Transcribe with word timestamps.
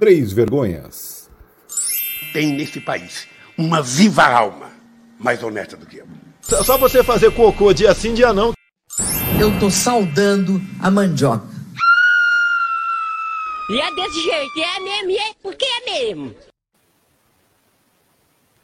Três 0.00 0.32
Vergonhas. 0.32 1.30
Tem 2.32 2.54
nesse 2.54 2.80
país 2.80 3.28
uma 3.58 3.82
viva 3.82 4.24
alma 4.24 4.72
mais 5.18 5.42
honesta 5.42 5.76
do 5.76 5.84
que 5.84 5.98
eu. 5.98 6.06
Só 6.40 6.78
você 6.78 7.04
fazer 7.04 7.30
cocô 7.34 7.74
dia 7.74 7.94
sim, 7.94 8.14
dia 8.14 8.32
não. 8.32 8.54
Eu 9.38 9.60
tô 9.60 9.70
saudando 9.70 10.58
a 10.80 10.90
mandioca. 10.90 11.46
E 13.68 13.78
é 13.78 13.94
desse 13.94 14.22
jeito, 14.22 14.58
é 14.58 14.80
mesmo, 14.80 15.10
é 15.20 15.34
porque 15.42 15.66
é 15.66 15.84
mesmo. 15.84 16.34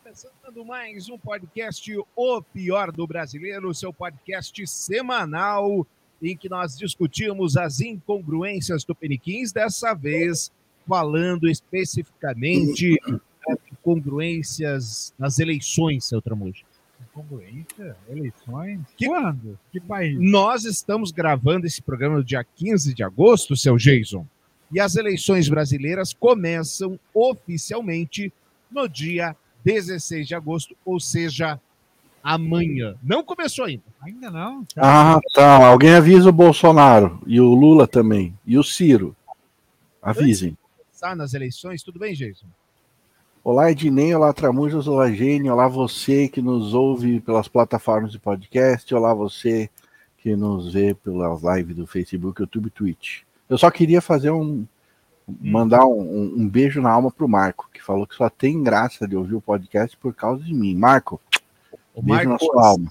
Começando 0.03 0.65
mais 0.65 1.11
um 1.11 1.19
podcast 1.19 2.03
O 2.17 2.41
Pior 2.41 2.91
do 2.91 3.07
Brasileiro, 3.07 3.75
seu 3.75 3.93
podcast 3.93 4.67
semanal 4.67 5.87
em 6.23 6.35
que 6.35 6.49
nós 6.49 6.79
discutimos 6.79 7.59
as 7.59 7.81
incongruências 7.81 8.85
do 8.85 8.95
Peniquins, 8.95 9.53
dessa 9.53 9.93
vez 9.93 10.51
falando 10.89 11.49
especificamente 11.49 12.99
das 13.47 13.59
incongruências 13.73 15.13
nas 15.19 15.39
eleições, 15.39 16.05
seu 16.05 16.21
Tramujo. 16.21 16.65
Incongruência? 17.11 17.97
Eleições? 18.09 18.81
Que- 18.97 19.07
Quando? 19.07 19.59
Que 19.73 19.81
país? 19.81 20.19
Nós 20.21 20.65
estamos 20.65 21.11
gravando 21.11 21.67
esse 21.67 21.81
programa 21.83 22.17
no 22.19 22.25
dia 22.25 22.45
15 22.45 22.93
de 22.95 23.03
agosto, 23.03 23.57
seu 23.57 23.77
Jason, 23.77 24.27
e 24.73 24.81
as 24.81 24.97
eleições 24.97 25.49
brasileiras 25.49 26.13
começam 26.13 26.99
oficialmente 27.15 28.33
no 28.71 28.89
dia 28.89 29.35
16 29.65 30.27
de 30.29 30.35
agosto, 30.35 30.77
ou 30.85 30.99
seja, 31.01 31.61
amanhã. 32.23 32.97
Não 33.03 33.23
começou 33.23 33.65
ainda. 33.65 33.85
Ainda 34.03 34.31
não? 34.31 34.65
Ah, 34.77 35.21
tá. 35.33 35.67
Alguém 35.69 35.95
avisa 35.95 36.29
o 36.29 36.33
Bolsonaro 36.33 37.21
e 37.27 37.41
o 37.41 37.55
Lula 37.55 37.87
também. 37.87 38.37
E 38.45 38.59
o 38.59 38.65
Ciro. 38.65 39.15
Avisem. 40.03 40.57
Nas 41.17 41.35
eleições, 41.35 41.83
tudo 41.83 41.99
bem, 41.99 42.15
Jason? 42.15 42.47
Olá, 43.45 43.71
Ednei. 43.71 44.15
Olá, 44.15 44.33
Tramujas. 44.33 44.89
Olá, 44.89 45.11
Gênio. 45.13 45.53
Olá, 45.53 45.69
você 45.69 46.27
que 46.29 46.41
nos 46.43 46.75
ouve 46.75 47.21
pelas 47.21 47.47
plataformas 47.49 48.11
de 48.13 48.19
podcast. 48.19 48.93
Olá, 48.95 49.13
você 49.15 49.71
que 50.19 50.35
nos 50.35 50.73
vê 50.73 50.95
pelas 50.95 51.43
lives 51.43 51.77
do 51.77 51.87
Facebook, 51.87 52.41
YouTube 52.41 52.67
e 52.67 52.71
Twitch. 52.71 53.21
Eu 53.49 53.59
só 53.59 53.71
queria 53.71 54.01
fazer 54.01 54.31
um. 54.31 54.67
Mandar 55.41 55.85
um, 55.85 56.35
um- 56.39 56.49
beijo 56.49 56.81
na 56.81 56.91
alma 56.91 57.11
pro 57.11 57.29
Marco, 57.29 57.69
que 57.75 57.83
falou 57.83 58.07
que 58.07 58.15
só 58.15 58.31
tem 58.31 58.63
graça 58.63 59.07
de 59.09 59.17
ouvir 59.17 59.35
o 59.35 59.41
podcast 59.41 59.97
por 59.97 60.15
causa 60.15 60.43
de 60.45 60.55
mim. 60.55 60.75
Marco, 60.77 61.21
O 61.95 62.01
beijo 62.01 62.23
na 62.25 62.31
Marcos- 62.31 62.47
sua 62.47 62.67
alma. 62.67 62.91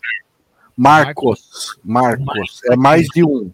Marcos, 0.78 1.80
Marcos, 1.84 2.62
é 2.66 2.76
mais 2.76 3.08
de 3.08 3.24
um. 3.24 3.52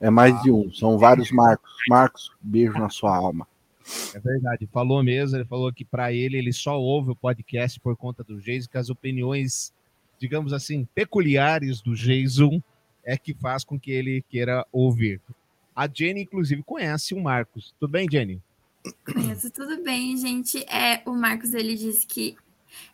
É 0.00 0.08
mais 0.10 0.40
de 0.42 0.50
um. 0.50 0.72
São 0.72 0.96
vários 0.96 1.30
Marcos. 1.32 1.70
Marcos, 1.88 2.32
beijo 2.40 2.72
na 2.78 2.88
sua 2.88 3.14
alma. 3.16 3.46
É 4.14 4.18
verdade, 4.18 4.68
falou 4.72 5.02
mesmo. 5.02 5.36
Ele 5.36 5.44
falou 5.44 5.72
que 5.72 5.84
para 5.84 6.12
ele 6.12 6.36
ele 6.36 6.52
só 6.52 6.78
ouve 6.78 7.10
o 7.10 7.16
podcast 7.16 7.78
por 7.80 7.96
conta 7.96 8.22
do 8.24 8.40
Jason, 8.40 8.68
que 8.70 8.78
as 8.78 8.90
opiniões, 8.90 9.72
digamos 10.18 10.52
assim, 10.52 10.86
peculiares 10.94 11.80
do 11.80 11.94
Jason 11.94 12.62
é 13.04 13.16
que 13.16 13.34
faz 13.34 13.64
com 13.64 13.78
que 13.78 13.90
ele 13.90 14.24
queira 14.28 14.66
ouvir. 14.72 15.20
A 15.74 15.88
Jenny, 15.88 16.22
inclusive, 16.22 16.62
conhece 16.62 17.14
o 17.14 17.20
Marcos. 17.20 17.74
Tudo 17.78 17.90
bem, 17.90 18.06
Jenny? 18.10 18.42
Conheço 19.04 19.50
tudo 19.50 19.82
bem, 19.82 20.16
gente. 20.16 20.58
É, 20.64 21.02
o 21.06 21.12
Marcos 21.12 21.54
ele 21.54 21.74
disse 21.74 22.06
que 22.06 22.36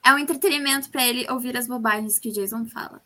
é 0.04 0.12
um 0.12 0.18
entretenimento 0.18 0.90
para 0.90 1.06
ele 1.06 1.30
ouvir 1.30 1.56
as 1.56 1.66
bobagens 1.66 2.18
que 2.18 2.28
o 2.28 2.32
Jason 2.32 2.64
fala. 2.66 3.00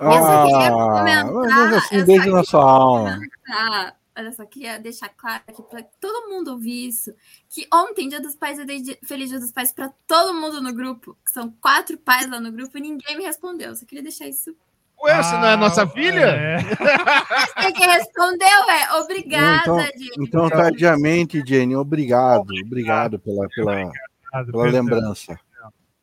Eu 0.00 0.12
só 0.12 0.46
queria 0.46 0.70
comentar, 0.70 1.32
mas 1.32 1.74
assim, 1.74 1.96
eu 1.96 2.00
só 2.00 2.06
beijo 2.06 2.18
na 2.18 2.24
queria 2.24 2.44
sua 2.44 2.62
alma. 2.62 3.20
Ah, 3.50 3.94
olha 4.16 4.32
só, 4.32 4.44
queria 4.44 4.78
deixar 4.78 5.08
claro 5.10 5.42
aqui 5.46 5.62
para 5.62 5.82
todo 6.00 6.28
mundo 6.28 6.52
ouvir 6.52 6.88
isso, 6.88 7.12
que 7.48 7.66
ontem, 7.72 8.08
Dia 8.08 8.20
dos 8.20 8.34
Pais, 8.34 8.58
eu 8.58 8.64
dei 8.66 8.82
Feliz 9.04 9.28
Dia 9.30 9.38
dos 9.40 9.52
Pais 9.52 9.72
para 9.72 9.90
todo 10.06 10.34
mundo 10.34 10.60
no 10.62 10.72
grupo, 10.72 11.16
que 11.24 11.30
são 11.30 11.50
quatro 11.60 11.96
pais 11.98 12.28
lá 12.30 12.40
no 12.40 12.50
grupo, 12.52 12.76
e 12.78 12.80
ninguém 12.80 13.16
me 13.16 13.24
respondeu. 13.24 13.74
Só 13.76 13.84
queria 13.84 14.02
deixar 14.02 14.26
isso. 14.28 14.54
Ué, 15.02 15.22
você 15.22 15.32
não 15.36 15.46
é 15.48 15.56
nossa 15.56 15.82
Ah, 15.82 15.88
filha? 15.88 16.24
é. 16.24 16.56
Você 16.58 17.72
que 17.72 17.84
respondeu, 17.86 18.70
é 18.70 18.94
obrigada, 18.94 19.60
Então- 19.62 19.80
gente. 19.80 20.14
Então, 20.18 20.48
tardiamente, 20.48 21.42
Jenny, 21.46 21.76
obrigado. 21.76 22.50
Obrigado 22.64 23.18
pela, 23.18 23.46
pela, 23.48 23.72
Obrigado, 23.72 24.52
pela 24.52 24.64
lembrança. 24.70 25.38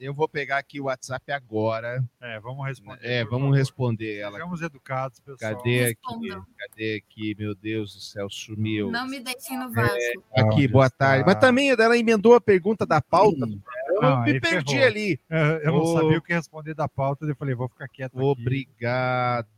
Eu 0.04 0.14
vou 0.14 0.28
pegar 0.28 0.58
aqui 0.58 0.82
o 0.82 0.86
WhatsApp 0.86 1.32
agora. 1.32 2.04
É, 2.22 2.38
vamos 2.40 2.66
responder. 2.68 3.00
É, 3.02 3.24
vamos 3.24 3.46
favor. 3.46 3.58
responder 3.58 4.18
ela. 4.18 4.34
Sejamos 4.34 4.62
educados, 4.62 5.20
pessoal. 5.22 5.56
Cadê 5.56 5.86
aqui? 5.86 6.30
Cadê 6.58 6.96
aqui? 6.96 7.36
Meu 7.40 7.56
Deus 7.56 7.94
do 7.94 8.02
céu, 8.02 8.30
sumiu. 8.30 8.92
Não 8.92 9.08
me 9.08 9.22
deixem 9.22 9.58
no 9.58 9.72
Vasco. 9.72 9.96
Aqui, 10.36 10.44
Onde 10.44 10.68
boa 10.68 10.90
tarde. 10.90 11.24
Mas 11.26 11.36
também 11.36 11.70
ela 11.70 11.98
emendou 11.98 12.36
a 12.36 12.42
pergunta 12.42 12.86
da 12.86 13.02
pauta. 13.02 13.48
Eu 13.88 14.02
Não, 14.02 14.24
me 14.24 14.42
perdi 14.42 14.74
ferrou. 14.74 14.88
ali. 14.88 15.20
É, 15.30 15.62
Eu 15.64 15.72
não 15.72 15.86
sabia 15.86 16.18
o 16.18 16.22
que 16.22 16.34
responder 16.34 16.74
da 16.74 16.90
pauta, 16.90 17.26
eu 17.26 17.36
falei, 17.36 17.56
vou 17.56 17.70
ficar 17.70 17.88
quieto 17.88 18.18
aqui. 18.18 18.26
Obrigado, 18.26 19.56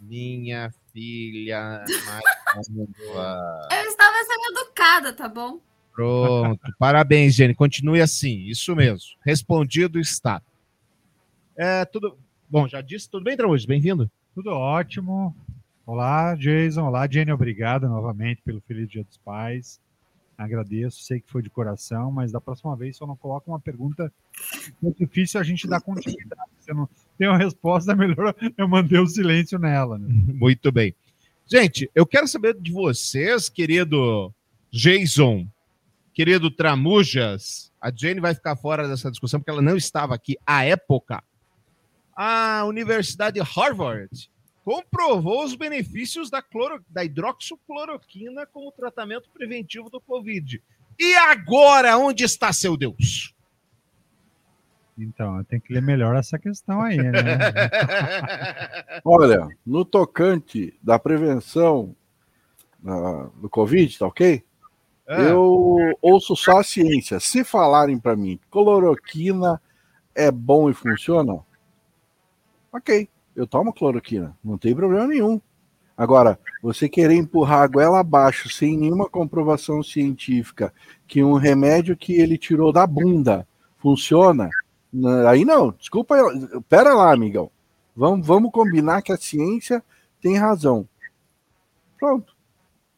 minha 0.00 0.72
filha. 0.92 1.84
Eu 3.70 3.84
estava 3.86 4.16
sendo 4.24 4.58
educada, 4.58 5.12
tá 5.12 5.28
bom? 5.28 5.60
Pronto. 5.92 6.60
Parabéns, 6.78 7.34
Jenny. 7.34 7.54
Continue 7.54 8.00
assim. 8.00 8.46
Isso 8.46 8.74
mesmo. 8.74 9.10
Respondido 9.24 9.98
está. 9.98 10.42
É, 11.56 11.84
tudo. 11.84 12.16
Bom, 12.48 12.66
já 12.68 12.80
disse. 12.80 13.10
Tudo 13.10 13.24
bem, 13.24 13.36
Traújo? 13.36 13.66
Bem-vindo. 13.66 14.10
Tudo 14.34 14.50
ótimo. 14.50 15.34
Olá, 15.84 16.34
Jason. 16.34 16.86
Olá, 16.86 17.06
Jenny. 17.10 17.32
Obrigado 17.32 17.88
novamente 17.88 18.40
pelo 18.42 18.60
Feliz 18.60 18.88
Dia 18.88 19.04
dos 19.04 19.18
Pais. 19.18 19.80
Agradeço. 20.38 21.02
Sei 21.02 21.20
que 21.20 21.30
foi 21.30 21.42
de 21.42 21.50
coração, 21.50 22.10
mas 22.10 22.32
da 22.32 22.40
próxima 22.40 22.74
vez 22.74 22.96
só 22.96 23.06
não 23.06 23.16
coloca 23.16 23.50
uma 23.50 23.60
pergunta 23.60 24.10
muito 24.80 24.98
difícil 25.04 25.38
a 25.38 25.42
gente 25.42 25.68
dar 25.68 25.80
continuidade. 25.82 26.50
Se 26.60 26.70
eu 26.70 26.74
não 26.74 26.88
tem 27.18 27.28
uma 27.28 27.36
resposta, 27.36 27.92
é 27.92 27.94
melhor 27.96 28.34
eu 28.56 28.66
manter 28.66 29.00
o 29.00 29.06
silêncio 29.06 29.58
nela. 29.58 29.98
Né? 29.98 30.08
Muito 30.08 30.72
bem. 30.72 30.94
Gente, 31.46 31.90
eu 31.94 32.06
quero 32.06 32.26
saber 32.26 32.54
de 32.58 32.72
vocês, 32.72 33.48
querido 33.48 34.32
Jason, 34.70 35.46
querido 36.20 36.50
Tramujas. 36.50 37.72
A 37.80 37.90
Jenny 37.90 38.20
vai 38.20 38.34
ficar 38.34 38.54
fora 38.54 38.86
dessa 38.86 39.10
discussão 39.10 39.40
porque 39.40 39.50
ela 39.50 39.62
não 39.62 39.74
estava 39.74 40.14
aqui 40.14 40.36
à 40.46 40.62
época. 40.66 41.24
A 42.14 42.62
Universidade 42.66 43.40
de 43.40 43.40
Harvard 43.40 44.30
comprovou 44.62 45.42
os 45.42 45.54
benefícios 45.54 46.28
da, 46.28 46.42
cloro, 46.42 46.84
da 46.90 47.02
hidroxicloroquina 47.02 48.44
como 48.44 48.70
tratamento 48.70 49.30
preventivo 49.30 49.88
do 49.88 49.98
Covid. 49.98 50.62
E 50.98 51.14
agora, 51.14 51.96
onde 51.96 52.22
está 52.22 52.52
seu 52.52 52.76
Deus? 52.76 53.34
Então, 54.98 55.38
eu 55.38 55.44
tenho 55.44 55.62
que 55.62 55.72
ler 55.72 55.80
melhor 55.80 56.14
essa 56.16 56.38
questão 56.38 56.82
aí, 56.82 56.98
né? 56.98 57.22
Olha, 59.02 59.48
no 59.64 59.86
tocante 59.86 60.78
da 60.82 60.98
prevenção 60.98 61.96
ah, 62.86 63.30
do 63.40 63.48
Covid, 63.48 63.98
tá 63.98 64.06
ok? 64.06 64.44
Ah, 65.12 65.20
Eu 65.22 65.76
ouço 66.00 66.36
só 66.36 66.60
a 66.60 66.62
ciência. 66.62 67.18
Se 67.18 67.42
falarem 67.42 67.98
para 67.98 68.14
mim 68.14 68.38
cloroquina 68.48 69.60
é 70.14 70.30
bom 70.30 70.70
e 70.70 70.72
funciona, 70.72 71.40
ok, 72.72 73.08
eu 73.34 73.44
tomo 73.44 73.72
cloroquina, 73.72 74.36
não 74.44 74.56
tem 74.56 74.72
problema 74.72 75.08
nenhum. 75.08 75.40
Agora, 75.96 76.38
você 76.62 76.88
querer 76.88 77.14
empurrar 77.14 77.62
a 77.62 77.66
goela 77.66 77.98
abaixo 77.98 78.48
sem 78.48 78.78
nenhuma 78.78 79.08
comprovação 79.08 79.82
científica 79.82 80.72
que 81.08 81.24
um 81.24 81.34
remédio 81.34 81.96
que 81.96 82.12
ele 82.12 82.38
tirou 82.38 82.72
da 82.72 82.86
bunda 82.86 83.44
funciona, 83.78 84.48
aí 85.28 85.44
não, 85.44 85.72
desculpa, 85.72 86.14
pera 86.68 86.94
lá, 86.94 87.12
amigão. 87.12 87.50
Vamos, 87.96 88.24
vamos 88.24 88.52
combinar 88.52 89.02
que 89.02 89.12
a 89.12 89.16
ciência 89.16 89.82
tem 90.22 90.38
razão. 90.38 90.88
Pronto. 91.98 92.39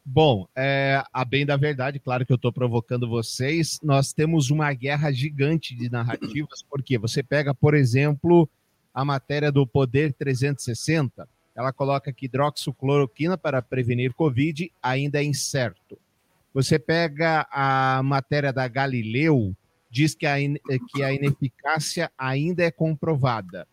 Bom, 0.05 0.49
é, 0.57 1.03
a 1.13 1.25
bem 1.25 1.47
da 1.47 1.57
verdade, 1.57 2.01
claro 2.01 2.27
que 2.27 2.33
eu 2.33 2.37
estou 2.37 2.53
provocando 2.53 3.09
vocês, 3.09 3.79
nós 3.83 4.13
temos 4.13 4.51
uma 4.51 4.73
guerra 4.73 5.13
gigante 5.13 5.77
de 5.77 5.89
narrativas, 5.89 6.63
porque 6.69 6.99
você 6.99 7.23
pega, 7.23 7.55
por 7.55 7.73
exemplo, 7.73 8.49
a 8.93 9.05
matéria 9.05 9.53
do 9.53 9.65
Poder 9.65 10.13
360, 10.13 11.29
ela 11.55 11.73
coloca 11.73 12.13
que 12.13 12.27
hidroxicloroquina 12.27 13.39
para 13.39 13.63
prevenir 13.63 14.13
Covid 14.15 14.73
ainda 14.83 15.21
é 15.21 15.25
incerto. 15.25 15.97
Você 16.53 16.79
pega 16.79 17.47
a 17.51 18.03
matéria 18.03 18.53
da 18.53 18.67
Galileu, 18.67 19.55
diz 19.89 20.15
que 20.15 20.27
a, 20.27 20.37
que 20.37 21.03
a 21.03 21.13
ineficácia 21.13 22.11
ainda 22.19 22.65
é 22.65 22.71
comprovada. 22.71 23.69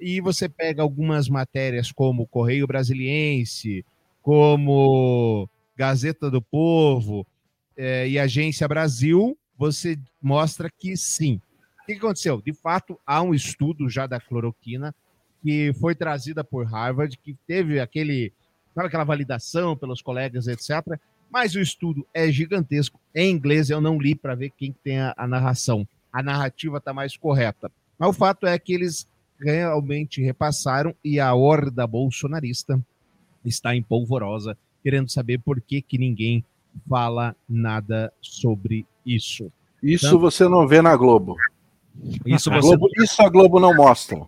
E 0.00 0.20
você 0.20 0.48
pega 0.48 0.82
algumas 0.82 1.28
matérias 1.28 1.90
como 1.90 2.26
Correio 2.26 2.66
Brasiliense, 2.66 3.84
como 4.22 5.48
Gazeta 5.76 6.30
do 6.30 6.42
Povo 6.42 7.26
eh, 7.76 8.08
e 8.08 8.18
Agência 8.18 8.68
Brasil, 8.68 9.36
você 9.56 9.98
mostra 10.20 10.70
que 10.70 10.96
sim. 10.96 11.40
O 11.82 11.86
que 11.86 11.94
que 11.94 11.98
aconteceu? 11.98 12.40
De 12.40 12.52
fato, 12.52 12.98
há 13.06 13.22
um 13.22 13.34
estudo 13.34 13.88
já 13.88 14.06
da 14.06 14.20
cloroquina 14.20 14.94
que 15.42 15.72
foi 15.74 15.94
trazida 15.94 16.44
por 16.44 16.64
Harvard, 16.66 17.18
que 17.18 17.36
teve 17.46 17.80
aquele, 17.80 18.32
sabe 18.74 18.86
aquela 18.86 19.04
validação 19.04 19.76
pelos 19.76 20.00
colegas, 20.00 20.46
etc. 20.46 20.98
Mas 21.30 21.54
o 21.54 21.60
estudo 21.60 22.06
é 22.14 22.30
gigantesco. 22.30 23.00
Em 23.14 23.30
inglês 23.30 23.68
eu 23.68 23.80
não 23.80 23.98
li 23.98 24.14
para 24.14 24.36
ver 24.36 24.50
quem 24.50 24.72
tem 24.84 25.00
a, 25.00 25.12
a 25.16 25.26
narração. 25.26 25.86
A 26.12 26.22
narrativa 26.22 26.78
está 26.78 26.94
mais 26.94 27.16
correta. 27.16 27.70
Mas 27.98 28.10
o 28.10 28.12
fato 28.12 28.46
é 28.46 28.56
que 28.58 28.72
eles 28.72 29.08
realmente 29.40 30.22
repassaram 30.22 30.94
e 31.04 31.18
a 31.18 31.34
horda 31.34 31.86
bolsonarista 31.86 32.80
está 33.44 33.74
em 33.74 33.82
polvorosa, 33.82 34.56
querendo 34.82 35.10
saber 35.10 35.38
por 35.38 35.60
que, 35.60 35.80
que 35.82 35.98
ninguém 35.98 36.44
fala 36.88 37.36
nada 37.48 38.12
sobre 38.20 38.86
isso. 39.04 39.50
Isso 39.82 40.06
Então- 40.06 40.18
você 40.18 40.48
não 40.48 40.66
vê 40.66 40.80
na 40.82 40.96
Globo. 40.96 41.36
Isso 42.24 42.50
A 42.50 42.60
você 42.60 42.68
Globo- 42.76 42.88
Isso 43.02 43.22
a 43.22 43.28
Globo 43.28 43.60
não 43.60 43.74
mostra. 43.74 44.20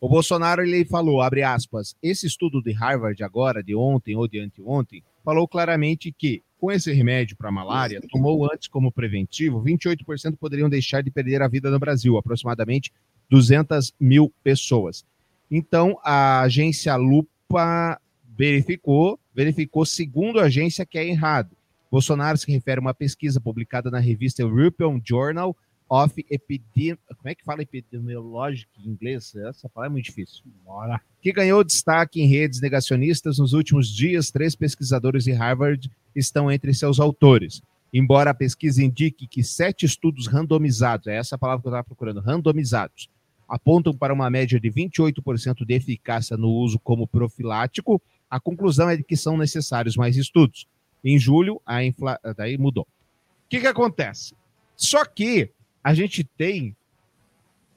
O 0.00 0.08
Bolsonaro 0.08 0.62
ele 0.62 0.84
falou, 0.84 1.22
abre 1.22 1.42
aspas, 1.42 1.96
esse 2.02 2.26
estudo 2.26 2.62
de 2.62 2.72
Harvard 2.72 3.22
agora, 3.24 3.62
de 3.62 3.74
ontem 3.74 4.14
ou 4.14 4.28
de 4.28 4.38
anteontem, 4.38 5.02
falou 5.24 5.48
claramente 5.48 6.12
que 6.16 6.42
com 6.60 6.70
esse 6.70 6.92
remédio 6.92 7.36
para 7.36 7.50
malária, 7.50 8.00
tomou 8.10 8.50
antes 8.50 8.68
como 8.68 8.90
preventivo, 8.92 9.62
28% 9.62 10.36
poderiam 10.38 10.68
deixar 10.68 11.02
de 11.02 11.10
perder 11.10 11.42
a 11.42 11.48
vida 11.48 11.70
no 11.70 11.78
Brasil, 11.78 12.16
aproximadamente 12.16 12.92
200 13.30 13.92
mil 13.98 14.32
pessoas. 14.44 15.04
Então, 15.50 15.98
a 16.02 16.40
agência 16.42 16.94
Lupa 16.96 18.00
verificou, 18.36 19.18
verificou 19.34 19.84
segundo 19.86 20.38
a 20.38 20.44
agência 20.44 20.84
que 20.84 20.98
é 20.98 21.06
errado. 21.06 21.56
Bolsonaro 21.90 22.36
se 22.36 22.50
refere 22.50 22.78
a 22.78 22.82
uma 22.82 22.94
pesquisa 22.94 23.40
publicada 23.40 23.90
na 23.90 23.98
revista 23.98 24.42
European 24.42 25.00
Journal 25.04 25.56
of 25.88 26.24
Epidem... 26.28 26.98
Como 27.16 27.28
é 27.28 27.34
que 27.34 27.44
fala 27.44 27.62
epidemiologic 27.62 28.68
em 28.84 28.90
inglês? 28.90 29.34
Essa 29.34 29.68
palavra 29.68 29.92
é 29.92 29.94
muito 29.94 30.06
difícil. 30.06 30.42
Bora. 30.64 31.00
Que 31.22 31.32
ganhou 31.32 31.62
destaque 31.64 32.20
em 32.20 32.26
redes 32.26 32.60
negacionistas 32.60 33.38
nos 33.38 33.52
últimos 33.52 33.88
dias. 33.88 34.30
Três 34.30 34.54
pesquisadores 34.54 35.24
de 35.24 35.32
Harvard 35.32 35.90
estão 36.14 36.50
entre 36.50 36.74
seus 36.74 36.98
autores. 36.98 37.62
Embora 37.92 38.30
a 38.30 38.34
pesquisa 38.34 38.82
indique 38.82 39.26
que 39.26 39.42
sete 39.42 39.86
estudos 39.86 40.26
randomizados, 40.26 41.06
é 41.06 41.16
essa 41.16 41.38
palavra 41.38 41.62
que 41.62 41.68
eu 41.68 41.70
estava 41.70 41.84
procurando, 41.84 42.20
randomizados, 42.20 43.08
apontam 43.48 43.96
para 43.96 44.12
uma 44.12 44.28
média 44.28 44.58
de 44.58 44.70
28% 44.70 45.64
de 45.64 45.74
eficácia 45.74 46.36
no 46.36 46.48
uso 46.48 46.78
como 46.80 47.06
profilático, 47.06 48.02
a 48.30 48.40
conclusão 48.40 48.90
é 48.90 48.96
de 48.96 49.04
que 49.04 49.16
são 49.16 49.36
necessários 49.36 49.96
mais 49.96 50.16
estudos. 50.16 50.66
Em 51.04 51.18
julho, 51.18 51.60
a 51.64 51.84
infla... 51.84 52.18
daí 52.36 52.58
mudou. 52.58 52.84
O 52.84 53.48
que, 53.48 53.60
que 53.60 53.66
acontece? 53.66 54.34
Só 54.74 55.04
que 55.04 55.50
a 55.82 55.94
gente 55.94 56.24
tem 56.24 56.76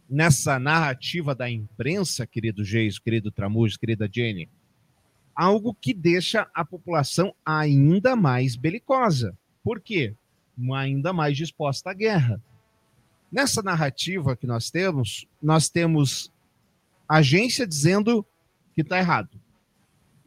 nessa 0.09 0.57
narrativa 0.57 1.35
da 1.35 1.49
imprensa, 1.49 2.25
querido 2.25 2.63
Geiso, 2.63 3.01
querido 3.01 3.31
Tramujas, 3.31 3.77
querida 3.77 4.09
Jenny, 4.11 4.49
algo 5.35 5.73
que 5.73 5.93
deixa 5.93 6.49
a 6.53 6.65
população 6.65 7.33
ainda 7.45 8.15
mais 8.15 8.55
belicosa. 8.55 9.37
Por 9.63 9.79
quê? 9.79 10.15
Ainda 10.75 11.13
mais 11.13 11.37
disposta 11.37 11.91
à 11.91 11.93
guerra. 11.93 12.41
Nessa 13.31 13.61
narrativa 13.61 14.35
que 14.35 14.47
nós 14.47 14.71
temos, 14.71 15.27
nós 15.41 15.69
temos 15.69 16.31
agência 17.07 17.67
dizendo 17.67 18.25
que 18.73 18.81
está 18.81 18.97
errado. 18.97 19.39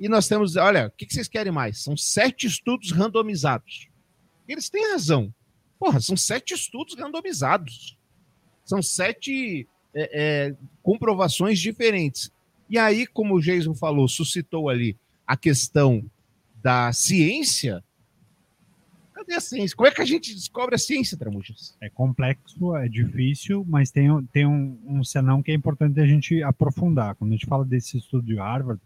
E 0.03 0.09
nós 0.09 0.27
temos, 0.27 0.57
olha, 0.57 0.89
o 0.89 0.91
que 0.91 1.07
vocês 1.09 1.29
querem 1.29 1.53
mais? 1.53 1.81
São 1.81 1.97
sete 1.97 2.45
estudos 2.45 2.91
randomizados. 2.91 3.89
Eles 4.49 4.69
têm 4.69 4.91
razão. 4.91 5.33
Porra, 5.79 6.01
são 6.01 6.17
sete 6.17 6.55
estudos 6.55 6.97
randomizados. 6.99 7.97
São 8.65 8.83
sete 8.83 9.65
é, 9.95 10.11
é, 10.49 10.57
comprovações 10.83 11.61
diferentes. 11.61 12.33
E 12.69 12.77
aí, 12.79 13.07
como 13.07 13.37
o 13.37 13.41
Jason 13.41 13.77
falou, 13.77 14.09
suscitou 14.09 14.69
ali 14.69 14.99
a 15.25 15.37
questão 15.37 16.05
da 16.61 16.93
ciência. 16.93 17.81
Cadê 19.15 19.35
a 19.35 19.41
ciência? 19.41 19.77
Como 19.77 19.87
é 19.87 19.93
que 19.93 20.03
a 20.03 20.05
gente 20.05 20.35
descobre 20.35 20.75
a 20.75 20.79
ciência, 20.79 21.17
Tramujas? 21.17 21.77
É 21.81 21.89
complexo, 21.89 22.75
é 22.75 22.89
difícil, 22.89 23.65
mas 23.69 23.93
tem, 23.93 24.09
tem 24.33 24.47
um, 24.47 24.77
um 24.85 25.05
senão 25.05 25.45
que 25.45 25.53
é 25.53 25.55
importante 25.55 26.01
a 26.01 26.07
gente 26.07 26.43
aprofundar. 26.43 27.15
Quando 27.15 27.31
a 27.31 27.35
gente 27.37 27.47
fala 27.47 27.65
desse 27.65 27.99
estudo 27.99 28.27
de 28.27 28.35
Harvard, 28.35 28.83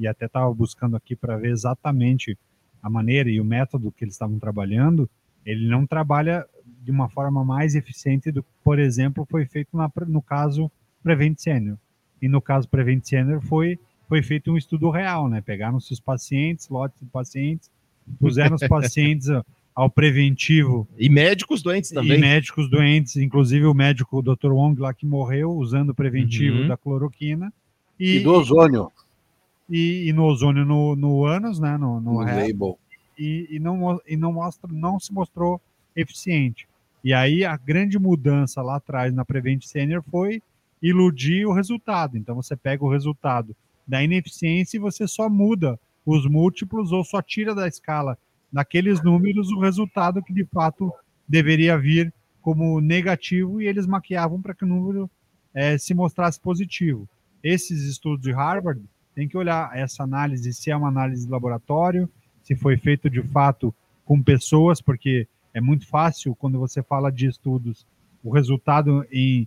e 0.00 0.08
até 0.08 0.26
estava 0.26 0.52
buscando 0.52 0.96
aqui 0.96 1.14
para 1.14 1.36
ver 1.36 1.50
exatamente 1.50 2.36
a 2.82 2.88
maneira 2.90 3.30
e 3.30 3.40
o 3.40 3.44
método 3.44 3.92
que 3.92 4.02
eles 4.04 4.14
estavam 4.14 4.38
trabalhando, 4.38 5.08
ele 5.46 5.68
não 5.68 5.86
trabalha 5.86 6.44
de 6.82 6.90
uma 6.90 7.08
forma 7.08 7.44
mais 7.44 7.74
eficiente 7.74 8.32
do 8.32 8.42
que, 8.42 8.48
por 8.64 8.78
exemplo, 8.78 9.26
foi 9.30 9.44
feito 9.44 9.76
na- 9.76 9.90
no 10.08 10.22
caso 10.22 10.70
Prevent 11.02 11.38
Senior. 11.38 11.76
E 12.22 12.28
no 12.28 12.40
caso 12.40 12.66
Prevent 12.68 13.04
Senior 13.04 13.40
foi, 13.42 13.78
foi 14.08 14.22
feito 14.22 14.50
um 14.50 14.56
estudo 14.56 14.88
real, 14.90 15.28
né? 15.28 15.40
Pegaram-se 15.42 15.92
os 15.92 16.00
pacientes, 16.00 16.68
lotes 16.68 16.98
de 17.00 17.06
pacientes, 17.06 17.70
puseram 18.18 18.56
os 18.56 18.62
pacientes 18.68 19.28
ao 19.74 19.88
preventivo 19.90 20.88
E 20.98 21.08
médicos 21.08 21.62
doentes 21.62 21.90
e 21.90 21.94
também. 21.94 22.18
médicos 22.20 22.68
doentes, 22.70 23.16
inclusive 23.16 23.66
o 23.66 23.74
médico 23.74 24.18
o 24.18 24.22
Dr. 24.22 24.52
Wong 24.52 24.80
lá 24.80 24.92
que 24.92 25.06
morreu 25.06 25.52
usando 25.52 25.90
o 25.90 25.94
preventivo 25.94 26.58
Uhum. 26.62 26.66
da 26.68 26.76
cloroquina 26.76 27.52
E, 27.98 28.16
e, 28.16 28.20
do 28.20 28.32
ozônio, 28.32 28.90
e, 29.70 30.08
e 30.08 30.12
no 30.12 30.24
ozônio 30.24 30.64
no, 30.64 30.96
no 30.96 31.24
ânus, 31.24 31.60
né, 31.60 31.78
no, 31.78 32.00
no 32.00 32.12
no 32.12 32.18
label. 32.18 32.78
e, 33.16 33.46
e 33.50 33.58
não 33.60 34.00
e 34.06 34.16
não 34.16 34.32
mostra, 34.32 34.68
não 34.72 34.98
se 34.98 35.12
mostrou 35.12 35.60
eficiente. 35.94 36.68
E 37.02 37.14
aí 37.14 37.44
a 37.44 37.56
grande 37.56 37.98
mudança 37.98 38.60
lá 38.60 38.76
atrás 38.76 39.14
na 39.14 39.24
Prevent 39.24 39.62
Senior 39.64 40.02
foi 40.10 40.42
iludir 40.82 41.46
o 41.46 41.52
resultado. 41.52 42.18
Então 42.18 42.34
você 42.34 42.56
pega 42.56 42.84
o 42.84 42.90
resultado 42.90 43.54
da 43.86 44.02
ineficiência 44.02 44.76
e 44.76 44.80
você 44.80 45.06
só 45.06 45.28
muda 45.28 45.78
os 46.04 46.26
múltiplos 46.26 46.92
ou 46.92 47.04
só 47.04 47.22
tira 47.22 47.54
da 47.54 47.68
escala 47.68 48.18
daqueles 48.52 49.02
números 49.02 49.50
o 49.50 49.60
resultado 49.60 50.22
que 50.22 50.32
de 50.32 50.44
fato 50.44 50.92
deveria 51.28 51.78
vir 51.78 52.12
como 52.42 52.80
negativo 52.80 53.60
e 53.60 53.66
eles 53.66 53.86
maquiavam 53.86 54.40
para 54.40 54.54
que 54.54 54.64
o 54.64 54.68
número 54.68 55.08
eh, 55.54 55.78
se 55.78 55.94
mostrasse 55.94 56.40
positivo. 56.40 57.08
Esses 57.42 57.82
estudos 57.82 58.22
de 58.22 58.32
Harvard 58.32 58.82
tem 59.14 59.28
que 59.28 59.36
olhar 59.36 59.70
essa 59.76 60.02
análise 60.02 60.52
se 60.52 60.70
é 60.70 60.76
uma 60.76 60.88
análise 60.88 61.26
de 61.26 61.30
laboratório, 61.32 62.08
se 62.42 62.54
foi 62.56 62.76
feito 62.76 63.08
de 63.10 63.22
fato 63.22 63.74
com 64.04 64.22
pessoas, 64.22 64.80
porque 64.80 65.26
é 65.52 65.60
muito 65.60 65.86
fácil 65.86 66.34
quando 66.34 66.58
você 66.58 66.82
fala 66.82 67.10
de 67.10 67.26
estudos 67.26 67.86
o 68.22 68.30
resultado 68.30 69.04
em, 69.10 69.46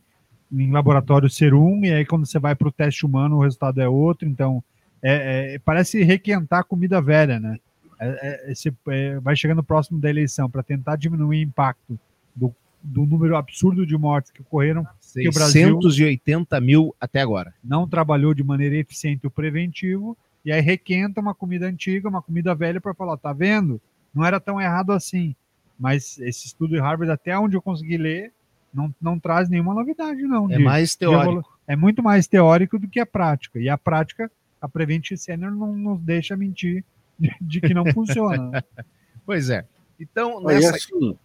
em 0.52 0.72
laboratório 0.72 1.30
ser 1.30 1.54
um, 1.54 1.84
e 1.84 1.92
aí 1.92 2.06
quando 2.06 2.26
você 2.26 2.40
vai 2.40 2.56
para 2.56 2.68
o 2.68 2.72
teste 2.72 3.06
humano 3.06 3.38
o 3.38 3.42
resultado 3.42 3.80
é 3.82 3.88
outro, 3.88 4.28
então 4.28 4.64
é- 5.02 5.56
é- 5.56 5.60
parece 5.60 6.02
requentar 6.04 6.66
comida 6.66 7.02
velha, 7.02 7.40
né? 7.40 7.58
É- 8.00 8.48
é- 8.48 8.52
esse- 8.52 8.74
é, 8.88 9.20
vai 9.20 9.36
chegando 9.36 9.64
próximo 9.64 10.00
da 10.00 10.10
eleição 10.10 10.50
para 10.50 10.64
tentar 10.64 10.96
diminuir 10.96 11.40
o 11.40 11.48
impacto 11.50 12.00
do, 12.36 12.54
do 12.82 13.06
número 13.06 13.36
absurdo 13.38 13.86
de 13.86 13.98
mortes 13.98 14.32
que 14.32 14.42
ocorreram, 14.42 14.86
que 15.22 15.30
o 15.30 15.32
Brasil 15.32 15.82
680 15.82 16.60
mil 16.62 16.96
até 17.00 17.22
agora. 17.22 17.54
não 17.64 17.88
trabalhou 17.88 18.34
de 18.34 18.44
maneira 18.44 18.76
eficiente 18.76 19.28
o 19.28 19.32
preventivo, 19.32 20.18
e 20.44 20.52
aí 20.52 20.62
requenta 20.62 21.22
uma 21.22 21.34
comida 21.34 21.68
antiga, 21.68 22.10
uma 22.10 22.22
comida 22.22 22.54
velha, 22.54 22.82
para 22.82 22.94
falar, 22.94 23.18
tá 23.18 23.32
vendo? 23.32 23.80
Não 24.14 24.26
era 24.26 24.40
tão 24.40 24.60
errado 24.60 24.92
assim. 24.92 25.36
Mas 25.80 26.18
esse 26.20 26.48
estudo 26.48 26.76
de 26.76 26.80
Harvard, 26.80 27.12
até 27.12 27.38
onde 27.38 27.56
eu 27.56 27.62
consegui 27.62 27.98
ler, 27.98 28.32
não, 28.74 28.94
não 29.02 29.20
traz 29.20 29.50
nenhuma 29.50 29.74
novidade, 29.74 30.22
não. 30.24 30.52
É 30.52 30.58
de- 30.58 30.64
mais 30.64 30.96
teórico. 30.96 31.50
É 31.66 31.76
muito 31.76 32.04
mais 32.04 32.28
teórico 32.28 32.78
do 32.78 32.88
que 32.88 33.00
a 33.00 33.06
prática. 33.06 33.60
E 33.60 33.70
a 33.70 33.78
prática, 33.78 34.30
a 34.62 34.68
Prevent 34.68 35.16
Senior 35.16 35.52
não 35.52 35.76
nos 35.76 36.02
deixa 36.02 36.36
mentir 36.36 36.84
de, 37.18 37.34
de 37.40 37.62
que 37.62 37.74
não 37.74 37.86
funciona. 37.92 38.64
Pois 39.26 39.50
é. 39.50 39.66
Então, 39.98 40.44
nessa... 40.44 40.76
assim, 40.76 41.18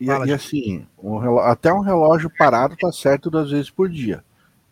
e, 0.00 0.06
Fala, 0.06 0.26
e 0.26 0.32
assim 0.32 0.86
um 1.02 1.18
relo- 1.18 1.40
até 1.40 1.72
um 1.72 1.80
relógio 1.80 2.30
parado 2.38 2.76
tá 2.76 2.90
certo 2.90 3.30
duas 3.30 3.50
vezes 3.50 3.70
por 3.70 3.88
dia. 3.88 4.24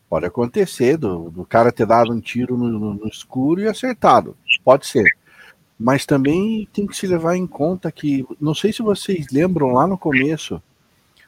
Pode 0.09 0.25
acontecer 0.25 0.97
do, 0.97 1.31
do 1.31 1.45
cara 1.45 1.71
ter 1.71 1.85
dado 1.87 2.13
um 2.13 2.21
tiro 2.21 2.57
no, 2.57 2.67
no- 2.69 2.95
no 2.95 3.09
escuro 3.09 3.61
e 3.61 3.69
acertado. 3.69 4.37
Pode 4.65 4.87
ser. 4.87 5.05
Mas 5.79 6.07
também 6.07 6.67
tem 6.73 6.87
que 6.87 6.97
se 6.97 7.07
levar 7.07 7.37
em 7.37 7.47
conta 7.47 7.93
que, 7.93 8.27
não 8.41 8.55
sei 8.55 8.73
se 8.73 8.83
vocês 8.83 9.27
lembram 9.31 9.73
lá 9.73 9.87
no 9.87 9.97
começo, 9.99 10.61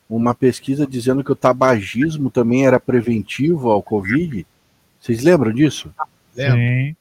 uma 0.08 0.34
pesquisa 0.34 0.86
dizendo 0.86 1.22
que 1.22 1.30
o 1.30 1.36
tabagismo 1.36 2.30
também 2.30 2.66
era 2.66 2.80
preventivo 2.80 3.70
ao 3.70 3.80
Covid. 3.82 4.44
Vocês 5.00 5.22
lembram 5.22 5.52
disso? 5.52 5.94
Lembro. 6.34 6.58
Sim. 6.58 6.96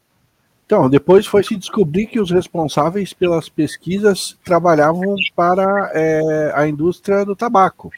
Então, 0.70 0.88
depois 0.88 1.26
foi 1.26 1.44
se 1.44 1.56
descobrir 1.56 2.06
que 2.06 2.20
os 2.20 2.30
responsáveis 2.30 3.12
pelas 3.12 3.50
pesquisas 3.50 4.38
trabalhavam 4.46 5.16
para 5.36 5.90
é, 5.96 6.52
a 6.54 6.68
indústria 6.68 7.26
do 7.26 7.36
tabaco. 7.36 7.92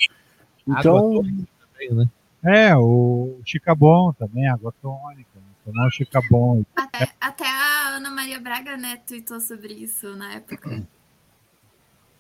Então, 0.66 0.98
Água 0.98 1.22
também, 1.22 1.48
né? 1.92 2.10
É, 2.42 2.74
o 2.78 3.42
Chicabon 3.44 4.14
também, 4.14 4.48
água 4.48 4.74
tônica. 4.82 5.30
né? 5.36 5.42
Tomar 5.66 5.86
o 5.86 5.92
Chicabon. 5.92 6.64
Até, 6.74 7.12
até 7.20 7.46
a 7.46 7.98
Ana 7.98 8.10
Maria 8.10 8.40
Braga, 8.40 8.78
né, 8.78 9.02
tweetou 9.06 9.42
sobre 9.42 9.74
isso 9.74 10.16
na 10.16 10.36
época. 10.36 10.82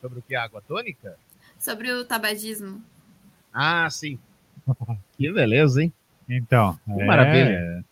Sobre 0.01 0.19
o 0.19 0.21
que? 0.21 0.35
Água 0.35 0.61
tônica? 0.67 1.15
Sobre 1.57 1.93
o 1.93 2.03
tabagismo. 2.03 2.83
Ah, 3.53 3.89
sim. 3.89 4.19
Que 5.17 5.31
beleza, 5.31 5.81
hein? 5.81 5.93
Então, 6.27 6.77
Que 6.93 7.01
é, 7.01 7.05
maravilha. 7.05 7.85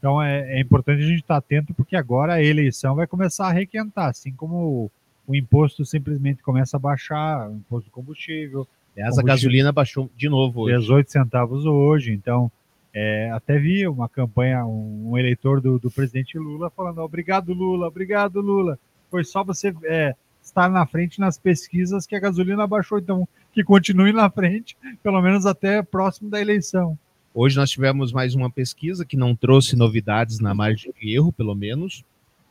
Então 0.00 0.20
é, 0.20 0.56
é 0.56 0.60
importante 0.60 1.02
a 1.02 1.06
gente 1.06 1.20
estar 1.20 1.36
atento, 1.36 1.74
porque 1.74 1.94
agora 1.94 2.32
a 2.32 2.42
eleição 2.42 2.94
vai 2.94 3.06
começar 3.06 3.48
a 3.48 3.52
requentar, 3.52 4.08
assim 4.08 4.32
como 4.32 4.56
o, 4.56 4.90
o 5.26 5.36
imposto 5.36 5.84
simplesmente 5.84 6.42
começa 6.42 6.78
a 6.78 6.80
baixar, 6.80 7.50
o 7.50 7.56
imposto 7.56 7.90
do 7.90 7.92
combustível. 7.92 8.66
Aliás, 8.96 9.18
a 9.18 9.22
gasolina 9.22 9.70
baixou 9.70 10.10
de 10.16 10.28
novo 10.30 10.62
hoje. 10.62 10.78
18 10.78 11.12
centavos 11.12 11.66
hoje, 11.66 12.14
então 12.14 12.50
é, 12.94 13.30
até 13.30 13.58
vi 13.58 13.86
uma 13.86 14.08
campanha, 14.08 14.64
um, 14.64 15.10
um 15.10 15.18
eleitor 15.18 15.60
do, 15.60 15.78
do, 15.78 15.90
presidente 15.90 16.38
Lula 16.38 16.70
falando 16.70 16.98
obrigado 17.02 17.52
Lula, 17.52 17.86
obrigado 17.86 18.40
Lula, 18.40 18.78
foi 19.10 19.22
só 19.22 19.44
você 19.44 19.74
é, 19.84 20.14
estar 20.42 20.70
na 20.70 20.86
frente 20.86 21.20
nas 21.20 21.38
pesquisas 21.38 22.06
que 22.06 22.16
a 22.16 22.20
gasolina 22.20 22.66
baixou, 22.66 22.98
então 22.98 23.28
que 23.52 23.62
continue 23.62 24.12
na 24.12 24.30
frente, 24.30 24.78
pelo 25.02 25.20
menos 25.20 25.44
até 25.44 25.82
próximo 25.82 26.30
da 26.30 26.40
eleição. 26.40 26.98
Hoje 27.32 27.56
nós 27.56 27.70
tivemos 27.70 28.12
mais 28.12 28.34
uma 28.34 28.50
pesquisa 28.50 29.04
que 29.04 29.16
não 29.16 29.36
trouxe 29.36 29.76
novidades 29.76 30.40
na 30.40 30.52
margem 30.52 30.92
de 31.00 31.14
erro, 31.14 31.32
pelo 31.32 31.54
menos. 31.54 32.04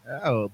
É, 0.06 0.30
o 0.30 0.50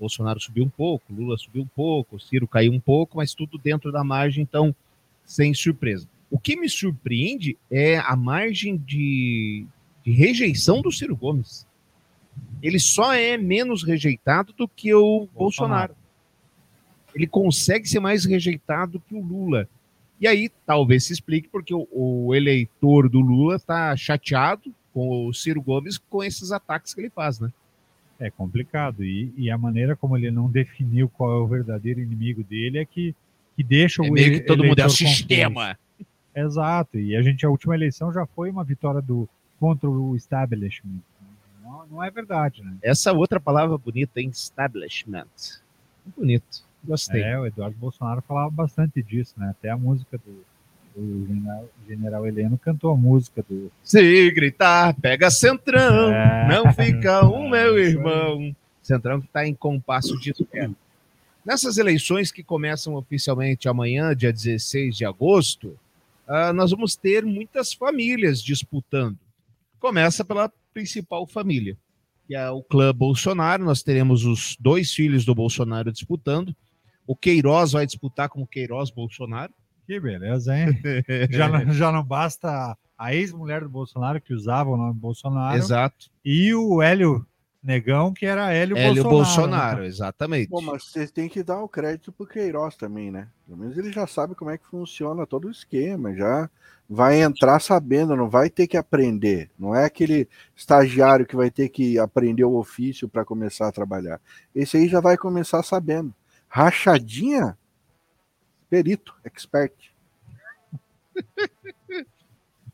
Bolsonaro 0.00 0.40
subiu 0.40 0.64
um 0.64 0.68
pouco, 0.68 1.12
Lula 1.12 1.38
subiu 1.38 1.62
um 1.62 1.66
pouco, 1.66 2.18
Ciro 2.18 2.48
caiu 2.48 2.72
um 2.72 2.80
pouco, 2.80 3.18
mas 3.18 3.34
tudo 3.34 3.56
dentro 3.58 3.92
da 3.92 4.02
margem, 4.02 4.42
então 4.42 4.74
sem 5.24 5.54
surpresa. 5.54 6.08
O 6.28 6.40
que 6.40 6.56
me 6.56 6.68
surpreende 6.68 7.56
é 7.70 7.98
a 7.98 8.16
margem 8.16 8.76
de, 8.76 9.64
de 10.04 10.10
rejeição 10.10 10.82
do 10.82 10.90
Ciro 10.90 11.14
Gomes. 11.14 11.64
Ele 12.60 12.80
só 12.80 13.14
é 13.14 13.36
menos 13.36 13.84
rejeitado 13.84 14.52
do 14.52 14.66
que 14.66 14.92
o 14.92 15.28
Bolsonaro. 15.32 15.34
Bolsonaro. 15.36 15.96
Ele 17.14 17.26
consegue 17.28 17.88
ser 17.88 18.00
mais 18.00 18.24
rejeitado 18.24 19.00
que 19.06 19.14
o 19.14 19.22
Lula. 19.22 19.68
E 20.22 20.26
aí 20.28 20.48
talvez 20.64 21.04
se 21.04 21.12
explique 21.12 21.48
porque 21.48 21.74
o, 21.74 21.88
o 21.90 22.32
eleitor 22.32 23.08
do 23.08 23.18
Lula 23.18 23.56
está 23.56 23.96
chateado 23.96 24.72
com 24.94 25.26
o 25.26 25.34
Ciro 25.34 25.60
Gomes 25.60 25.98
com 25.98 26.22
esses 26.22 26.52
ataques 26.52 26.94
que 26.94 27.00
ele 27.00 27.10
faz, 27.10 27.40
né? 27.40 27.52
É 28.20 28.30
complicado. 28.30 29.02
E, 29.02 29.32
e, 29.36 29.50
a 29.50 29.58
maneira 29.58 29.96
como 29.96 30.16
ele 30.16 30.30
não 30.30 30.48
definiu 30.48 31.08
qual 31.08 31.32
é 31.32 31.40
o 31.40 31.46
verdadeiro 31.48 31.98
inimigo 31.98 32.44
dele 32.44 32.78
é 32.78 32.84
que, 32.84 33.16
que 33.56 33.64
deixa 33.64 34.00
é 34.00 34.08
o 34.08 34.12
meio 34.12 34.34
que 34.34 34.46
todo 34.46 34.62
mundo 34.62 34.78
é 34.78 34.86
o 34.86 34.90
sistema. 34.90 35.76
Exato, 36.32 36.98
e 36.98 37.16
a 37.16 37.20
gente, 37.20 37.44
a 37.44 37.50
última 37.50 37.74
eleição 37.74 38.12
já 38.12 38.24
foi 38.24 38.48
uma 38.48 38.62
vitória 38.62 39.02
do 39.02 39.28
contra 39.58 39.90
o 39.90 40.14
establishment. 40.14 41.02
Não, 41.62 41.86
não 41.86 42.02
é 42.02 42.10
verdade, 42.12 42.62
né? 42.62 42.76
Essa 42.80 43.12
outra 43.12 43.40
palavra 43.40 43.76
bonita, 43.76 44.20
hein? 44.20 44.30
establishment. 44.30 45.26
Bonito, 46.16 46.64
gostei. 46.84 47.22
É, 47.22 47.38
o 47.38 47.46
Eduardo 47.46 47.76
Bolsonaro 47.76 48.22
falava 48.22 48.50
bastante 48.50 49.02
disso, 49.02 49.34
né? 49.36 49.50
Até 49.50 49.70
a 49.70 49.76
música 49.76 50.18
do, 50.18 50.44
o 50.96 51.26
general, 51.26 51.68
general, 51.88 52.26
Heleno 52.26 52.58
cantou 52.58 52.90
a 52.90 52.96
música 52.96 53.44
do. 53.48 53.70
Se 53.82 54.30
gritar, 54.30 54.94
pega 55.00 55.30
Centrão, 55.30 56.12
é, 56.12 56.48
não 56.48 56.72
fica 56.72 57.26
um 57.26 57.48
meu 57.50 57.78
irmão. 57.78 58.54
Centrão 58.82 59.20
que 59.20 59.26
está 59.26 59.46
em 59.46 59.54
compasso 59.54 60.18
de 60.18 60.30
espera. 60.30 60.72
Nessas 61.44 61.78
eleições 61.78 62.30
que 62.30 62.42
começam 62.42 62.94
oficialmente 62.94 63.68
amanhã, 63.68 64.14
dia 64.14 64.32
16 64.32 64.96
de 64.96 65.04
agosto, 65.04 65.76
uh, 66.28 66.52
nós 66.54 66.70
vamos 66.70 66.94
ter 66.94 67.24
muitas 67.24 67.72
famílias 67.72 68.42
disputando. 68.42 69.18
Começa 69.80 70.24
pela 70.24 70.52
principal 70.72 71.26
família, 71.26 71.76
que 72.26 72.34
é 72.34 72.48
o 72.50 72.62
clã 72.62 72.94
Bolsonaro. 72.94 73.64
Nós 73.64 73.82
teremos 73.82 74.24
os 74.24 74.56
dois 74.60 74.92
filhos 74.92 75.24
do 75.24 75.34
Bolsonaro 75.34 75.90
disputando. 75.90 76.54
O 77.06 77.16
Queiroz 77.16 77.72
vai 77.72 77.86
disputar 77.86 78.28
com 78.28 78.42
o 78.42 78.46
Queiroz 78.46 78.90
Bolsonaro. 78.90 79.52
Que 79.86 79.98
beleza, 79.98 80.56
hein? 80.56 80.80
já, 81.30 81.48
não, 81.48 81.72
já 81.72 81.92
não 81.92 82.04
basta 82.04 82.76
a 82.96 83.14
ex-mulher 83.14 83.62
do 83.62 83.68
Bolsonaro, 83.68 84.20
que 84.20 84.32
usava 84.32 84.70
o 84.70 84.76
nome 84.76 84.94
Bolsonaro. 84.94 85.56
Exato. 85.56 86.10
E 86.24 86.54
o 86.54 86.80
Hélio 86.80 87.26
Negão, 87.62 88.12
que 88.12 88.26
era 88.26 88.52
Hélio, 88.52 88.76
Hélio 88.76 89.04
Bolsonaro. 89.04 89.24
Bolsonaro, 89.24 89.84
exatamente. 89.84 90.48
Bom, 90.48 90.60
mas 90.60 90.84
vocês 90.84 91.10
têm 91.12 91.28
que 91.28 91.42
dar 91.42 91.60
o 91.60 91.68
crédito 91.68 92.10
pro 92.10 92.26
Queiroz 92.26 92.76
também, 92.76 93.10
né? 93.10 93.28
Pelo 93.46 93.58
menos 93.58 93.78
ele 93.78 93.92
já 93.92 94.06
sabe 94.06 94.34
como 94.34 94.50
é 94.50 94.58
que 94.58 94.66
funciona 94.66 95.26
todo 95.26 95.46
o 95.46 95.50
esquema, 95.50 96.12
já 96.14 96.50
vai 96.88 97.22
entrar 97.22 97.60
sabendo, 97.60 98.16
não 98.16 98.28
vai 98.28 98.50
ter 98.50 98.66
que 98.66 98.76
aprender. 98.76 99.48
Não 99.56 99.74
é 99.74 99.84
aquele 99.84 100.28
estagiário 100.56 101.24
que 101.24 101.36
vai 101.36 101.50
ter 101.50 101.68
que 101.68 101.98
aprender 101.98 102.44
o 102.44 102.56
ofício 102.56 103.08
para 103.08 103.24
começar 103.24 103.68
a 103.68 103.72
trabalhar. 103.72 104.20
Esse 104.54 104.76
aí 104.76 104.88
já 104.88 105.00
vai 105.00 105.16
começar 105.16 105.62
sabendo. 105.62 106.12
Rachadinha, 106.54 107.56
perito, 108.68 109.14
expert. 109.24 109.72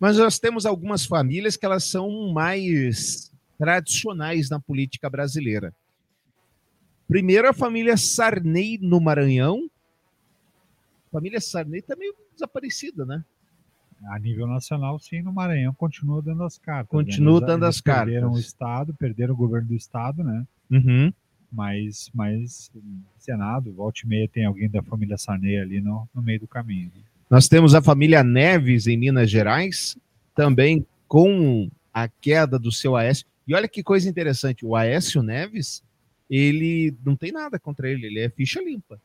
Mas 0.00 0.18
nós 0.18 0.40
temos 0.40 0.66
algumas 0.66 1.06
famílias 1.06 1.56
que 1.56 1.64
elas 1.64 1.84
são 1.84 2.32
mais 2.32 3.32
tradicionais 3.56 4.50
na 4.50 4.58
política 4.58 5.08
brasileira. 5.08 5.72
Primeiro, 7.06 7.48
a 7.48 7.52
família 7.52 7.96
Sarney 7.96 8.78
no 8.82 9.00
Maranhão. 9.00 9.70
A 11.06 11.10
família 11.12 11.40
Sarney 11.40 11.78
está 11.78 11.94
meio 11.94 12.16
desaparecida, 12.32 13.06
né? 13.06 13.24
A 14.08 14.18
nível 14.18 14.48
nacional, 14.48 14.98
sim, 14.98 15.22
no 15.22 15.32
Maranhão 15.32 15.72
continua 15.72 16.20
dando 16.20 16.42
as 16.42 16.58
cartas. 16.58 16.98
Né? 16.98 17.04
Continua 17.04 17.40
né? 17.40 17.46
dando 17.46 17.64
eles 17.64 17.76
as 17.76 17.80
cartas. 17.80 18.06
Perderam 18.06 18.32
o 18.32 18.38
Estado, 18.40 18.94
perderam 18.94 19.34
o 19.34 19.36
governo 19.36 19.68
do 19.68 19.76
Estado, 19.76 20.24
né? 20.24 20.44
Uhum. 20.68 21.12
Mas, 21.50 22.10
mas 22.14 22.70
Senado, 23.18 23.72
volta 23.72 24.00
e 24.04 24.06
meia, 24.08 24.28
tem 24.28 24.44
alguém 24.44 24.68
da 24.68 24.82
família 24.82 25.16
Sarney 25.16 25.58
ali 25.58 25.80
no, 25.80 26.08
no 26.14 26.22
meio 26.22 26.40
do 26.40 26.46
caminho. 26.46 26.90
Nós 27.30 27.48
temos 27.48 27.74
a 27.74 27.82
família 27.82 28.22
Neves 28.22 28.86
em 28.86 28.96
Minas 28.96 29.30
Gerais, 29.30 29.96
também 30.34 30.86
com 31.06 31.70
a 31.92 32.08
queda 32.08 32.58
do 32.58 32.70
seu 32.70 32.96
Aécio. 32.96 33.26
E 33.46 33.54
olha 33.54 33.68
que 33.68 33.82
coisa 33.82 34.08
interessante, 34.08 34.64
o 34.64 34.76
Aécio 34.76 35.22
Neves, 35.22 35.82
ele 36.28 36.94
não 37.04 37.16
tem 37.16 37.32
nada 37.32 37.58
contra 37.58 37.88
ele, 37.88 38.06
ele 38.06 38.20
é 38.20 38.28
ficha 38.28 38.60
limpa. 38.62 39.00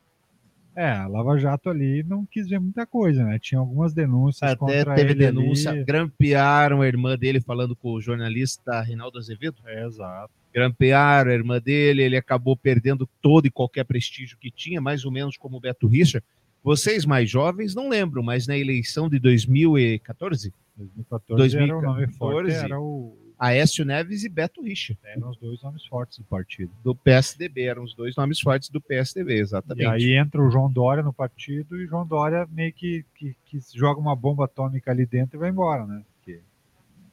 É, 0.76 0.90
a 0.90 1.06
Lava 1.06 1.38
Jato 1.38 1.70
ali 1.70 2.02
não 2.02 2.26
quis 2.26 2.48
ver 2.48 2.58
muita 2.58 2.84
coisa, 2.84 3.24
né? 3.24 3.38
Tinha 3.38 3.60
algumas 3.60 3.94
denúncias 3.94 4.50
Até 4.50 4.56
contra 4.56 4.94
teve 4.94 5.14
denúncia, 5.14 5.70
ali. 5.70 5.84
grampearam 5.84 6.82
a 6.82 6.86
irmã 6.86 7.16
dele 7.16 7.40
falando 7.40 7.76
com 7.76 7.92
o 7.92 8.00
jornalista 8.00 8.80
Reinaldo 8.80 9.18
Azevedo. 9.18 9.58
É, 9.66 9.86
exato. 9.86 10.32
Grampearam 10.54 11.30
a 11.30 11.34
irmã 11.34 11.60
dele, 11.60 12.02
ele 12.02 12.16
acabou 12.16 12.56
perdendo 12.56 13.08
todo 13.20 13.46
e 13.46 13.50
qualquer 13.50 13.84
prestígio 13.84 14.38
que 14.38 14.50
tinha, 14.50 14.80
mais 14.80 15.04
ou 15.04 15.10
menos 15.10 15.36
como 15.36 15.56
o 15.56 15.60
Beto 15.60 15.86
Richa. 15.88 16.22
Vocês 16.62 17.04
mais 17.04 17.28
jovens 17.28 17.74
não 17.74 17.88
lembram, 17.88 18.22
mas 18.22 18.46
na 18.46 18.56
eleição 18.56 19.08
de 19.08 19.18
2014, 19.18 20.52
2014, 20.76 21.56
era 21.58 21.76
o 21.76 21.82
nome 21.82 22.06
forte, 22.08 22.52
era 22.52 22.80
o 22.80 23.18
Aécio 23.38 23.84
Neves 23.84 24.24
e 24.24 24.28
Beto 24.28 24.62
Richa. 24.62 24.96
Eram 25.04 25.30
os 25.30 25.36
dois 25.36 25.62
nomes 25.62 25.84
fortes 25.86 26.18
do 26.18 26.24
partido. 26.24 26.70
Do 26.82 26.94
PSDB, 26.94 27.64
eram 27.64 27.82
os 27.82 27.94
dois 27.94 28.16
nomes 28.16 28.40
fortes 28.40 28.70
do 28.70 28.80
PSDB, 28.80 29.40
exatamente. 29.40 29.82
E 29.82 29.86
aí 29.86 30.16
entra 30.16 30.40
o 30.40 30.50
João 30.50 30.70
Dória 30.70 31.02
no 31.02 31.12
partido 31.12 31.76
e 31.76 31.84
o 31.84 31.88
João 31.88 32.06
Dória 32.06 32.48
meio 32.50 32.72
que, 32.72 33.04
que, 33.14 33.36
que 33.44 33.58
joga 33.74 34.00
uma 34.00 34.16
bomba 34.16 34.44
atômica 34.44 34.90
ali 34.90 35.04
dentro 35.04 35.36
e 35.36 35.40
vai 35.40 35.50
embora, 35.50 35.84
né? 35.86 36.02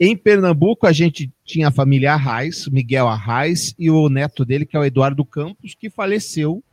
Em 0.04 0.18
Pernambuco, 0.18 0.88
a 0.88 0.92
gente 0.92 1.32
tinha 1.46 1.68
a 1.68 1.72
família 1.72 2.14
Arraes, 2.14 2.68
Miguel 2.68 3.08
Arraes, 3.08 3.76
e 3.78 3.92
o 3.92 4.10
neto 4.10 4.44
dele, 4.44 4.66
que 4.66 4.76
é 4.76 4.80
o 4.80 4.84
Eduardo 4.84 5.24
Campos, 5.24 5.76
que 5.76 5.92
faleceu 5.92 6.64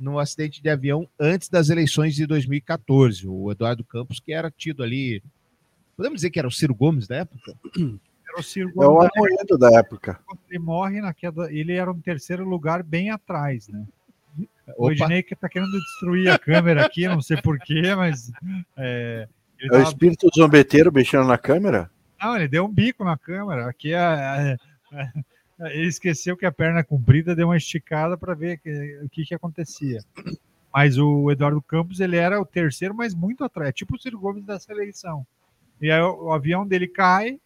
no 0.00 0.18
acidente 0.18 0.62
de 0.62 0.70
avião 0.70 1.06
antes 1.20 1.50
das 1.50 1.68
eleições 1.68 2.14
de 2.14 2.24
2014. 2.26 3.28
O 3.28 3.52
Eduardo 3.52 3.84
Campos, 3.84 4.18
que 4.18 4.32
era 4.32 4.50
tido 4.50 4.82
ali. 4.82 5.22
Podemos 5.94 6.16
dizer 6.16 6.30
que 6.30 6.38
era 6.38 6.48
o 6.48 6.50
Ciro 6.50 6.74
Gomes 6.74 7.06
da 7.06 7.16
época? 7.16 7.52
Era 7.76 8.38
o 8.38 8.42
Ciro 8.42 8.68
É 8.68 8.72
o 8.72 8.74
Gomes. 8.94 9.10
Amoedo 9.14 9.58
da 9.58 9.70
época. 9.78 10.18
Ele 10.48 10.58
morre 10.58 11.02
na 11.02 11.12
queda. 11.12 11.52
Ele 11.52 11.74
era 11.74 11.92
um 11.92 12.00
terceiro 12.00 12.48
lugar 12.48 12.82
bem 12.82 13.10
atrás, 13.10 13.68
né? 13.68 13.84
O. 14.78 14.90
Ednei 14.90 15.22
que 15.22 15.36
tá 15.36 15.50
querendo 15.50 15.72
destruir 15.72 16.30
a 16.30 16.38
câmera 16.38 16.86
aqui, 16.86 17.06
não 17.08 17.20
sei 17.20 17.42
porquê, 17.42 17.94
mas. 17.94 18.32
É, 18.74 19.28
É 19.60 19.66
o 19.66 19.70
tava- 19.70 19.82
espírito 19.82 20.28
zombeteiro 20.34 20.90
mexendo 20.90 21.26
na 21.26 21.36
câmera? 21.36 21.90
Não, 22.20 22.36
ele 22.36 22.48
deu 22.48 22.64
um 22.64 22.72
bico 22.72 23.04
na 23.04 23.16
câmera. 23.16 23.68
Aqui 23.68 23.92
é, 23.92 23.98
é- 23.98 24.56
é- 24.92 25.12
ele 25.78 25.88
esqueceu 25.88 26.36
que 26.36 26.46
a 26.46 26.52
perna 26.52 26.82
comprida, 26.84 27.34
deu 27.34 27.48
uma 27.48 27.56
esticada 27.56 28.16
para 28.16 28.34
ver 28.34 28.58
que- 28.58 29.00
o 29.04 29.08
que, 29.08 29.24
que 29.24 29.34
acontecia. 29.34 30.00
Mas 30.72 30.98
o 30.98 31.30
Eduardo 31.30 31.60
Campos 31.62 31.98
ele 32.00 32.16
era 32.16 32.40
o 32.40 32.44
terceiro, 32.44 32.94
mas 32.94 33.14
muito 33.14 33.42
atrás, 33.44 33.74
tipo 33.74 33.96
o 33.96 33.98
Ciro 33.98 34.18
Gomes 34.18 34.44
dessa 34.44 34.70
eleição. 34.72 35.26
E 35.80 35.90
aí 35.90 36.00
o, 36.00 36.24
o 36.26 36.32
avião 36.32 36.66
dele 36.66 36.86
cai, 36.86 37.40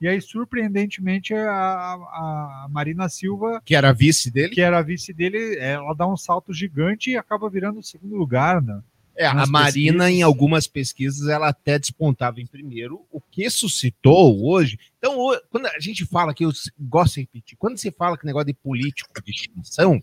e 0.00 0.06
aí, 0.06 0.20
surpreendentemente, 0.20 1.34
a, 1.34 1.50
a- 1.50 2.64
a 2.64 2.68
Marina 2.70 3.08
Silva, 3.08 3.60
Que 3.64 3.74
era 3.74 3.92
vice 3.92 4.30
dele. 4.30 4.54
que 4.54 4.60
era 4.60 4.78
a 4.78 4.82
vice 4.82 5.12
dele, 5.12 5.56
ela 5.58 5.92
dá 5.92 6.06
um 6.06 6.16
salto 6.16 6.52
gigante 6.52 7.10
e 7.10 7.16
acaba 7.16 7.50
virando 7.50 7.80
o 7.80 7.82
segundo 7.82 8.14
lugar, 8.14 8.62
né? 8.62 8.80
É, 9.18 9.26
a 9.26 9.34
Marina, 9.46 10.04
pesquisas. 10.04 10.10
em 10.10 10.22
algumas 10.22 10.68
pesquisas, 10.68 11.28
ela 11.28 11.48
até 11.48 11.76
despontava 11.76 12.40
em 12.40 12.46
primeiro, 12.46 13.04
o 13.10 13.20
que 13.20 13.50
suscitou 13.50 14.46
hoje. 14.46 14.78
Então, 14.96 15.16
quando 15.50 15.66
a 15.66 15.80
gente 15.80 16.06
fala 16.06 16.32
que 16.32 16.44
eu 16.44 16.52
gosto 16.78 17.14
de 17.14 17.22
repetir, 17.22 17.58
quando 17.58 17.76
se 17.78 17.90
fala 17.90 18.16
que 18.16 18.24
negócio 18.24 18.46
de 18.46 18.54
político 18.54 19.20
de 19.20 19.32
extinção, 19.32 20.00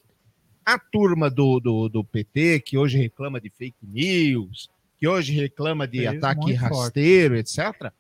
a 0.66 0.78
turma 0.78 1.30
do, 1.30 1.62
do, 1.62 1.88
do 1.88 2.04
PT, 2.04 2.60
que 2.60 2.78
hoje 2.78 2.98
reclama 2.98 3.40
de 3.40 3.50
fake 3.50 3.88
news, 3.88 4.70
que 4.98 5.08
hoje 5.08 5.32
reclama 5.32 5.88
de 5.88 6.00
Fez 6.00 6.18
ataque 6.18 6.42
muito 6.42 6.60
forte. 6.60 6.74
rasteiro, 6.74 7.38
etc., 7.38 7.94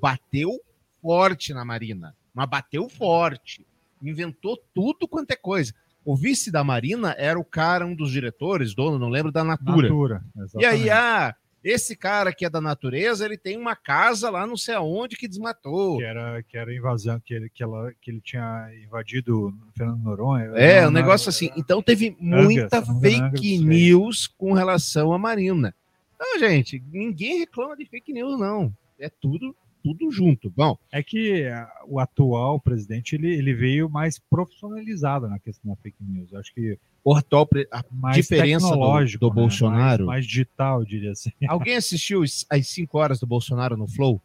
bateu 0.00 0.58
forte 1.02 1.52
na 1.52 1.62
Marina. 1.62 2.16
Mas 2.32 2.48
bateu 2.48 2.88
forte. 2.88 3.66
Inventou 4.02 4.56
tudo 4.74 5.06
quanto 5.06 5.30
é 5.30 5.36
coisa. 5.36 5.74
O 6.04 6.14
vice 6.14 6.50
da 6.50 6.62
Marina 6.62 7.14
era 7.18 7.38
o 7.38 7.44
cara, 7.44 7.86
um 7.86 7.94
dos 7.94 8.10
diretores, 8.10 8.74
dono, 8.74 8.98
não 8.98 9.08
lembro, 9.08 9.32
da 9.32 9.42
Natura. 9.42 9.88
Natura. 9.88 10.24
E 10.58 10.66
aí, 10.66 10.90
ah, 10.90 11.34
esse 11.64 11.96
cara 11.96 12.30
que 12.30 12.44
é 12.44 12.50
da 12.50 12.60
natureza, 12.60 13.24
ele 13.24 13.38
tem 13.38 13.56
uma 13.56 13.74
casa 13.74 14.28
lá 14.28 14.46
não 14.46 14.56
sei 14.56 14.74
aonde 14.74 15.16
que 15.16 15.26
desmatou. 15.26 15.96
Que 15.96 16.04
era, 16.04 16.42
que 16.42 16.58
era 16.58 16.74
invasão, 16.74 17.18
que 17.18 17.32
ele, 17.32 17.48
que, 17.48 17.62
ela, 17.62 17.90
que 18.02 18.10
ele 18.10 18.20
tinha 18.20 18.68
invadido 18.84 19.54
Fernando 19.74 20.02
Noronha. 20.02 20.44
É, 20.56 20.86
um 20.86 20.90
negócio 20.90 21.30
assim. 21.30 21.50
Então 21.56 21.82
teve 21.82 22.14
muita 22.20 22.78
engano, 22.78 23.00
fake 23.00 23.56
Angus, 23.56 23.64
news 23.64 24.26
com 24.26 24.52
relação 24.52 25.10
à 25.14 25.18
Marina. 25.18 25.74
Não, 26.20 26.38
gente, 26.38 26.82
ninguém 26.92 27.38
reclama 27.38 27.74
de 27.74 27.86
fake 27.86 28.12
news, 28.12 28.38
não. 28.38 28.70
É 28.98 29.08
tudo, 29.08 29.56
tudo 29.84 30.10
junto. 30.10 30.50
Bom, 30.56 30.76
É 30.90 31.02
que 31.02 31.44
ah, 31.46 31.70
o 31.86 32.00
atual 32.00 32.58
presidente 32.58 33.14
ele, 33.14 33.28
ele 33.34 33.52
veio 33.54 33.88
mais 33.90 34.18
profissionalizado 34.18 35.28
na 35.28 35.38
questão 35.38 35.70
da 35.70 35.76
fake 35.76 35.98
news. 36.00 36.32
Eu 36.32 36.40
Acho 36.40 36.54
que 36.54 36.78
o 37.04 37.14
atual 37.14 37.46
pre- 37.46 37.68
a 37.70 37.84
mais 37.92 38.16
diferença 38.16 38.66
do, 38.66 38.70
tecnológico, 38.72 39.20
do 39.20 39.28
né? 39.28 39.34
Bolsonaro. 39.34 40.06
Mais, 40.06 40.16
mais 40.16 40.26
digital, 40.26 40.80
eu 40.80 40.86
diria 40.86 41.12
assim. 41.12 41.30
Alguém 41.46 41.76
assistiu 41.76 42.22
as 42.22 42.66
5 42.66 42.96
horas 42.98 43.20
do 43.20 43.26
Bolsonaro 43.26 43.76
no 43.76 43.86
Flow? 43.86 44.20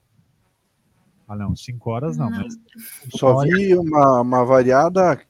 Ah, 1.27 1.35
não, 1.35 1.55
cinco 1.55 1.91
horas 1.91 2.17
não, 2.17 2.27
Não. 2.27 2.39
mas 2.41 2.57
Só 3.15 3.43
vi 3.43 3.75
uma, 3.75 4.21
uma 4.21 4.43
variada 4.43 5.21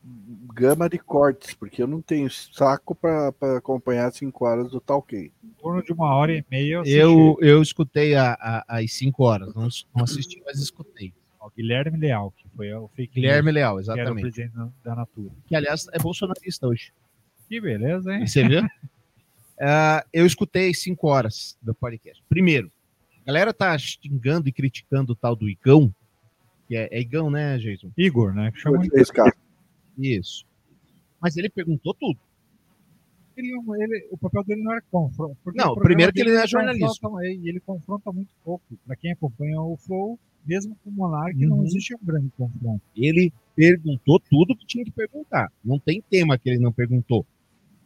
gama 0.53 0.89
de 0.89 0.97
cortes, 0.97 1.53
porque 1.53 1.81
eu 1.81 1.87
não 1.87 2.01
tenho 2.01 2.29
saco 2.29 2.95
para 2.95 3.33
acompanhar 3.57 4.11
cinco 4.11 4.45
horas 4.45 4.71
do 4.71 4.79
Talkei. 4.81 5.31
em 5.43 5.49
torno 5.61 5.83
de 5.83 5.91
uma 5.93 6.13
hora 6.15 6.31
e 6.33 6.45
meia 6.49 6.75
eu. 6.75 6.83
Eu, 6.85 7.37
eu 7.41 7.61
escutei 7.61 8.15
a- 8.15 8.33
a- 8.39 8.65
as 8.79 8.91
5 8.93 9.23
horas, 9.23 9.53
não, 9.53 9.67
não 9.95 10.03
assisti, 10.03 10.41
mas 10.45 10.59
escutei. 10.59 11.13
Ó, 11.39 11.49
Guilherme 11.55 11.97
Leal, 11.97 12.31
que 12.35 12.47
foi 12.55 12.73
o 12.73 12.87
fake 12.89 13.13
Guilherme 13.15 13.51
Leal, 13.51 13.75
news, 13.75 13.85
que 13.85 13.91
era 13.91 13.99
o 13.99 14.03
exatamente. 14.03 14.21
presidente 14.23 14.53
da- 14.83 14.95
Natura. 14.95 15.31
Que, 15.45 15.55
aliás, 15.55 15.87
é 15.93 15.99
bolsonarista 15.99 16.67
hoje. 16.67 16.91
Que 17.47 17.59
beleza, 17.61 18.13
hein? 18.13 18.25
Você 18.27 18.47
viu? 18.47 18.61
Ah, 19.61 20.05
eu 20.13 20.25
escutei 20.25 20.73
cinco 20.73 21.07
horas 21.09 21.57
do 21.61 21.73
podcast. 21.75 22.23
Primeiro, 22.29 22.71
a 23.23 23.25
galera 23.25 23.53
tá 23.53 23.77
xingando 23.77 24.47
e 24.47 24.53
criticando 24.53 25.11
o 25.11 25.15
tal 25.17 25.35
do 25.35 25.49
Igão, 25.49 25.93
que 26.65 26.77
é, 26.77 26.87
é 26.89 27.01
Igão, 27.01 27.29
né, 27.29 27.57
Jason? 27.57 27.91
Igor, 27.97 28.33
né? 28.33 28.53
Que 28.53 28.59
chama 28.59 28.77
caras. 29.13 29.33
Isso. 29.99 30.45
Mas 31.21 31.35
ele 31.37 31.49
perguntou 31.49 31.93
tudo. 31.93 32.17
ele, 33.37 33.51
não- 33.53 33.75
ele- 33.81 34.05
o 34.11 34.17
papel 34.17 34.43
dele 34.43 34.61
não 34.63 34.71
era 34.73 34.81
confronto. 34.91 35.37
Não, 35.55 35.73
primeiro 35.75 36.11
que 36.11 36.19
ele 36.19 36.33
não 36.33 36.41
é 36.41 36.47
jornalista. 36.47 37.07
E 37.23 37.47
ele 37.47 37.61
confronta 37.61 38.11
muito 38.11 38.29
pouco. 38.43 38.65
Para 38.85 38.97
quem 38.97 39.13
acompanha 39.13 39.61
o 39.61 39.77
Flow, 39.77 40.19
mesmo 40.45 40.75
com 40.83 40.89
o 40.89 40.93
Monark, 40.93 41.37
não 41.45 41.59
Uhum. 41.59 41.63
existe 41.65 41.95
um 41.95 41.99
grande 42.03 42.29
confronto. 42.37 42.81
Ele 42.93 43.31
perguntou 43.55 44.19
tudo 44.29 44.55
que 44.57 44.65
tinha 44.65 44.83
que 44.83 44.91
perguntar. 44.91 45.49
Não 45.63 45.79
tem 45.79 46.01
tema 46.01 46.37
que 46.37 46.49
ele 46.49 46.59
não 46.59 46.73
perguntou. 46.73 47.25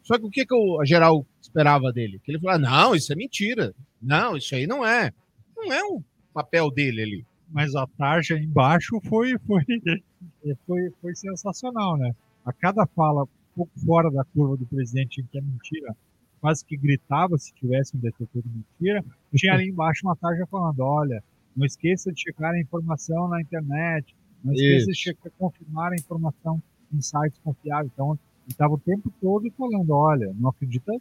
Só 0.01 0.17
que 0.17 0.25
o 0.25 0.29
que, 0.31 0.43
que 0.43 0.55
o 0.55 0.81
a 0.81 0.85
geral 0.85 1.23
esperava 1.39 1.93
dele? 1.93 2.19
Que 2.23 2.31
ele 2.31 2.39
falava, 2.39 2.57
não, 2.59 2.95
isso 2.95 3.13
é 3.13 3.15
mentira. 3.15 3.75
Não, 4.01 4.35
isso 4.35 4.55
aí 4.55 4.65
não 4.65 4.83
é. 4.83 5.11
Não 5.55 5.71
é 5.71 5.83
o 5.83 6.01
papel 6.33 6.71
dele 6.71 7.01
ali. 7.03 7.25
Mas 7.49 7.75
a 7.75 7.85
tarja 7.97 8.37
embaixo 8.37 8.99
foi, 9.03 9.37
foi, 9.39 9.63
foi, 10.65 10.91
foi 11.01 11.15
sensacional, 11.15 11.97
né? 11.97 12.15
A 12.45 12.51
cada 12.51 12.85
fala 12.87 13.23
um 13.23 13.27
pouco 13.55 13.71
fora 13.79 14.09
da 14.09 14.23
curva 14.23 14.57
do 14.57 14.65
presidente 14.65 15.23
que 15.23 15.37
é 15.37 15.41
mentira, 15.41 15.95
quase 16.41 16.65
que 16.65 16.75
gritava 16.75 17.37
se 17.37 17.53
tivesse 17.53 17.95
um 17.95 17.99
detetor 17.99 18.41
de 18.41 18.49
mentira, 18.49 19.05
tinha 19.35 19.53
ali 19.53 19.69
embaixo 19.69 20.01
uma 20.03 20.15
tarja 20.15 20.45
falando, 20.47 20.79
olha, 20.81 21.23
não 21.55 21.65
esqueça 21.65 22.11
de 22.11 22.21
checar 22.21 22.53
a 22.53 22.59
informação 22.59 23.27
na 23.27 23.39
internet, 23.39 24.15
não 24.43 24.53
esqueça 24.53 24.85
de 24.87 24.91
Isso. 24.91 25.01
checar, 25.01 25.31
confirmar 25.37 25.93
a 25.93 25.95
informação 25.95 26.61
em 26.91 27.01
sites 27.01 27.39
confiáveis. 27.43 27.91
Então, 27.93 28.17
estava 28.47 28.73
o 28.73 28.79
tempo 28.79 29.11
todo 29.21 29.49
falando, 29.51 29.91
olha, 29.91 30.33
não 30.37 30.49
acredita 30.49 30.91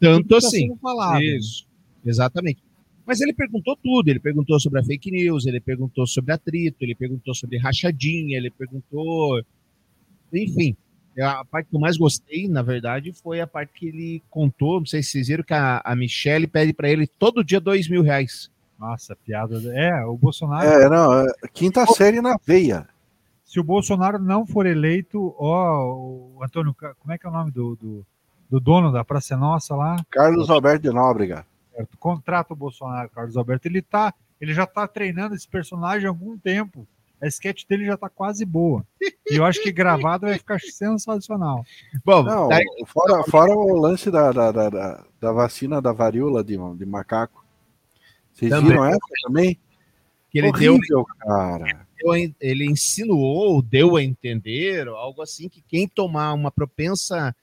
Tanto 0.00 0.28
tá 0.28 0.36
assim. 0.36 0.76
falado. 0.76 1.20
Isso, 1.22 1.66
exatamente. 2.04 2.62
Mas 3.08 3.22
ele 3.22 3.32
perguntou 3.32 3.74
tudo. 3.82 4.10
Ele 4.10 4.20
perguntou 4.20 4.60
sobre 4.60 4.80
a 4.80 4.84
fake 4.84 5.10
news, 5.10 5.46
ele 5.46 5.60
perguntou 5.60 6.06
sobre 6.06 6.30
atrito, 6.30 6.76
ele 6.82 6.94
perguntou 6.94 7.34
sobre 7.34 7.56
rachadinha, 7.56 8.36
ele 8.36 8.50
perguntou. 8.50 9.42
Enfim, 10.30 10.76
a 11.18 11.42
parte 11.42 11.70
que 11.70 11.76
eu 11.76 11.80
mais 11.80 11.96
gostei, 11.96 12.46
na 12.46 12.60
verdade, 12.60 13.14
foi 13.14 13.40
a 13.40 13.46
parte 13.46 13.72
que 13.72 13.88
ele 13.88 14.22
contou. 14.28 14.80
Não 14.80 14.86
sei 14.86 15.02
se 15.02 15.12
vocês 15.12 15.28
viram 15.28 15.42
que 15.42 15.54
a, 15.54 15.80
a 15.82 15.96
Michelle 15.96 16.46
pede 16.46 16.74
para 16.74 16.90
ele 16.90 17.06
todo 17.06 17.42
dia 17.42 17.58
dois 17.58 17.88
mil 17.88 18.02
reais. 18.02 18.50
Nossa, 18.78 19.16
piada. 19.16 19.58
É, 19.74 20.04
o 20.04 20.14
Bolsonaro. 20.14 20.68
É, 20.68 20.90
não, 20.90 21.20
é 21.20 21.26
quinta 21.50 21.86
série 21.86 22.20
na 22.20 22.36
veia. 22.46 22.86
Se 23.42 23.58
o 23.58 23.64
Bolsonaro 23.64 24.18
não 24.18 24.46
for 24.46 24.66
eleito, 24.66 25.34
ó, 25.38 25.94
o 25.94 26.44
Antônio, 26.44 26.76
como 26.98 27.10
é 27.14 27.16
que 27.16 27.26
é 27.26 27.30
o 27.30 27.32
nome 27.32 27.50
do, 27.50 27.74
do, 27.74 28.06
do 28.50 28.60
dono 28.60 28.92
da 28.92 29.02
Praça 29.02 29.32
é 29.32 29.36
Nossa 29.38 29.74
lá? 29.74 29.96
Carlos 30.10 30.50
Alberto 30.50 30.82
de 30.82 30.90
Nóbrega. 30.90 31.46
Certo? 31.78 31.96
Contrata 31.98 32.52
o 32.52 32.56
Bolsonaro, 32.56 33.08
Carlos 33.10 33.36
Alberto. 33.36 33.66
Ele 33.68 33.80
tá, 33.80 34.12
ele 34.40 34.52
já 34.52 34.66
tá 34.66 34.86
treinando 34.88 35.34
esse 35.34 35.46
personagem 35.48 36.06
há 36.06 36.10
algum 36.10 36.36
tempo. 36.36 36.86
A 37.20 37.26
sketch 37.26 37.64
dele 37.66 37.84
já 37.86 37.96
tá 37.96 38.08
quase 38.08 38.44
boa. 38.44 38.84
E 39.28 39.36
eu 39.36 39.44
acho 39.44 39.60
que 39.62 39.72
gravado 39.72 40.26
vai 40.26 40.38
ficar 40.38 40.60
sensacional. 40.60 41.64
Bom, 42.04 42.22
Não, 42.22 42.48
daí- 42.48 42.64
fora, 42.86 43.24
fora 43.24 43.52
o 43.52 43.76
lance 43.80 44.10
da, 44.10 44.30
da, 44.30 44.52
da, 44.52 45.04
da- 45.20 45.32
vacina 45.32 45.82
da 45.82 45.92
varíola 45.92 46.44
de, 46.44 46.56
de 46.76 46.86
macaco. 46.86 47.44
Vocês 48.32 48.50
Também. 48.50 48.70
viram 48.70 48.84
essa 48.84 48.98
também? 49.24 49.58
que 50.30 50.38
ele 50.38 50.52
deu, 50.52 50.74
Horrível, 50.74 51.06
cara. 51.20 51.86
deu 51.96 52.12
a- 52.12 52.18
ele 52.40 52.66
insinuou, 52.66 53.62
deu 53.62 53.96
a 53.96 54.02
entender, 54.02 54.86
algo 54.86 55.22
assim, 55.22 55.48
que 55.48 55.62
quem 55.62 55.88
tomar 55.88 56.34
uma 56.34 56.50
propensa, 56.52 57.34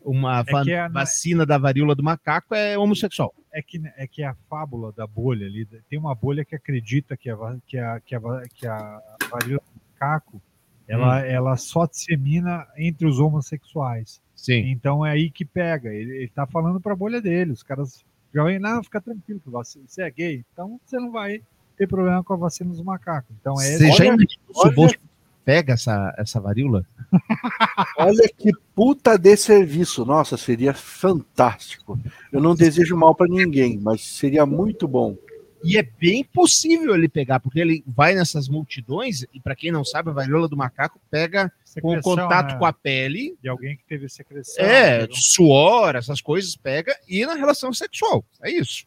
uma 0.00 0.42
va- 0.42 0.62
que 0.62 0.70
é, 0.70 0.82
né? 0.82 0.88
vacina 0.90 1.44
da 1.46 1.56
varíola 1.58 1.94
do 1.94 2.02
macaco 2.04 2.54
é 2.54 2.78
homossexual. 2.78 3.34
É 3.56 3.62
que, 3.62 3.80
é 3.96 4.06
que 4.06 4.22
a 4.22 4.34
fábula 4.50 4.92
da 4.92 5.06
bolha 5.06 5.46
ali, 5.46 5.64
tem 5.88 5.98
uma 5.98 6.14
bolha 6.14 6.44
que 6.44 6.56
acredita 6.56 7.16
que 7.16 7.30
a, 7.30 7.36
que 7.66 7.78
a, 7.78 8.00
que 8.00 8.14
a, 8.16 8.20
que 8.52 8.66
a 8.66 9.00
varíola 9.30 9.62
do 9.72 9.80
macaco 9.92 10.42
ela, 10.86 11.22
Hum. 11.22 11.24
ela 11.24 11.56
só 11.56 11.86
dissemina 11.86 12.66
entre 12.76 13.06
os 13.06 13.18
homossexuais. 13.18 14.20
Sim. 14.34 14.70
Então 14.70 15.06
é 15.06 15.12
aí 15.12 15.30
que 15.30 15.44
pega. 15.44 15.92
Ele, 15.92 16.16
ele 16.16 16.28
tá 16.28 16.46
falando 16.46 16.80
pra 16.80 16.94
bolha 16.94 17.20
dele. 17.22 17.52
Os 17.52 17.62
caras 17.62 18.04
já 18.34 18.42
vêm, 18.42 18.58
não, 18.58 18.82
fica 18.82 19.00
tranquilo, 19.00 19.40
que 19.40 19.48
você, 19.48 19.80
é 19.98 20.10
gay, 20.10 20.44
então 20.52 20.80
você 20.84 20.98
não 20.98 21.12
vai 21.12 21.40
ter 21.76 21.86
problema 21.86 22.22
com 22.24 22.34
a 22.34 22.36
vacina 22.36 22.70
dos 22.70 22.82
macacos. 22.82 23.34
Então 23.40 23.54
é 23.60 23.78
Você 23.78 23.92
já 23.92 24.06
imaginou 24.06 24.26
o 24.56 24.72
Bolso 24.72 24.96
pega 25.44 25.74
essa, 25.74 26.14
essa 26.18 26.40
varíola? 26.40 26.84
Olha 27.98 28.28
que 28.36 28.50
puta 28.74 29.16
de 29.18 29.36
serviço. 29.36 30.04
Nossa, 30.04 30.36
seria 30.36 30.72
fantástico. 30.74 31.98
Eu 32.32 32.40
não 32.40 32.54
desejo 32.54 32.96
mal 32.96 33.14
pra 33.14 33.26
ninguém, 33.26 33.78
mas 33.78 34.02
seria 34.02 34.44
muito 34.46 34.88
bom. 34.88 35.16
E 35.62 35.78
é 35.78 35.82
bem 35.82 36.22
possível 36.22 36.94
ele 36.94 37.08
pegar, 37.08 37.40
porque 37.40 37.58
ele 37.58 37.82
vai 37.86 38.14
nessas 38.14 38.48
multidões, 38.50 39.24
e 39.32 39.40
para 39.40 39.56
quem 39.56 39.72
não 39.72 39.82
sabe, 39.82 40.10
a 40.10 40.12
varíola 40.12 40.46
do 40.46 40.56
macaco 40.56 41.00
pega 41.10 41.48
com 41.48 41.54
o 41.54 41.92
secreção, 41.94 42.02
contato 42.02 42.52
né, 42.52 42.58
com 42.58 42.66
a 42.66 42.72
pele, 42.72 43.34
de 43.42 43.48
alguém 43.48 43.74
que 43.74 43.82
teve 43.84 44.06
secreção. 44.10 44.62
é, 44.62 45.00
pegou- 45.00 45.16
suor, 45.16 45.96
essas 45.96 46.20
coisas, 46.20 46.54
pega, 46.54 46.94
e 47.08 47.24
na 47.24 47.32
relação 47.34 47.72
sexual. 47.72 48.22
É 48.42 48.50
isso. 48.50 48.84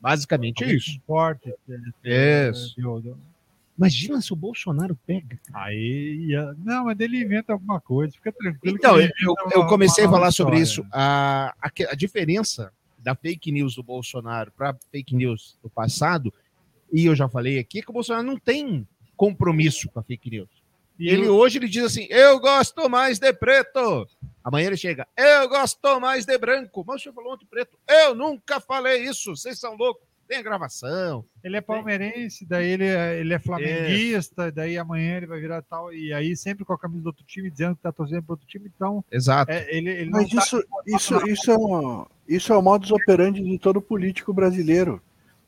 Basicamente 0.00 0.64
é 0.64 0.72
isso. 0.72 0.98
com 1.06 1.12
Corte, 1.14 1.52
é, 2.02 2.48
Isso. 2.50 2.74
Imagina 3.76 4.20
se 4.20 4.32
o 4.32 4.36
Bolsonaro 4.36 4.96
pega. 5.06 5.38
Aí, 5.52 6.28
não, 6.58 6.84
mas 6.84 6.98
ele 7.00 7.20
inventa 7.22 7.52
alguma 7.52 7.80
coisa, 7.80 8.12
fica 8.14 8.30
tranquilo. 8.30 8.76
Então, 8.76 9.00
eu, 9.00 9.10
eu- 9.52 9.66
comecei 9.66 10.04
a 10.04 10.08
falar 10.08 10.28
história. 10.28 10.52
sobre 10.54 10.60
isso. 10.60 10.86
A, 10.92 11.52
a, 11.60 11.70
a 11.90 11.94
diferença 11.94 12.72
da 12.98 13.14
fake 13.14 13.50
news 13.50 13.74
do 13.74 13.82
Bolsonaro 13.82 14.52
para 14.52 14.76
fake 14.92 15.14
news 15.14 15.58
do 15.62 15.68
passado, 15.68 16.32
e 16.92 17.04
eu 17.06 17.16
já 17.16 17.28
falei 17.28 17.58
aqui, 17.58 17.80
é 17.80 17.82
que 17.82 17.90
o 17.90 17.92
Bolsonaro 17.92 18.24
não 18.24 18.38
tem 18.38 18.86
compromisso 19.16 19.88
com 19.90 19.98
a 19.98 20.02
fake 20.02 20.30
news. 20.30 20.48
E 20.96 21.08
Ele 21.08 21.26
eu- 21.26 21.34
hoje 21.34 21.58
ele 21.58 21.68
diz 21.68 21.84
assim: 21.84 22.06
eu 22.08 22.38
gosto 22.38 22.88
mais 22.88 23.18
de 23.18 23.32
preto. 23.32 24.06
Amanhã 24.44 24.68
ele 24.68 24.76
chega, 24.76 25.06
eu 25.16 25.48
gosto 25.48 26.00
mais 26.00 26.24
de 26.24 26.38
branco. 26.38 26.84
Mas 26.86 27.00
o 27.00 27.02
senhor 27.02 27.14
falou 27.14 27.32
ontem 27.34 27.46
preto. 27.46 27.76
Eu 27.88 28.14
nunca 28.14 28.60
falei 28.60 29.02
isso, 29.04 29.34
vocês 29.34 29.58
são 29.58 29.74
loucos. 29.74 30.06
Tem 30.26 30.38
a 30.38 30.42
gravação. 30.42 31.24
Ele 31.42 31.56
é 31.56 31.60
palmeirense, 31.60 32.46
daí 32.46 32.66
ele 32.66 32.84
é, 32.84 33.20
ele 33.20 33.34
é 33.34 33.38
flamenguista, 33.38 34.50
daí 34.50 34.78
amanhã 34.78 35.18
ele 35.18 35.26
vai 35.26 35.38
virar 35.38 35.62
tal, 35.62 35.92
e 35.92 36.12
aí 36.12 36.34
sempre 36.36 36.64
com 36.64 36.72
a 36.72 36.78
camisa 36.78 37.02
do 37.02 37.06
outro 37.08 37.24
time, 37.24 37.50
dizendo 37.50 37.76
que 37.76 37.82
tá 37.82 37.92
torcendo 37.92 38.22
pro 38.22 38.32
outro 38.32 38.46
time, 38.46 38.70
então 38.74 39.04
Exato. 39.12 39.52
é, 39.52 39.66
ele, 39.74 39.90
ele 39.90 40.10
não 40.10 40.20
Mas 40.20 40.30
tá- 40.30 40.42
isso, 40.42 40.64
isso, 40.86 41.26
isso, 41.28 41.50
é 41.50 41.56
um, 41.58 42.06
isso 42.26 42.52
é 42.52 42.56
o 42.56 42.62
modus 42.62 42.90
operandi 42.90 43.42
de 43.42 43.58
todo 43.58 43.82
político 43.82 44.32
brasileiro. 44.32 45.00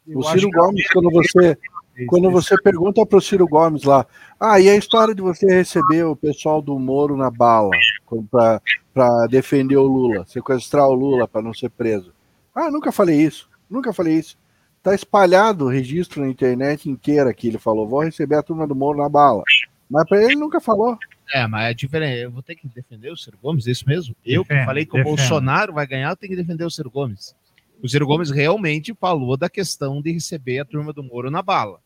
eu 0.07 0.19
O 0.19 0.23
Ciro 0.25 0.51
Gomes, 0.51 0.87
quando 0.91 1.11
você, 1.11 1.59
quando 2.07 2.31
você 2.31 2.61
pergunta 2.61 3.07
para 3.07 3.19
o 3.19 3.23
Ciro 3.23 3.49
Gomes 3.49 3.85
lá, 3.85 4.07
ah, 4.39 4.61
e 4.61 4.69
a 4.69 4.77
história 4.77 5.15
de 5.15 5.23
você 5.23 5.47
receber 5.47 6.05
o 6.05 6.15
pessoal 6.15 6.61
do 6.61 6.79
Moro 6.79 7.17
na 7.17 7.31
bala 7.31 7.71
para 8.93 9.27
defender 9.27 9.77
o 9.77 9.87
Lula, 9.87 10.27
sequestrar 10.27 10.87
o 10.87 10.95
Lula 10.95 11.27
para 11.27 11.41
não 11.41 11.55
ser 11.55 11.71
preso? 11.71 12.13
Ah, 12.55 12.71
nunca 12.71 12.93
falei 12.93 13.21
isso, 13.21 13.49
nunca 13.71 13.93
falei 13.93 14.15
isso. 14.19 14.37
Tá 14.87 14.95
espalhado 14.95 15.65
o 15.65 15.69
registro 15.69 16.23
na 16.23 16.29
internet 16.29 16.89
inteira 16.89 17.35
que 17.35 17.49
ele 17.49 17.59
falou, 17.59 17.89
vou 17.89 18.05
receber 18.05 18.37
a 18.37 18.43
turma 18.43 18.69
do 18.69 18.75
Moro 18.77 18.99
na 18.99 19.09
bala. 19.09 19.43
Mas 19.91 20.09
para 20.09 20.23
ele 20.23 20.37
nunca 20.37 20.61
falou. 20.61 20.97
É, 21.35 21.45
mas 21.49 21.71
é 21.71 21.75
diferente. 21.75 22.21
Eu 22.21 22.31
vou 22.31 22.41
ter 22.41 22.55
que 22.55 22.69
defender 22.69 23.11
o 23.11 23.17
Ciro 23.17 23.37
Gomes, 23.43 23.67
é 23.67 23.73
isso 23.73 23.85
mesmo? 23.85 24.15
eu 24.25 24.45
que 24.45 24.65
falei 24.65 24.85
que 24.85 24.93
o 24.93 24.95
defenda. 24.95 25.17
Bolsonaro 25.17 25.73
vai 25.73 25.89
ganhar, 25.89 26.11
eu 26.11 26.17
tenho 26.17 26.31
que 26.31 26.37
defender 26.41 26.65
o 26.65 26.71
Ciro 26.71 26.89
Gomes. 26.89 27.35
O 27.83 27.89
Ciro 27.89 28.07
Gomes 28.07 28.31
realmente 28.31 28.95
falou 28.95 29.37
da 29.37 29.51
questão 29.51 30.01
de 30.01 30.13
receber 30.13 30.61
a 30.61 30.65
turma 30.65 30.93
do 30.93 31.03
Moro 31.03 31.33
na 31.33 31.43
bala. 31.43 31.81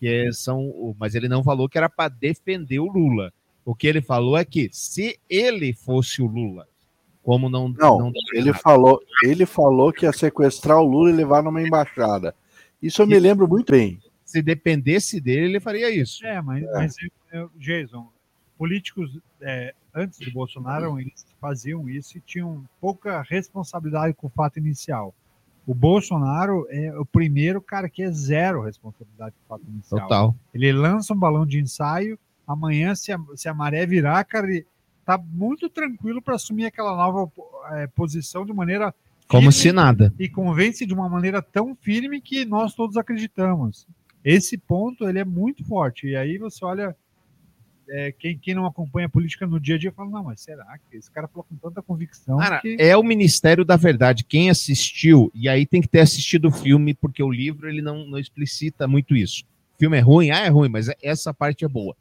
Que 0.00 0.08
é- 0.26 0.32
são, 0.32 0.58
o- 0.60 0.96
mas 0.98 1.14
ele 1.14 1.28
não 1.28 1.44
falou 1.44 1.68
que 1.68 1.78
era 1.78 1.88
para 1.88 2.08
defender 2.08 2.80
o 2.80 2.90
Lula. 2.90 3.32
O 3.64 3.76
que 3.76 3.86
ele 3.86 4.02
falou 4.02 4.36
é 4.36 4.44
que 4.44 4.68
se 4.72 5.20
ele 5.30 5.72
fosse 5.72 6.20
o 6.20 6.26
Lula, 6.26 6.66
como 7.22 7.48
não. 7.48 7.68
Não, 7.68 8.12
ele 8.34 8.52
falou, 8.52 9.00
ele 9.22 9.46
falou 9.46 9.92
que 9.92 10.04
ia 10.04 10.12
sequestrar 10.12 10.78
o 10.80 10.84
Lula 10.84 11.10
e 11.10 11.14
levar 11.14 11.44
numa 11.44 11.62
embaixada. 11.62 12.34
Isso 12.82 13.02
eu 13.02 13.06
me 13.06 13.18
lembro 13.18 13.46
muito 13.48 13.72
bem. 13.72 14.00
Se 14.24 14.40
dependesse 14.40 15.20
dele, 15.20 15.46
ele 15.46 15.60
faria 15.60 15.90
isso. 15.90 16.24
É, 16.24 16.40
mas, 16.40 16.62
mas 16.72 16.94
eu- 17.02 17.40
eu- 17.40 17.50
Jason, 17.56 18.08
políticos 18.56 19.18
é, 19.40 19.74
antes 19.94 20.18
do 20.20 20.30
Bolsonaro, 20.32 20.98
eles 21.00 21.26
faziam 21.40 21.88
isso 21.88 22.16
e 22.18 22.20
tinham 22.20 22.64
pouca 22.80 23.22
responsabilidade 23.22 24.14
com 24.14 24.26
o 24.26 24.30
fato 24.30 24.58
inicial. 24.58 25.14
O 25.66 25.74
Bolsonaro 25.74 26.66
é 26.70 26.96
o 26.98 27.04
primeiro 27.04 27.60
cara 27.60 27.88
que 27.88 28.02
é 28.02 28.10
zero 28.10 28.62
responsabilidade 28.62 29.34
com 29.36 29.44
o 29.54 29.58
fato 29.58 29.68
inicial. 29.70 30.00
Total. 30.02 30.34
Ele 30.54 30.72
lança 30.72 31.12
um 31.12 31.18
balão 31.18 31.44
de 31.46 31.58
ensaio, 31.60 32.18
amanhã, 32.46 32.94
se 32.94 33.12
a, 33.12 33.18
se 33.36 33.48
a 33.48 33.54
maré 33.54 33.84
virar, 33.86 34.24
cara, 34.24 34.46
ele 34.48 34.66
tá 35.04 35.18
muito 35.18 35.68
tranquilo 35.68 36.20
para 36.22 36.34
assumir 36.34 36.66
aquela 36.66 36.96
nova 36.96 37.30
eh, 37.72 37.86
posição 37.88 38.44
de 38.44 38.52
maneira 38.52 38.94
Como 39.30 39.52
se 39.52 39.72
nada. 39.72 40.12
e 40.18 40.28
convence 40.28 40.84
de 40.84 40.92
uma 40.92 41.08
maneira 41.08 41.40
tão 41.40 41.74
firme 41.74 42.20
que 42.20 42.44
nós 42.44 42.74
todos 42.74 42.96
acreditamos. 42.96 43.86
Esse 44.24 44.58
ponto 44.58 45.08
ele 45.08 45.20
é 45.20 45.24
muito 45.24 45.64
forte. 45.64 46.08
E 46.08 46.16
aí 46.16 46.36
você 46.36 46.64
olha 46.64 46.96
é, 47.90 48.12
quem, 48.12 48.38
quem 48.38 48.54
não 48.54 48.66
acompanha 48.66 49.06
a 49.06 49.10
política 49.10 49.46
no 49.46 49.58
dia 49.58 49.74
a 49.74 49.78
dia 49.78 49.90
fala, 49.90 50.10
não, 50.10 50.24
mas 50.24 50.40
será 50.40 50.78
que 50.78 50.96
esse 50.96 51.10
cara 51.10 51.26
falou 51.26 51.44
com 51.48 51.56
tanta 51.56 51.82
convicção 51.82 52.38
Cara, 52.38 52.60
que 52.60 52.76
é 52.78 52.96
o 52.96 53.02
Ministério 53.02 53.64
da 53.64 53.76
Verdade. 53.76 54.24
Quem 54.24 54.48
assistiu, 54.48 55.30
e 55.34 55.48
aí 55.48 55.66
tem 55.66 55.80
que 55.80 55.88
ter 55.88 56.00
assistido 56.00 56.48
o 56.48 56.52
filme, 56.52 56.94
porque 56.94 57.22
o 57.22 57.30
livro 57.30 57.68
ele 57.68 57.82
não, 57.82 58.06
não 58.06 58.18
explicita 58.18 58.86
muito 58.86 59.16
isso. 59.16 59.42
O 59.74 59.78
filme 59.78 59.96
é 59.96 60.00
ruim? 60.00 60.30
Ah, 60.30 60.46
é 60.46 60.48
ruim, 60.48 60.68
mas 60.68 60.88
essa 61.02 61.34
parte 61.34 61.64
é 61.64 61.68
boa. 61.68 61.96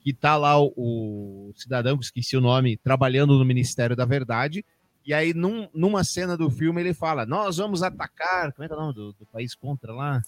Que 0.00 0.12
tá 0.12 0.36
lá 0.36 0.60
o, 0.60 0.72
o 0.76 1.52
cidadão, 1.56 1.98
que 1.98 2.04
esqueci 2.04 2.36
o 2.36 2.40
nome, 2.40 2.76
trabalhando 2.76 3.36
no 3.36 3.44
Ministério 3.44 3.96
da 3.96 4.04
Verdade, 4.04 4.64
e 5.08 5.14
aí 5.14 5.32
num- 5.32 5.68
numa 5.72 6.04
cena 6.04 6.36
do 6.36 6.50
filme 6.50 6.82
ele 6.82 6.92
fala, 6.92 7.24
nós 7.24 7.56
vamos 7.56 7.82
atacar, 7.82 8.52
como 8.52 8.64
é 8.64 8.68
que 8.68 8.74
é 8.74 8.76
o 8.76 8.80
nome 8.80 8.92
do, 8.94 9.12
do 9.14 9.24
país 9.26 9.54
contra 9.54 9.90
lá? 9.92 10.20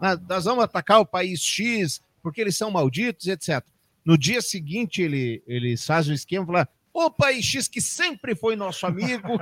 Ah, 0.00 0.16
nós 0.28 0.44
vamos 0.44 0.62
atacar 0.62 1.00
o 1.00 1.04
país 1.04 1.40
X, 1.42 2.00
porque 2.22 2.40
eles 2.40 2.56
são 2.56 2.70
malditos, 2.70 3.26
etc. 3.26 3.64
No 4.04 4.16
dia 4.16 4.40
seguinte 4.40 5.02
ele, 5.02 5.42
eles 5.44 5.84
fazem 5.84 6.12
o 6.12 6.14
esquema 6.14 6.44
e 6.44 6.46
falam, 6.46 6.68
o 6.94 7.10
país 7.10 7.44
X 7.44 7.66
que 7.66 7.80
sempre 7.80 8.36
foi 8.36 8.54
nosso 8.54 8.86
amigo. 8.86 9.38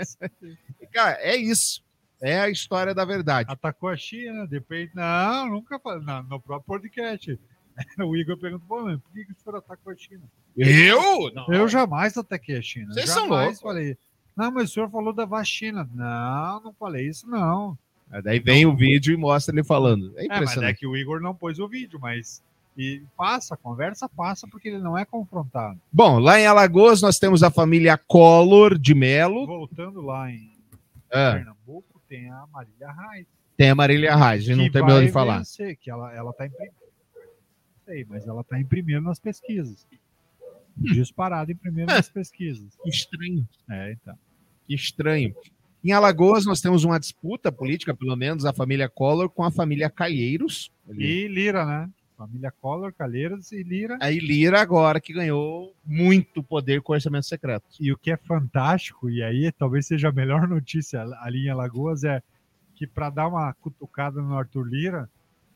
Cara, 0.92 1.18
é 1.20 1.36
isso. 1.36 1.82
É 2.20 2.40
a 2.40 2.48
história 2.48 2.94
da 2.94 3.04
verdade. 3.04 3.50
atacou 3.50 3.88
a 3.88 3.96
China, 3.96 4.46
depois. 4.46 4.88
Não, 4.94 5.50
nunca 5.50 5.78
falei. 5.78 6.04
Não, 6.04 6.22
no 6.22 6.40
próprio 6.40 6.66
podcast. 6.66 7.38
O 7.98 8.14
Igor 8.14 8.36
perguntou, 8.36 8.82
mas 8.84 9.00
por 9.00 9.10
que 9.12 9.32
o 9.32 9.34
senhor 9.42 9.56
atacou 9.56 9.92
a 9.92 9.96
China? 9.96 10.22
Eu? 10.54 11.32
Não. 11.34 11.46
Eu 11.50 11.66
jamais 11.66 12.16
ataquei 12.18 12.58
a 12.58 12.62
China. 12.62 12.92
Vocês 12.92 13.08
são 13.08 13.22
jamais 13.22 13.44
loucos. 13.44 13.60
falei. 13.62 13.96
Não, 14.36 14.50
mas 14.50 14.70
o 14.70 14.72
senhor 14.72 14.90
falou 14.90 15.12
da 15.12 15.24
vacina. 15.24 15.88
Não, 15.94 16.60
não 16.60 16.72
falei 16.72 17.08
isso, 17.08 17.28
não. 17.28 17.76
Daí 18.24 18.38
vem 18.40 18.66
o 18.66 18.76
vídeo 18.76 19.12
e 19.14 19.16
mostra 19.16 19.54
ele 19.54 19.64
falando. 19.64 20.12
É 20.16 20.24
É, 20.24 20.28
mas 20.28 20.30
é 20.30 20.34
impressionante. 20.36 20.78
que 20.78 20.86
o 20.86 20.96
Igor 20.96 21.20
não 21.20 21.34
pôs 21.34 21.58
o 21.58 21.66
vídeo, 21.68 21.98
mas. 22.00 22.42
E 22.76 23.02
passa, 23.16 23.54
a 23.54 23.56
conversa 23.56 24.08
passa 24.08 24.46
porque 24.48 24.68
ele 24.68 24.78
não 24.78 24.96
é 24.96 25.04
confrontado. 25.04 25.78
Bom, 25.92 26.18
lá 26.18 26.40
em 26.40 26.46
Alagoas 26.46 27.02
nós 27.02 27.18
temos 27.18 27.42
a 27.42 27.50
família 27.50 27.98
Collor 27.98 28.78
de 28.78 28.94
Melo. 28.94 29.46
Voltando 29.46 30.00
lá 30.00 30.30
em 30.30 30.50
Ah, 31.10 31.32
Pernambuco, 31.34 32.00
tem 32.08 32.30
a 32.30 32.46
Marília 32.50 32.90
Reis. 32.90 33.26
tem 33.58 33.68
a 33.70 33.74
Marília 33.74 34.16
Reis, 34.16 34.42
a 34.42 34.46
gente 34.46 34.56
não 34.56 34.70
terminou 34.70 34.96
vai 34.96 35.06
de 35.06 35.12
falar. 35.12 35.38
vencer, 35.38 35.76
que 35.76 35.90
ela, 35.90 36.14
ela 36.14 36.32
tá 36.32 36.46
em 36.46 36.50
primeiro. 36.50 36.74
Sei, 37.84 38.06
mas 38.08 38.26
ela 38.26 38.42
tá 38.44 38.58
em 38.58 38.64
primeiro 38.64 39.02
nas 39.02 39.18
pesquisas. 39.18 39.86
Disparado 40.76 41.52
em 41.52 41.56
primeiro 41.56 41.92
nas 41.92 42.08
pesquisas. 42.08 42.76
Que 42.82 42.88
estranho. 42.88 43.48
É, 43.70 43.92
então. 43.92 44.14
Que 44.66 44.74
estranho. 44.74 45.34
Em 45.84 45.92
Alagoas 45.92 46.46
nós 46.46 46.60
temos 46.60 46.84
uma 46.84 47.00
disputa 47.00 47.50
política, 47.50 47.94
pelo 47.94 48.14
menos 48.16 48.44
a 48.44 48.52
família 48.52 48.88
Collor 48.88 49.28
com 49.28 49.42
a 49.42 49.50
família 49.50 49.90
Calheiros. 49.90 50.70
E 50.88 51.26
Lira, 51.26 51.66
né? 51.66 51.90
Família 52.16 52.52
Collor, 52.52 52.92
Calheiros 52.92 53.50
e 53.50 53.64
Lira. 53.64 53.98
Aí 54.00 54.20
Lira 54.20 54.60
agora 54.60 55.00
que 55.00 55.12
ganhou 55.12 55.74
muito 55.84 56.40
poder 56.40 56.80
com 56.80 56.92
orçamento 56.92 57.26
secreto. 57.26 57.66
E 57.80 57.92
o 57.92 57.98
que 57.98 58.12
é 58.12 58.16
fantástico, 58.16 59.10
e 59.10 59.22
aí 59.24 59.50
talvez 59.50 59.86
seja 59.86 60.10
a 60.10 60.12
melhor 60.12 60.46
notícia 60.46 61.02
ali 61.20 61.46
em 61.46 61.50
Alagoas, 61.50 62.04
é 62.04 62.22
que 62.76 62.86
para 62.86 63.10
dar 63.10 63.26
uma 63.26 63.52
cutucada 63.54 64.22
no 64.22 64.38
Arthur 64.38 64.68
Lira, 64.68 65.10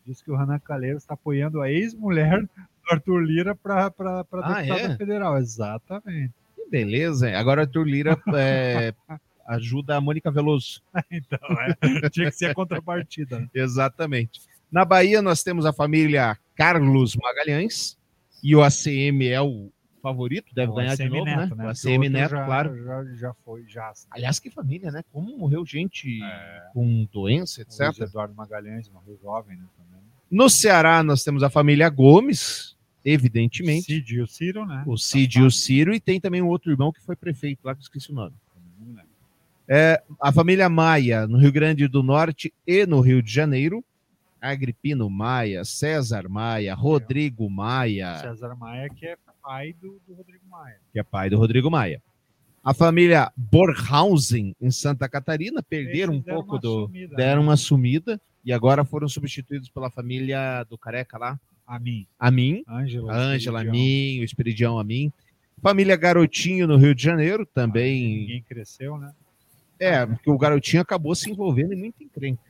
diz 0.05 0.21
que 0.21 0.31
o 0.31 0.37
Renan 0.37 0.59
Calheiros 0.59 1.05
está 1.05 1.15
apoiando 1.15 1.61
a 1.61 1.71
ex-mulher 1.71 2.49
Arthur 2.91 3.21
Lira 3.21 3.55
para 3.55 3.87
Ah, 3.87 4.23
deputada 4.23 4.93
é? 4.93 4.97
federal. 4.97 5.39
Exatamente. 5.39 6.33
Que 6.55 6.69
beleza. 6.71 7.29
hein? 7.29 7.35
Agora 7.37 7.63
Arthur 7.63 7.85
Lira 7.85 8.17
é, 8.35 8.95
ajuda 9.47 9.97
a 9.97 10.01
Mônica 10.01 10.31
Veloso. 10.31 10.83
Então, 11.11 11.39
é, 11.61 12.09
tinha 12.11 12.31
que 12.31 12.37
ser 12.37 12.47
a 12.51 12.55
contrapartida. 12.55 13.41
né? 13.41 13.49
Exatamente. 13.55 14.41
Na 14.71 14.85
Bahia, 14.85 15.23
nós 15.23 15.43
temos 15.43 15.65
a 15.65 15.73
família 15.73 16.37
Carlos 16.55 17.15
Magalhães 17.17 17.97
e 18.43 18.55
o 18.57 18.63
ACM 18.63 19.27
é 19.29 19.41
o 19.41 19.71
favorito, 20.03 20.55
deve 20.55 20.71
O 20.71 20.75
ganhar 20.75 20.95
de 20.97 21.03
ACM 21.05 21.11
novo, 21.19 21.25
Neto, 21.25 21.55
né? 21.57 21.65
O 21.65 21.67
O 21.67 21.71
ACM 21.71 22.09
Neto, 22.09 22.31
já, 22.31 22.45
claro. 22.45 22.85
Já, 22.85 23.05
já 23.15 23.35
foi, 23.45 23.65
já. 23.67 23.93
Aliás, 24.11 24.39
que 24.39 24.51
família, 24.51 24.91
né? 24.93 25.03
Como 25.13 25.37
morreu 25.39 25.65
gente 25.67 26.23
É. 26.23 26.63
com 26.73 27.09
doença, 27.13 27.61
O 27.61 27.63
etc. 27.63 28.01
Eduardo 28.03 28.35
Magalhães 28.35 28.89
morreu 28.89 29.19
jovem, 29.23 29.57
né? 29.57 29.65
Também. 29.77 30.03
No 30.31 30.49
Ceará, 30.51 31.03
nós 31.03 31.23
temos 31.25 31.43
a 31.43 31.51
família 31.51 31.89
Gomes, 31.89 32.76
evidentemente. 33.07 33.85
Cid 33.85 34.17
e 34.17 34.21
o 34.21 34.27
Ciro, 34.27 34.67
né? 34.67 34.83
O 34.85 34.99
Cid 34.99 35.39
e 35.39 35.43
o 35.43 35.51
Ciro, 35.51 35.95
e 35.95 36.01
tem 36.01 36.21
também 36.21 36.43
um 36.43 36.49
outro 36.49 36.73
irmão 36.73 36.93
que 36.93 37.01
foi 37.01 37.15
prefeito 37.15 37.61
lá, 37.65 37.75
que 37.75 37.79
eu 37.79 37.83
esqueci 37.83 38.11
o 38.11 38.15
nome. 38.15 38.35
É, 39.69 40.03
a 40.21 40.31
família 40.33 40.69
Maia, 40.69 41.27
no 41.27 41.39
Rio 41.39 41.53
Grande 41.53 41.89
do 41.89 42.03
Norte 42.03 42.53
e 42.67 42.85
no 42.87 43.01
Rio 43.01 43.23
de 43.23 43.33
Janeiro. 43.33 43.85
Agripino 44.41 45.09
Maia, 45.11 45.65
César 45.65 46.29
Maia, 46.29 46.75
Rodrigo 46.75 47.51
Maia, 47.51 48.19
César 48.19 48.55
Maia, 48.55 48.89
que 48.89 49.07
é 49.07 49.17
pai 49.43 49.75
do, 49.81 50.01
do 50.07 50.15
Rodrigo 50.15 50.45
Maia. 50.49 50.77
que 50.93 51.01
é 51.01 51.03
pai 51.03 51.31
do 51.31 51.39
Rodrigo 51.39 51.71
Maia. 51.71 52.01
A 52.63 52.75
família 52.75 53.33
Borhausen, 53.37 54.55
em 54.61 54.71
Santa 54.71 55.09
Catarina, 55.09 55.63
perderam 55.63 56.15
um 56.15 56.23
pouco 56.23 56.59
do. 56.59 56.87
sumida, 56.87 57.17
deram 57.17 57.43
né? 57.43 57.49
uma 57.49 57.57
sumida 57.57 58.21
e 58.45 58.53
agora 58.53 58.85
foram 58.85 59.09
substituídos 59.09 59.69
pela 59.69 59.91
família 59.91 60.63
do 60.65 60.79
Careca 60.79 61.19
lá, 61.19 61.41
A 61.67 61.79
mim. 61.79 62.07
a 62.19 62.31
mim, 62.31 62.63
Ângela. 62.69 63.13
a 63.13 63.17
Ângela 63.17 63.61
Esperidião. 63.61 63.73
Min, 63.73 64.21
o 64.21 64.25
Esperidião 64.25 64.79
a 64.79 64.85
mim. 64.85 65.13
Família 65.61 65.97
Garotinho 65.97 66.67
no 66.67 66.77
Rio 66.77 66.95
de 66.95 67.03
Janeiro, 67.03 67.45
também. 67.45 68.21
Ninguém 68.21 68.43
cresceu, 68.43 68.97
né? 68.99 69.13
É, 69.79 70.07
porque 70.07 70.31
o 70.31 70.39
Garotinho 70.39 70.83
acabou 70.83 71.15
se 71.15 71.31
envolvendo 71.31 71.73
em 71.73 71.77
muito 71.77 72.03
encrenca. 72.03 72.43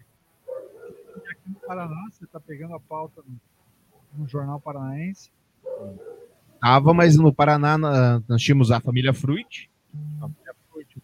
E 0.46 1.30
aqui 1.30 1.48
no 1.48 1.54
Paraná, 1.66 2.08
você 2.10 2.24
está 2.24 2.38
pegando 2.38 2.74
a 2.74 2.80
pauta 2.80 3.22
no, 4.16 4.28
Jornal 4.28 4.60
Paranaense. 4.60 5.30
Tava, 6.60 6.92
mas 6.94 7.16
no 7.16 7.32
Paraná 7.32 7.76
nós 7.78 8.42
tínhamos 8.42 8.70
a 8.70 8.80
família 8.80 9.12
Fruit, 9.12 9.70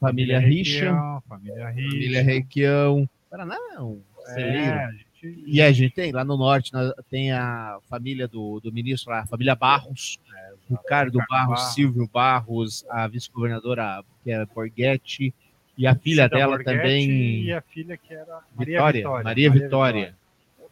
família 0.01 0.39
Richa, 0.39 0.91
Requião, 0.91 1.23
Família 1.29 1.69
Richa. 1.71 1.91
família 1.91 2.23
Requião. 2.23 3.11
Paraná 3.31 3.57
não, 3.75 4.01
É, 4.29 4.35
celeiro. 4.35 5.12
E 5.47 5.61
a 5.63 5.71
gente 5.71 5.95
tem 5.95 6.11
lá 6.13 6.25
no 6.25 6.37
norte, 6.37 6.73
nós- 6.73 6.93
tem 7.11 7.31
a 7.33 7.79
família 7.89 8.27
do, 8.27 8.59
do 8.61 8.73
ministro 8.73 9.11
lá, 9.13 9.21
a 9.21 9.27
família 9.27 9.55
Barros, 9.55 10.19
Ricardo 10.69 10.79
Ricardo 10.83 11.19
Barros, 11.29 11.49
Barros. 11.61 11.75
Silvio 11.75 12.11
Barros, 12.13 12.85
a 12.89 13.07
vice-governadora 13.07 14.03
que 14.25 14.31
é 14.33 14.45
Borghetti, 14.47 15.33
e 15.79 15.87
a 15.87 15.95
filha 15.95 16.25
Cida 16.25 16.37
dela 16.37 16.57
Borghetti 16.57 16.77
também, 16.79 17.43
E 17.45 17.53
a 17.53 17.63
filha 17.63 17.97
que 17.97 18.13
era 18.13 18.41
Maria 18.57 18.77
Vitória, 18.79 18.99
Vitória. 19.01 19.25
Maria 19.25 19.51
Vitória. 19.51 20.17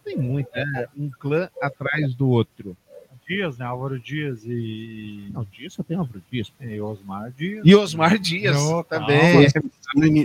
Tem 0.04 0.16
muito, 0.16 0.48
é 0.54 0.88
um 0.96 1.10
clã 1.10 1.48
atrás 1.60 2.14
do 2.14 2.28
outro. 2.28 2.76
Dias, 3.28 3.58
né? 3.58 3.64
Álvaro 3.64 4.00
Dias 4.00 4.42
e, 4.44 5.28
Não, 5.32 5.44
disso 5.44 5.76
só 5.76 5.82
tem 5.84 5.96
Álvaro 5.96 6.20
Dias. 6.32 6.52
e 6.60 6.80
Osmar 6.80 7.30
Dias. 7.30 7.62
E 7.64 7.74
Osmar 7.76 8.18
Dias 8.18 8.56
Não, 8.56 8.82
também, 8.82 9.48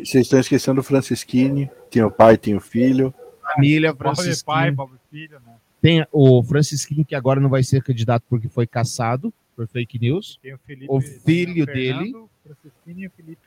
Vocês 0.03 0.15
estão 0.25 0.39
esquecendo 0.39 0.81
o 0.81 0.83
Francisquini. 0.83 1.69
Tem 1.91 2.01
o 2.01 2.09
pai, 2.09 2.35
tem 2.35 2.55
o 2.55 2.59
filho. 2.59 3.13
Família 3.55 3.93
Pobre 3.93 4.15
Francisquinho. 4.15 4.45
pai, 4.45 4.71
pobre 4.71 4.97
filho, 5.11 5.39
né? 5.45 5.53
Tem 5.81 6.05
o 6.11 6.43
Francisquinho, 6.43 7.05
que 7.05 7.15
agora 7.15 7.39
não 7.39 7.49
vai 7.49 7.63
ser 7.63 7.83
candidato 7.83 8.23
porque 8.29 8.49
foi 8.49 8.65
caçado 8.65 9.33
por 9.55 9.67
fake 9.67 9.99
news. 9.99 10.39
Tem 10.41 10.53
o 10.53 10.57
Felipe. 10.57 10.87
O 10.89 10.99
tem 10.99 11.19
filho 11.19 11.65
Fernando, 11.65 11.99
dele. 12.03 12.15
o 12.15 12.29
Francisquinho 12.43 12.99
e 12.99 13.07
o 13.07 13.11
Felipe. 13.11 13.41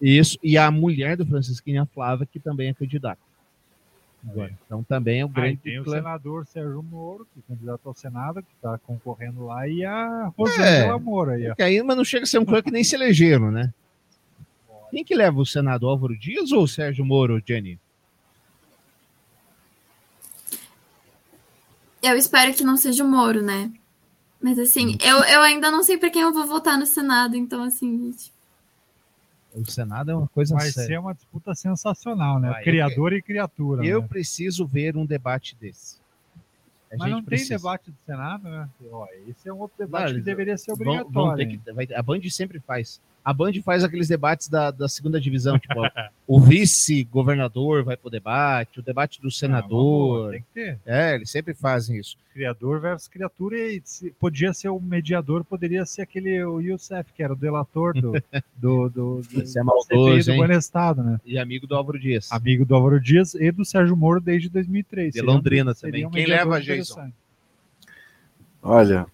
Isso, 0.00 0.38
e 0.42 0.58
a 0.58 0.70
mulher 0.70 1.16
do 1.16 1.24
Francisquinho, 1.26 1.82
a 1.82 1.86
Flávia, 1.86 2.26
que 2.30 2.40
também 2.40 2.68
é 2.68 2.74
candidata. 2.74 3.20
Então 4.66 4.82
também 4.82 5.20
é 5.20 5.24
o 5.24 5.28
Aí 5.28 5.32
grande 5.34 5.56
tem 5.58 5.78
o 5.80 5.84
clã. 5.84 5.96
senador 5.96 6.46
Sérgio 6.46 6.82
Moro, 6.82 7.26
que 7.32 7.40
é 7.40 7.42
candidato 7.46 7.86
ao 7.86 7.94
Senado, 7.94 8.42
que 8.42 8.52
está 8.56 8.78
concorrendo 8.78 9.44
lá, 9.44 9.68
e 9.68 9.84
a 9.84 10.32
Rosângela 10.36 10.98
Moro 10.98 11.30
aí, 11.32 11.50
ó. 11.50 11.54
Que 11.54 11.62
aí, 11.62 11.82
mas 11.82 11.96
não 11.96 12.04
chega 12.04 12.24
a 12.24 12.26
ser 12.26 12.38
um 12.38 12.44
clã 12.44 12.62
que 12.62 12.70
nem 12.70 12.82
se 12.82 12.94
elegeram, 12.94 13.50
né? 13.50 13.72
Quem 14.90 15.04
que 15.04 15.14
leva 15.14 15.38
o 15.38 15.44
Senado? 15.44 15.86
Álvaro 15.86 16.18
Dias 16.18 16.52
ou 16.52 16.62
o 16.62 16.68
Sérgio 16.68 17.04
Moro, 17.04 17.42
Jenny? 17.46 17.78
Eu 22.04 22.16
espero 22.16 22.54
que 22.54 22.62
não 22.64 22.76
seja 22.76 23.04
o 23.04 23.08
Moro, 23.08 23.42
né? 23.42 23.72
Mas 24.40 24.58
assim, 24.58 24.96
eu, 25.00 25.18
eu 25.24 25.40
ainda 25.42 25.70
não 25.70 25.82
sei 25.82 25.96
pra 25.96 26.10
quem 26.10 26.22
eu 26.22 26.32
vou 26.32 26.46
votar 26.46 26.78
no 26.78 26.84
Senado, 26.86 27.34
então 27.36 27.62
assim, 27.62 27.98
gente. 27.98 28.32
O 29.54 29.64
Senado 29.70 30.10
é 30.10 30.14
uma 30.16 30.28
coisa 30.28 30.54
Vai 30.54 30.70
séria. 30.70 30.88
ser 30.88 30.98
uma 30.98 31.14
disputa 31.14 31.54
sensacional, 31.54 32.38
né? 32.40 32.50
Vai, 32.50 32.60
eu- 32.60 32.64
Criador 32.64 33.12
e 33.12 33.22
criatura. 33.22 33.84
Eu 33.86 34.02
né? 34.02 34.08
preciso 34.08 34.66
ver 34.66 34.96
um 34.96 35.06
debate 35.06 35.56
desse. 35.60 35.96
A 36.92 36.96
Mas 36.98 37.08
gente 37.08 37.16
não 37.16 37.24
precisa. 37.24 37.48
tem 37.50 37.56
debate 37.58 37.90
do 37.90 37.96
Senado, 38.04 38.48
né? 38.48 38.68
Ó, 38.90 39.06
esse 39.28 39.48
é 39.48 39.52
um 39.52 39.58
outro 39.58 39.76
debate 39.78 40.08
Não, 40.12 40.18
que 40.18 40.24
deveria 40.24 40.58
ser 40.58 40.74
Vão- 40.74 40.86
obrigatório. 40.94 41.12
vão 41.12 41.36
ter 41.36 41.42
hein? 41.44 41.60
que- 41.64 41.72
vai- 41.72 41.88
a 41.98 42.02
Band 42.02 42.20
sempre 42.30 42.60
faz. 42.60 43.00
A 43.24 43.32
Band 43.32 43.52
faz 43.64 43.82
aqueles 43.82 44.06
debates 44.08 44.48
da, 44.48 44.70
da 44.70 44.86
segunda 44.86 45.18
divisão, 45.18 45.58
tipo, 45.58 45.74
o 46.28 46.38
vice-governador 46.38 47.82
vai 47.82 47.96
pro 47.96 48.10
debate, 48.10 48.80
o 48.80 48.82
debate 48.82 49.20
do 49.22 49.28
Ah, 49.28 49.30
senador. 49.30 50.30
tem 50.32 50.40
que 50.42 50.46
ter. 50.52 50.78
É, 50.84 51.14
eles 51.14 51.30
sempre 51.30 51.54
fazem 51.54 51.96
isso. 51.98 52.18
Criador 52.34 52.80
versus 52.80 53.08
criatura, 53.08 53.56
e 53.56 53.80
se- 53.84 54.10
podia 54.20 54.52
ser 54.52 54.68
o 54.68 54.78
mediador, 54.78 55.42
poderia 55.44 55.86
ser 55.86 56.02
aquele 56.02 56.44
o 56.44 56.60
Youssef, 56.60 57.12
que 57.14 57.22
era 57.22 57.32
o 57.32 57.36
delator 57.36 57.94
do, 57.94 58.12
do, 58.56 58.88
do, 58.90 59.22
do, 59.22 59.42
Esse 59.42 59.58
é 59.58 59.62
maldoso, 59.62 60.26
do 60.26 60.32
hein? 60.32 60.38
Banestado, 60.40 61.02
né? 61.02 61.18
E 61.24 61.38
amigo 61.38 61.66
do 61.66 61.74
Álvaro 61.74 61.98
Dias. 61.98 62.30
Amigo 62.30 62.64
do 62.66 62.74
Álvaro 62.74 63.00
Dias 63.00 63.34
e 63.34 63.50
do 63.50 63.64
Sérgio 63.64 63.96
Moro 63.96 64.20
desde 64.20 64.50
2003. 64.50 65.12
De 65.12 65.18
Seria 65.20 65.30
um- 65.30 65.34
Londrina 65.34 65.72
seria 65.74 65.92
também. 65.92 66.06
um 66.06 66.10
Quem 66.10 66.26
leva, 66.26 66.60
Jason? 66.60 67.10
Olha, 68.62 69.06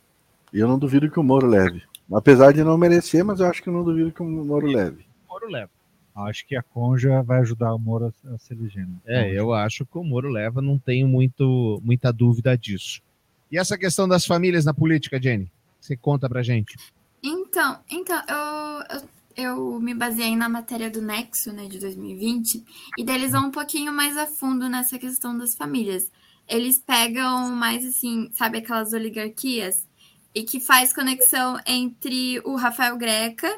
eu 0.53 0.67
não 0.67 0.79
duvido 0.79 1.11
que 1.11 1.19
o 1.21 1.23
Moro 1.23 1.47
leve. 1.47 1.83
Apesar 2.13 2.53
de 2.53 2.65
não 2.65 2.77
merecer, 2.77 3.25
mas 3.25 3.41
eu 3.41 3.47
acho 3.47 3.63
que 3.63 3.69
eu 3.69 3.73
não 3.73 3.85
duvido 3.85 4.13
que 4.13 4.23
o 4.23 4.27
Moro 4.27 4.67
leve. 4.67 5.05
Moro 5.29 5.49
leva. 5.49 5.71
Acho 6.15 6.47
que 6.47 6.57
a 6.57 6.63
Conja 6.63 7.23
vai 7.23 7.41
ajudar 7.41 7.73
o 7.75 7.79
Moro 7.79 8.07
a, 8.07 8.35
a 8.35 8.39
se 8.39 8.53
eleger. 8.53 8.87
né? 8.87 8.95
É, 9.07 9.33
eu 9.33 9.53
acho 9.53 9.87
que 9.87 9.97
o 9.97 10.05
Moro 10.05 10.29
leva, 10.29 10.61
não 10.61 10.79
tenho 10.79 11.07
muito, 11.07 11.81
muita 11.85 12.13
dúvida 12.13 12.57
disso. 12.59 13.01
E 13.51 13.59
essa 13.59 13.79
questão 13.79 14.09
das 14.09 14.27
famílias 14.27 14.65
na 14.65 14.75
política, 14.75 15.21
Jenny? 15.21 15.51
Você 15.81 15.97
conta 15.97 16.29
pra 16.29 16.43
gente. 16.43 16.77
Então, 17.23 17.79
então 17.91 18.23
eu, 18.29 18.99
eu, 18.99 19.09
eu 19.37 19.81
me 19.81 19.95
baseei 19.95 20.37
na 20.37 20.49
matéria 20.49 20.91
do 20.91 21.01
Nexo, 21.01 21.53
né, 21.53 21.67
de 21.67 21.79
2020, 21.79 22.65
e 22.99 23.05
daí 23.05 23.17
eles 23.17 23.33
vão 23.33 23.49
um 23.49 23.51
pouquinho 23.51 23.93
mais 23.93 24.17
a 24.17 24.27
fundo 24.27 24.69
nessa 24.69 24.99
questão 24.99 25.37
das 25.37 25.55
famílias. 25.55 26.11
Eles 26.49 26.79
pegam 26.79 27.51
mais 27.51 27.85
assim, 27.87 28.29
sabe, 28.33 28.59
aquelas 28.59 28.93
oligarquias, 28.93 29.87
e 30.35 30.43
que 30.45 30.61
faz 30.61 30.93
conexão 30.93 31.59
entre 31.67 32.41
o 32.45 32.55
Rafael 32.57 32.97
Greca 32.97 33.51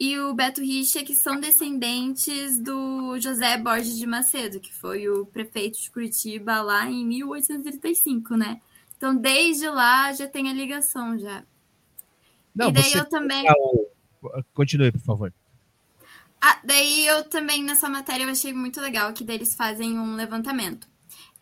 e 0.00 0.18
o 0.18 0.32
Beto 0.32 0.60
Richa, 0.60 1.02
que 1.02 1.14
são 1.14 1.40
descendentes 1.40 2.58
do 2.58 3.18
José 3.18 3.58
Borges 3.58 3.98
de 3.98 4.06
Macedo, 4.06 4.60
que 4.60 4.72
foi 4.72 5.08
o 5.08 5.26
prefeito 5.26 5.80
de 5.80 5.90
Curitiba 5.90 6.62
lá 6.62 6.88
em 6.88 7.04
1835, 7.04 8.36
né? 8.36 8.60
Então, 8.96 9.14
desde 9.14 9.68
lá 9.68 10.12
já 10.12 10.26
tem 10.26 10.48
a 10.48 10.52
ligação 10.52 11.18
já. 11.18 11.44
Não, 12.54 12.68
e 12.68 12.72
daí 12.72 12.84
você- 12.84 13.00
eu 13.00 13.04
também. 13.08 13.44
Continue, 14.54 14.90
por 14.92 15.00
favor. 15.00 15.32
Ah, 16.40 16.60
daí 16.64 17.06
eu 17.06 17.24
também, 17.24 17.62
nessa 17.62 17.88
matéria, 17.88 18.24
eu 18.24 18.30
achei 18.30 18.52
muito 18.52 18.80
legal 18.80 19.12
que 19.12 19.24
daí 19.24 19.36
eles 19.36 19.54
fazem 19.54 19.98
um 19.98 20.14
levantamento. 20.14 20.86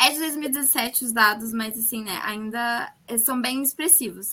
É 0.00 0.10
de 0.10 0.18
2017 0.18 1.04
os 1.04 1.12
dados, 1.12 1.52
mas 1.52 1.78
assim, 1.78 2.02
né, 2.02 2.20
ainda 2.22 2.92
são 3.18 3.40
bem 3.40 3.62
expressivos. 3.62 4.28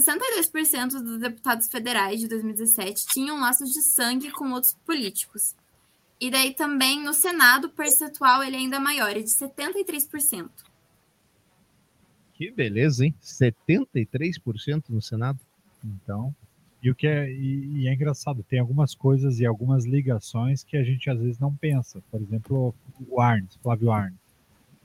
62% 0.00 1.02
dos 1.02 1.20
deputados 1.20 1.68
federais 1.68 2.20
de 2.20 2.28
2017 2.28 3.06
tinham 3.06 3.40
laços 3.40 3.70
de 3.70 3.82
sangue 3.82 4.30
com 4.30 4.52
outros 4.52 4.74
políticos. 4.84 5.54
E 6.20 6.30
daí 6.30 6.54
também 6.54 7.02
no 7.02 7.12
Senado, 7.12 7.66
o 7.66 7.70
percentual 7.70 8.42
ele 8.42 8.56
é 8.56 8.58
ainda 8.58 8.80
maior, 8.80 9.10
é 9.10 9.20
de 9.20 9.30
73%. 9.30 10.48
Que 12.34 12.50
beleza, 12.50 13.04
hein? 13.04 13.14
73% 13.22 14.84
no 14.90 15.00
Senado. 15.00 15.38
Então, 15.84 16.34
e 16.82 16.90
o 16.90 16.94
que 16.94 17.06
é, 17.06 17.30
e, 17.30 17.82
e 17.82 17.88
é 17.88 17.94
engraçado, 17.94 18.44
tem 18.48 18.58
algumas 18.58 18.94
coisas 18.94 19.40
e 19.40 19.46
algumas 19.46 19.84
ligações 19.84 20.62
que 20.62 20.76
a 20.76 20.84
gente 20.84 21.08
às 21.10 21.18
vezes 21.18 21.38
não 21.38 21.54
pensa. 21.54 22.02
Por 22.10 22.20
exemplo, 22.20 22.74
o 23.08 23.20
Arnes, 23.20 23.58
Flávio 23.62 23.90
Arnes. 23.90 24.18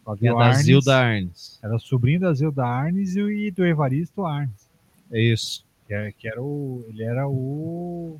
Flávio 0.03 0.35
da 0.35 0.45
Arnes 0.45 0.65
Zilda 0.65 0.97
Arnes. 0.97 1.59
era 1.61 1.77
sobrinho 1.77 2.21
da 2.21 2.33
Zilda 2.33 2.65
Arnes 2.65 3.15
e, 3.15 3.21
e 3.21 3.51
do 3.51 3.65
Evaristo 3.65 4.25
Arnes, 4.25 4.70
É 5.11 5.21
isso. 5.21 5.65
que, 5.87 5.93
é, 5.93 6.11
que 6.11 6.27
era 6.27 6.41
o, 6.41 6.85
ele 6.89 7.03
era 7.03 7.27
o 7.27 8.19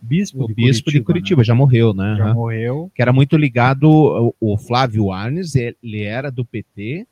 bispo, 0.00 0.44
O 0.44 0.46
de, 0.48 0.54
bispo 0.54 0.90
de 0.90 1.00
Curitiba 1.00 1.42
já 1.42 1.54
morreu, 1.54 1.92
né? 1.94 2.12
né? 2.12 2.16
Já 2.18 2.24
Aham. 2.26 2.34
morreu. 2.34 2.90
Que 2.94 3.02
era 3.02 3.12
muito 3.12 3.36
ligado. 3.36 3.84
O, 3.90 4.34
o 4.40 4.58
Flávio 4.58 5.10
Arnes, 5.10 5.54
ele 5.54 6.02
era 6.02 6.30
do 6.30 6.44
PT. 6.44 7.06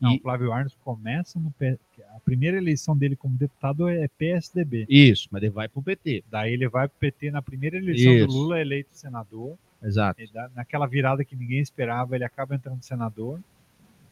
Não, 0.00 0.12
E- 0.12 0.16
o 0.16 0.20
Flávio 0.22 0.52
Arnes 0.52 0.74
começa 0.82 1.38
no 1.38 1.50
P- 1.52 1.78
a 2.16 2.20
primeira 2.20 2.56
eleição 2.56 2.96
dele 2.96 3.14
como 3.16 3.36
deputado 3.36 3.88
é 3.88 4.08
PSDB. 4.08 4.86
Isso, 4.88 5.28
mas 5.30 5.42
ele 5.42 5.50
vai 5.52 5.68
pro 5.68 5.82
PT. 5.82 6.24
Daí 6.30 6.52
ele 6.54 6.68
vai 6.68 6.88
pro 6.88 6.98
PT 6.98 7.30
na 7.30 7.42
primeira 7.42 7.76
eleição 7.76 8.12
Isso. 8.14 8.26
do 8.26 8.32
Lula, 8.32 8.58
é 8.58 8.62
eleito 8.62 8.88
senador. 8.92 9.56
Exato. 9.82 10.20
Ele 10.20 10.30
dá- 10.32 10.50
naquela 10.56 10.86
virada 10.86 11.24
que 11.24 11.36
ninguém 11.36 11.60
esperava, 11.60 12.14
ele 12.16 12.24
acaba 12.24 12.54
entrando 12.54 12.82
senador. 12.82 13.38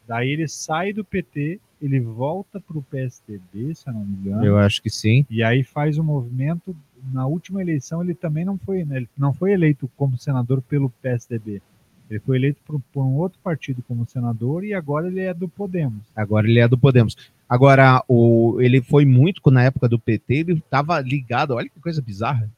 Daí 0.09 0.31
ele 0.31 0.47
sai 0.47 0.91
do 0.91 1.05
PT, 1.05 1.59
ele 1.79 1.99
volta 1.99 2.59
pro 2.59 2.81
PSDB, 2.81 3.75
se 3.75 3.87
eu 3.87 3.93
não 3.93 4.03
me 4.03 4.17
engano. 4.17 4.43
Eu 4.43 4.57
acho 4.57 4.81
que 4.81 4.89
sim. 4.89 5.23
E 5.29 5.43
aí 5.43 5.63
faz 5.63 5.99
o 5.99 6.03
movimento. 6.03 6.75
Na 7.13 7.27
última 7.27 7.61
eleição 7.61 8.01
ele 8.01 8.15
também 8.15 8.43
não 8.43 8.57
foi, 8.57 8.83
né, 8.83 8.97
ele 8.97 9.09
não 9.15 9.31
foi 9.31 9.51
eleito 9.51 9.87
como 9.95 10.17
senador 10.17 10.63
pelo 10.63 10.89
PSDB. 10.89 11.61
Ele 12.09 12.19
foi 12.21 12.37
eleito 12.37 12.59
por, 12.65 12.81
por 12.91 13.03
um 13.03 13.17
outro 13.17 13.37
partido 13.43 13.83
como 13.87 14.07
senador 14.07 14.65
e 14.65 14.73
agora 14.73 15.05
ele 15.07 15.19
é 15.19 15.31
do 15.31 15.47
Podemos. 15.47 16.01
Agora 16.15 16.47
ele 16.47 16.59
é 16.59 16.67
do 16.67 16.75
Podemos. 16.75 17.15
Agora, 17.47 18.03
o, 18.07 18.57
ele 18.59 18.81
foi 18.81 19.05
muito, 19.05 19.41
na 19.51 19.63
época 19.63 19.87
do 19.87 19.99
PT, 19.99 20.33
ele 20.33 20.53
estava 20.53 20.99
ligado, 21.01 21.53
olha 21.53 21.69
que 21.69 21.79
coisa 21.79 22.01
bizarra. 22.01 22.49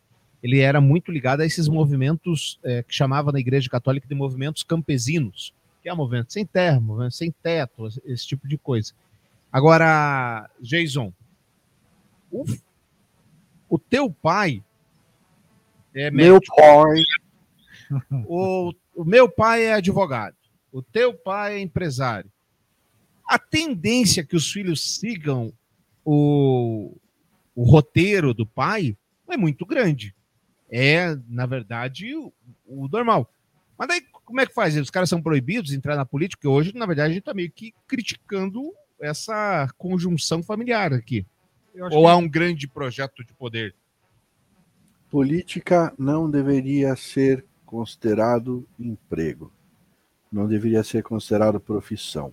Ele 0.42 0.60
era 0.60 0.80
muito 0.80 1.12
ligado 1.12 1.42
a 1.42 1.46
esses 1.46 1.68
movimentos 1.68 2.58
é, 2.64 2.82
que 2.82 2.96
chamava 2.96 3.30
na 3.30 3.42
Igreja 3.42 3.70
Católica 3.70 4.08
de 4.08 4.16
movimentos 4.16 4.64
campesinos, 4.64 5.54
que 5.82 5.90
é 5.90 5.94
movimento 5.94 6.32
sem 6.32 6.46
terra, 6.46 6.80
movimento 6.80 7.16
sem 7.16 7.32
teto, 7.32 7.88
esse 8.06 8.26
tipo 8.28 8.48
de 8.48 8.58
coisa. 8.58 8.94
Agora, 9.52 10.50
Jason, 10.62 11.12
o, 12.32 12.46
o 13.68 13.80
teu 13.80 14.10
pai 14.12 14.64
é 15.94 16.10
Meu 16.12 16.36
médico. 16.36 16.56
pai. 16.56 17.04
O, 18.26 18.74
o 18.96 19.04
meu 19.04 19.30
pai 19.30 19.66
é 19.66 19.74
advogado, 19.74 20.38
o 20.72 20.82
teu 20.82 21.14
pai 21.14 21.56
é 21.56 21.60
empresário. 21.60 22.32
A 23.26 23.38
tendência 23.38 24.24
que 24.24 24.36
os 24.36 24.50
filhos 24.50 24.96
sigam 24.96 25.52
o, 26.06 26.96
o 27.54 27.64
roteiro 27.64 28.34
do 28.34 28.46
pai 28.46 28.98
é 29.28 29.36
muito 29.38 29.66
grande. 29.66 30.16
É, 30.70 31.18
na 31.28 31.46
verdade, 31.46 32.16
o, 32.16 32.32
o 32.66 32.88
normal. 32.88 33.30
Mas 33.82 33.88
daí, 33.88 34.02
como 34.24 34.40
é 34.40 34.46
que 34.46 34.54
faz? 34.54 34.78
Os 34.78 34.92
caras 34.92 35.10
são 35.10 35.20
proibidos 35.20 35.72
de 35.72 35.76
entrar 35.76 35.96
na 35.96 36.06
política? 36.06 36.38
Porque 36.40 36.48
hoje, 36.48 36.72
na 36.76 36.86
verdade, 36.86 37.10
a 37.10 37.14
gente 37.14 37.22
está 37.22 37.34
meio 37.34 37.52
que 37.52 37.74
criticando 37.88 38.72
essa 39.00 39.68
conjunção 39.76 40.44
familiar 40.44 40.94
aqui. 40.94 41.26
Ou 41.80 41.90
que- 41.90 42.06
há 42.08 42.16
um 42.16 42.30
grande 42.30 42.68
projeto 42.68 43.26
de 43.26 43.34
poder? 43.34 43.74
Política 45.10 45.92
não 45.98 46.30
deveria 46.30 46.96
ser 46.96 47.44
considerado 47.66 48.68
emprego. 48.80 49.52
Não 50.32 50.48
deveria 50.48 50.84
ser 50.84 51.02
considerado 51.02 51.60
profissão. 51.60 52.32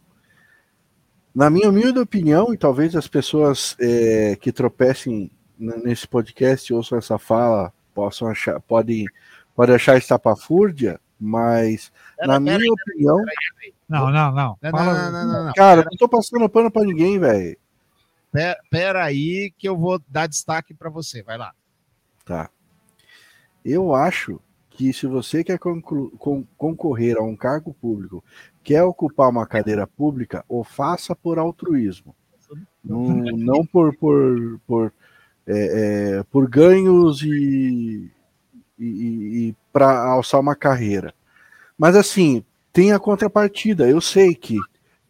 Na 1.35 1.49
minha 1.49 1.71
humilde 1.71 1.99
opinião, 1.99 2.53
e 2.53 2.59
talvez 2.59 2.95
as 2.95 3.09
pessoas 3.09 3.75
eh, 3.81 4.37
que 4.39 4.53
tropecem 4.53 5.31
nesse 5.59 6.07
podcast 6.07 6.75
ouçam 6.75 6.99
essa 6.99 7.19
fala, 7.19 7.73
possam 7.95 8.29
achar, 8.29 8.61
podem, 8.61 9.07
podem 9.57 9.77
achar 9.77 9.97
estapafúrdia, 9.97 11.01
mas 11.19 11.93
na 12.21 12.39
minha 12.39 12.73
opinião, 12.73 13.17
Não, 13.89 14.11
não, 14.11 14.33
não. 14.33 14.59
Não, 14.63 14.71
Fala- 14.71 14.95
não, 14.95 15.13
não, 15.13 15.33
não, 15.33 15.45
não. 15.47 15.53
cara, 15.55 15.83
não 15.85 15.97
tô 15.99 16.09
passando 16.09 16.49
pano 16.49 16.71
pra 16.71 16.83
ninguém, 16.85 17.19
velho. 17.19 17.57
Pera, 18.31 18.59
pera 18.71 19.05
aí 19.05 19.53
que 19.57 19.69
eu 19.69 19.77
vou 19.77 20.01
dar 20.09 20.27
destaque 20.27 20.75
para 20.75 20.91
você. 20.91 21.23
Vai 21.23 21.39
lá. 21.39 21.53
Tá. 22.25 22.51
Eu 23.65 23.95
acho 23.95 24.41
que 24.71 24.93
se 24.93 25.07
você 25.07 25.43
quer 25.43 25.59
conclu- 25.59 26.11
con- 26.19 26.45
concorrer 26.57 27.17
a 27.17 27.23
um 27.23 27.35
cargo 27.35 27.75
público, 27.75 28.23
quer 28.63 28.83
ocupar 28.83 29.29
uma 29.31 29.47
cadeira 29.47 29.87
pública, 29.87 30.45
o 30.49 30.63
faça 30.63 31.17
por 31.17 31.39
altruísmo. 31.39 32.15
Não, 32.85 33.07
não 33.09 33.67
por, 33.67 33.95
por, 33.97 34.61
por, 34.67 34.93
é, 35.47 36.19
é, 36.19 36.23
por 36.25 36.49
ganhos 36.49 37.23
e, 37.23 38.11
e, 38.79 39.55
para 39.73 40.11
alçar 40.11 40.41
uma 40.41 40.55
carreira. 40.55 41.15
Mas 41.77 41.97
assim, 41.97 42.45
tem 42.73 42.93
a 42.93 42.99
contrapartida. 42.99 43.89
Eu 43.89 44.01
sei 44.01 44.35
que 44.35 44.57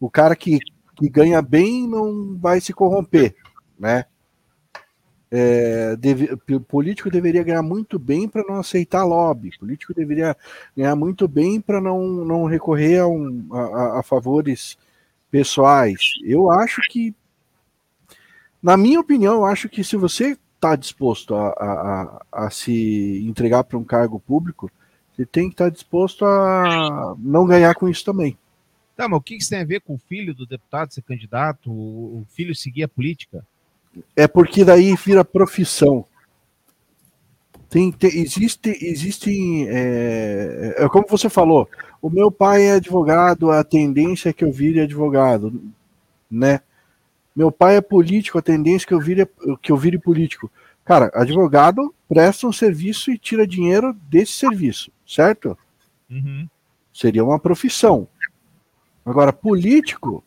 o 0.01 0.11
cara 0.11 0.37
que, 0.37 0.59
que 0.97 1.09
ganha 1.09 1.41
bem 1.43 1.89
não 1.89 2.37
vai 2.39 2.61
se 2.61 2.73
corromper, 2.73 3.35
né? 3.79 4.05
É, 5.31 5.95
deve, 5.97 6.35
político 6.67 7.11
deveria 7.11 7.43
ganhar 7.43 7.63
muito 7.63 7.99
bem 7.99 8.27
para 8.27 8.43
não 8.49 8.57
aceitar 8.57 9.05
lobby. 9.05 9.51
Político 9.59 9.93
deveria 9.93 10.35
ganhar 10.75 10.97
muito 10.97 11.29
bem 11.29 11.61
para 11.61 11.81
não, 11.81 12.03
não 12.25 12.47
recorrer 12.47 13.01
a, 13.01 13.07
um, 13.07 13.47
a, 13.53 14.01
a, 14.01 14.03
favores 14.03 14.79
pessoais. 15.31 16.15
Eu 16.25 16.51
acho 16.51 16.81
que, 16.89 17.15
na 18.63 18.77
minha 18.79 19.01
opinião, 19.01 19.35
eu 19.35 19.45
acho 19.45 19.69
que 19.69 19.85
se 19.85 19.97
você 19.97 20.39
está 20.59 20.75
disposto 20.75 21.35
a, 21.35 21.49
a, 21.51 22.23
a, 22.47 22.51
se 22.51 23.25
entregar 23.27 23.63
para 23.65 23.79
um 23.79 23.85
cargo 23.85 24.19
público, 24.19 24.71
você 25.15 25.25
tem 25.25 25.49
que 25.49 25.55
estar 25.55 25.65
tá 25.67 25.71
disposto 25.71 26.25
a 26.25 27.15
não 27.19 27.47
ganhar 27.47 27.75
com 27.75 27.89
isso 27.89 28.05
também. 28.05 28.37
Tá, 28.97 29.09
mas 29.09 29.19
o 29.19 29.23
que 29.23 29.37
isso 29.37 29.51
tem 29.51 29.61
a 29.61 29.65
ver 29.65 29.81
com 29.81 29.95
o 29.95 30.01
filho 30.09 30.35
do 30.35 30.45
deputado 30.45 30.93
ser 30.93 31.03
candidato, 31.03 31.71
o 31.71 32.27
filho 32.31 32.55
seguir 32.55 32.83
a 32.83 32.89
política? 32.89 33.47
É 34.15 34.27
porque 34.27 34.65
daí 34.65 34.95
vira 34.97 35.25
profissão. 35.25 36.05
Tem, 37.71 37.93
tem, 37.93 38.11
existe, 38.19 38.77
existem. 38.81 39.69
É, 39.69 40.75
é, 40.79 40.89
como 40.89 41.07
você 41.09 41.29
falou, 41.29 41.69
o 42.03 42.11
meu 42.11 42.31
pai 42.31 42.65
é 42.65 42.73
advogado, 42.73 43.51
a 43.51 43.63
tendência 43.63 44.31
é 44.31 44.33
que 44.33 44.45
eu 44.45 44.51
vire 44.51 44.81
advogado, 44.81 45.63
né? 46.31 46.61
Meu 47.39 47.53
pai 47.53 47.77
é 47.77 47.81
político, 47.81 48.37
a 48.37 48.43
tendência 48.43 48.85
é 48.85 48.89
que 48.89 48.95
eu 48.95 48.99
vire, 48.99 49.25
que 49.63 49.71
eu 49.71 49.77
vire 49.77 49.97
político. 49.97 50.51
Cara, 50.85 51.09
advogado 51.15 51.95
presta 52.09 52.49
um 52.49 52.53
serviço 52.53 53.13
e 53.13 53.17
tira 53.17 53.47
dinheiro 53.47 53.93
desse 54.11 54.33
serviço, 54.33 54.91
certo? 55.07 55.57
Uhum. 56.11 56.49
Seria 56.93 57.23
uma 57.23 57.39
profissão. 57.39 58.09
Agora, 59.07 59.33
político. 59.33 60.25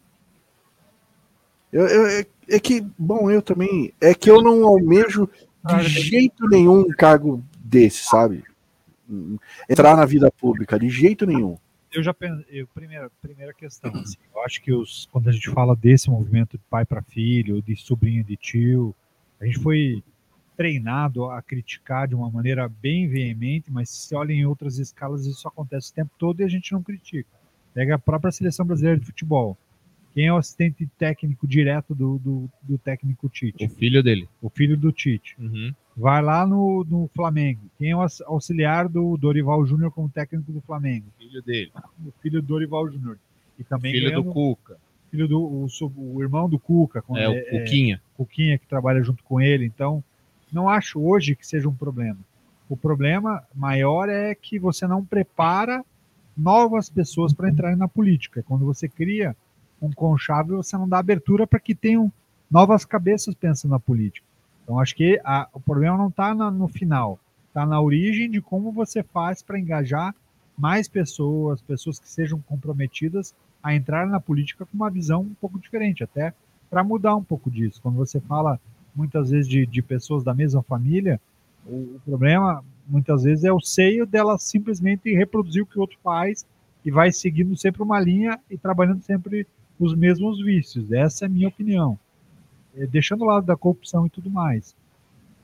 Eu, 1.70 1.86
eu, 1.86 2.08
é, 2.08 2.26
é 2.48 2.60
que, 2.62 2.80
bom, 2.98 3.30
eu 3.30 3.42
também. 3.42 3.94
É 4.00 4.16
que 4.16 4.32
eu 4.32 4.42
não 4.42 4.66
almejo 4.66 5.28
de 5.66 5.84
jeito 5.84 6.48
nenhum 6.48 6.80
um 6.80 6.88
cargo 6.88 7.44
desse, 7.60 8.06
sabe? 8.06 8.42
Entrar 9.70 9.98
na 9.98 10.06
vida 10.06 10.32
pública, 10.32 10.80
de 10.80 10.88
jeito 10.88 11.26
nenhum. 11.26 11.58
Eu 11.94 12.02
já 12.02 12.14
pensei, 12.14 12.66
primeira, 12.74 13.10
primeira 13.22 13.54
questão, 13.54 13.92
assim, 13.96 14.18
eu 14.34 14.42
acho 14.44 14.62
que 14.62 14.72
os, 14.72 15.08
quando 15.12 15.28
a 15.28 15.32
gente 15.32 15.50
fala 15.50 15.76
desse 15.76 16.10
movimento 16.10 16.58
de 16.58 16.64
pai 16.70 16.86
para 16.86 17.02
filho, 17.02 17.62
de 17.62 17.76
sobrinho 17.76 18.24
de 18.24 18.38
tio, 18.38 18.96
a 19.40 19.46
gente 19.46 19.60
foi 19.60 20.04
treinado 20.56 21.26
a 21.26 21.42
criticar 21.42 22.08
de 22.08 22.16
uma 22.16 22.30
maneira 22.30 22.70
bem 22.70 23.08
veemente, 23.08 23.72
mas 23.72 23.90
se 23.90 24.16
olha 24.16 24.32
em 24.32 24.46
outras 24.46 24.78
escalas, 24.78 25.26
isso 25.26 25.48
acontece 25.48 25.92
o 25.92 25.94
tempo 25.94 26.12
todo 26.18 26.40
e 26.40 26.44
a 26.44 26.48
gente 26.48 26.72
não 26.72 26.84
critica. 26.84 27.30
Pega 27.74 27.96
a 27.96 28.00
própria 28.00 28.32
seleção 28.32 28.66
brasileira 28.66 29.00
de 29.00 29.06
futebol. 29.06 29.58
Quem 30.14 30.28
é 30.28 30.34
o 30.34 30.38
assistente 30.38 30.86
técnico 30.98 31.48
direto 31.48 31.96
do, 31.96 32.20
do, 32.20 32.50
do 32.62 32.78
técnico 32.78 33.30
Tite? 33.30 33.66
O 33.66 33.70
filho 33.70 34.04
dele. 34.04 34.30
O 34.42 34.50
filho 34.50 34.78
do 34.78 34.92
Tite. 34.92 35.36
Uhum. 35.40 35.74
Vai 35.96 36.22
lá 36.22 36.48
no, 36.48 36.86
no 36.86 37.10
Flamengo. 37.14 37.62
Quem 37.78 37.92
é 37.92 37.96
o 37.96 38.06
auxiliar 38.26 38.88
do 38.88 39.18
Dorival 39.18 39.66
Júnior 39.66 39.92
como 39.92 40.10
técnico 40.10 40.52
do 40.52 40.62
Flamengo? 40.62 41.06
Filho 41.18 41.42
dele. 41.42 41.72
O 42.06 42.12
filho 42.22 42.42
do 42.42 42.48
Dorival 42.48 42.90
Júnior. 42.90 43.18
E 43.60 43.64
também 43.64 43.92
filho 43.92 44.14
do 44.14 44.24
Cuca. 44.24 44.78
Filho 45.10 45.28
do 45.28 45.42
o, 45.42 45.68
o, 45.98 46.22
irmão 46.22 46.50
do 46.50 46.58
Cuca. 46.58 47.04
É, 47.16 47.28
o 47.28 47.34
é, 47.34 47.42
Cuquinha. 47.42 47.96
É, 47.96 48.18
Cuquinha 48.18 48.58
que 48.58 48.66
trabalha 48.66 49.04
junto 49.04 49.24
com 49.24 49.42
ele. 49.42 49.66
Então, 49.66 50.04
não 50.52 50.70
acho 50.70 51.00
hoje 51.00 51.36
que 51.36 51.46
seja 51.46 51.68
um 51.68 51.76
problema. 51.76 52.20
O 52.70 52.78
problema 52.78 53.44
maior 53.54 54.08
é 54.08 54.34
que 54.34 54.58
você 54.58 54.88
não 54.88 55.04
prepara 55.04 55.84
novas 56.36 56.90
pessoas 56.90 57.34
para 57.34 57.50
entrarem 57.50 57.78
na 57.78 57.88
política. 57.88 58.44
Quando 58.48 58.66
você 58.66 58.88
cria 58.88 59.36
um 59.82 59.92
conchável, 59.92 60.64
você 60.64 60.78
não 60.78 60.88
dá 60.88 61.00
abertura 61.00 61.46
para 61.46 61.60
que 61.60 61.76
tenham 61.76 62.12
novas 62.50 62.86
cabeças 62.86 63.36
pensando 63.36 63.72
na 63.72 63.80
política. 63.80 64.26
Então, 64.64 64.80
acho 64.80 64.96
que 64.96 65.20
a, 65.24 65.48
o 65.54 65.60
problema 65.60 65.98
não 65.98 66.08
está 66.08 66.34
no 66.34 66.68
final, 66.68 67.20
está 67.48 67.66
na 67.66 67.82
origem 67.82 68.30
de 68.30 68.42
como 68.42 68.72
você 68.72 69.04
faz 69.04 69.42
para 69.42 69.60
engajar 69.60 70.16
mais 70.58 70.88
pessoas, 70.88 71.62
pessoas 71.62 72.00
que 72.00 72.08
sejam 72.08 72.40
comprometidas 72.42 73.34
a 73.64 73.76
entrar 73.76 74.08
na 74.08 74.20
política 74.20 74.66
com 74.66 74.76
uma 74.76 74.90
visão 74.90 75.22
um 75.22 75.34
pouco 75.36 75.60
diferente, 75.60 76.04
até 76.04 76.34
para 76.70 76.84
mudar 76.84 77.16
um 77.16 77.24
pouco 77.24 77.50
disso. 77.50 77.82
Quando 77.82 77.96
você 77.96 78.20
fala 78.20 78.60
muitas 78.96 79.30
vezes 79.30 79.48
de, 79.48 79.66
de 79.66 79.82
pessoas 79.82 80.24
da 80.24 80.34
mesma 80.34 80.64
família, 80.64 81.20
o, 81.66 81.96
o 81.96 82.02
problema 82.06 82.64
muitas 82.88 83.24
vezes 83.24 83.44
é 83.44 83.52
o 83.52 83.60
seio 83.60 84.06
dela 84.06 84.38
simplesmente 84.38 85.14
reproduzir 85.14 85.64
o 85.64 85.66
que 85.66 85.78
o 85.78 85.82
outro 85.82 85.98
faz 86.04 86.46
e 86.84 86.92
vai 86.92 87.12
seguindo 87.12 87.56
sempre 87.56 87.84
uma 87.84 88.00
linha 88.00 88.40
e 88.50 88.58
trabalhando 88.58 89.04
sempre 89.04 89.48
os 89.80 89.96
mesmos 89.96 90.44
vícios. 90.44 90.92
Essa 90.92 91.26
é 91.26 91.28
a 91.28 91.30
minha 91.30 91.48
opinião. 91.48 91.98
É, 92.76 92.86
deixando 92.86 93.24
o 93.24 93.26
lado 93.26 93.46
da 93.46 93.58
corrupção 93.58 94.06
e 94.06 94.10
tudo 94.10 94.30
mais. 94.30 94.76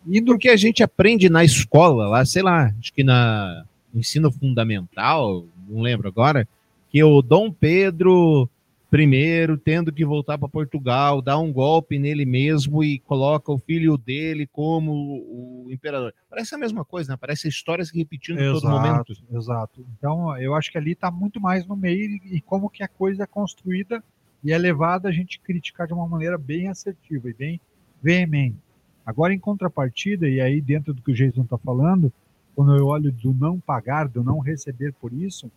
Indo... 0.05 0.33
Porque 0.33 0.49
a 0.49 0.55
gente 0.55 0.83
aprende 0.83 1.29
na 1.29 1.43
escola, 1.43 2.07
lá, 2.07 2.25
sei 2.25 2.41
lá, 2.41 2.73
acho 2.79 2.93
que 2.93 3.03
na 3.03 3.65
ensino 3.93 4.31
fundamental, 4.31 5.45
não 5.67 5.81
lembro 5.81 6.07
agora, 6.07 6.47
que 6.89 7.03
o 7.03 7.21
Dom 7.21 7.51
Pedro 7.51 8.49
primeiro 8.89 9.57
tendo 9.57 9.91
que 9.91 10.05
voltar 10.05 10.37
para 10.37 10.47
Portugal, 10.47 11.21
dá 11.21 11.37
um 11.37 11.51
golpe 11.51 11.99
nele 11.99 12.25
mesmo 12.25 12.83
e 12.83 12.99
coloca 12.99 13.51
o 13.51 13.57
filho 13.57 13.97
dele 13.97 14.47
como 14.47 14.91
o 14.93 15.67
imperador. 15.69 16.13
Parece 16.29 16.55
a 16.55 16.57
mesma 16.57 16.85
coisa, 16.85 17.11
né? 17.11 17.17
Parece 17.19 17.47
histórias 17.47 17.89
se 17.89 17.97
repetindo 17.97 18.39
exato, 18.39 18.61
todo 18.61 18.71
momento. 18.71 19.13
Exato. 19.31 19.85
Então, 19.97 20.37
eu 20.37 20.55
acho 20.55 20.71
que 20.71 20.77
ali 20.77 20.91
está 20.93 21.11
muito 21.11 21.39
mais 21.39 21.65
no 21.65 21.75
meio 21.75 22.19
e 22.25 22.39
como 22.41 22.69
que 22.69 22.83
a 22.83 22.87
coisa 22.87 23.23
é 23.23 23.27
construída 23.27 24.03
e 24.43 24.52
é 24.52 24.58
levada 24.58 25.10
a 25.10 25.12
gente 25.12 25.39
criticar 25.39 25.88
de 25.88 25.93
uma 25.93 26.08
maneira 26.08 26.38
bem 26.38 26.67
assertiva 26.67 27.30
e 27.30 27.34
bem 27.34 27.62
veemente. 28.02 28.58
Agora, 29.06 29.34
em 29.34 29.39
contrapartida, 29.39 30.28
e 30.28 30.41
aí 30.41 30.62
dentro 30.62 30.93
do 30.93 31.02
que 31.02 31.12
o 31.12 31.15
Jason 31.15 31.43
está 31.43 31.58
falando, 31.58 32.12
quando 32.56 32.76
eu 32.76 32.88
olho 32.88 33.12
do 33.12 33.34
não 33.34 33.60
pagar, 33.60 34.08
do 34.08 34.23
não 34.23 34.39
receber 34.39 34.93
por 34.93 35.13
isso, 35.13 35.50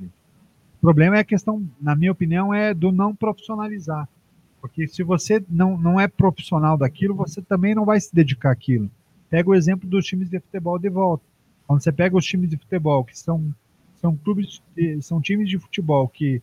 o 0.00 0.80
problema 0.80 1.16
é 1.16 1.20
a 1.20 1.24
questão, 1.24 1.68
na 1.80 1.94
minha 1.94 2.12
opinião, 2.12 2.54
é 2.54 2.72
do 2.72 2.90
não 2.90 3.14
profissionalizar. 3.14 4.08
Porque 4.60 4.86
se 4.86 5.02
você 5.02 5.42
não, 5.48 5.76
não 5.76 6.00
é 6.00 6.08
profissional 6.08 6.76
daquilo, 6.76 7.14
você 7.14 7.42
também 7.42 7.74
não 7.74 7.84
vai 7.84 8.00
se 8.00 8.14
dedicar 8.14 8.52
àquilo. 8.52 8.90
Pega 9.28 9.48
o 9.48 9.54
exemplo 9.54 9.88
dos 9.88 10.06
times 10.06 10.28
de 10.30 10.40
futebol 10.40 10.78
de 10.78 10.88
volta. 10.88 11.24
Quando 11.66 11.82
você 11.82 11.92
pega 11.92 12.16
os 12.16 12.24
times 12.24 12.50
de 12.50 12.56
futebol, 12.56 13.04
que 13.04 13.18
são, 13.18 13.54
são 14.00 14.16
clubes, 14.16 14.62
são 15.02 15.20
times 15.20 15.48
de 15.48 15.58
futebol 15.58 16.08
que, 16.08 16.42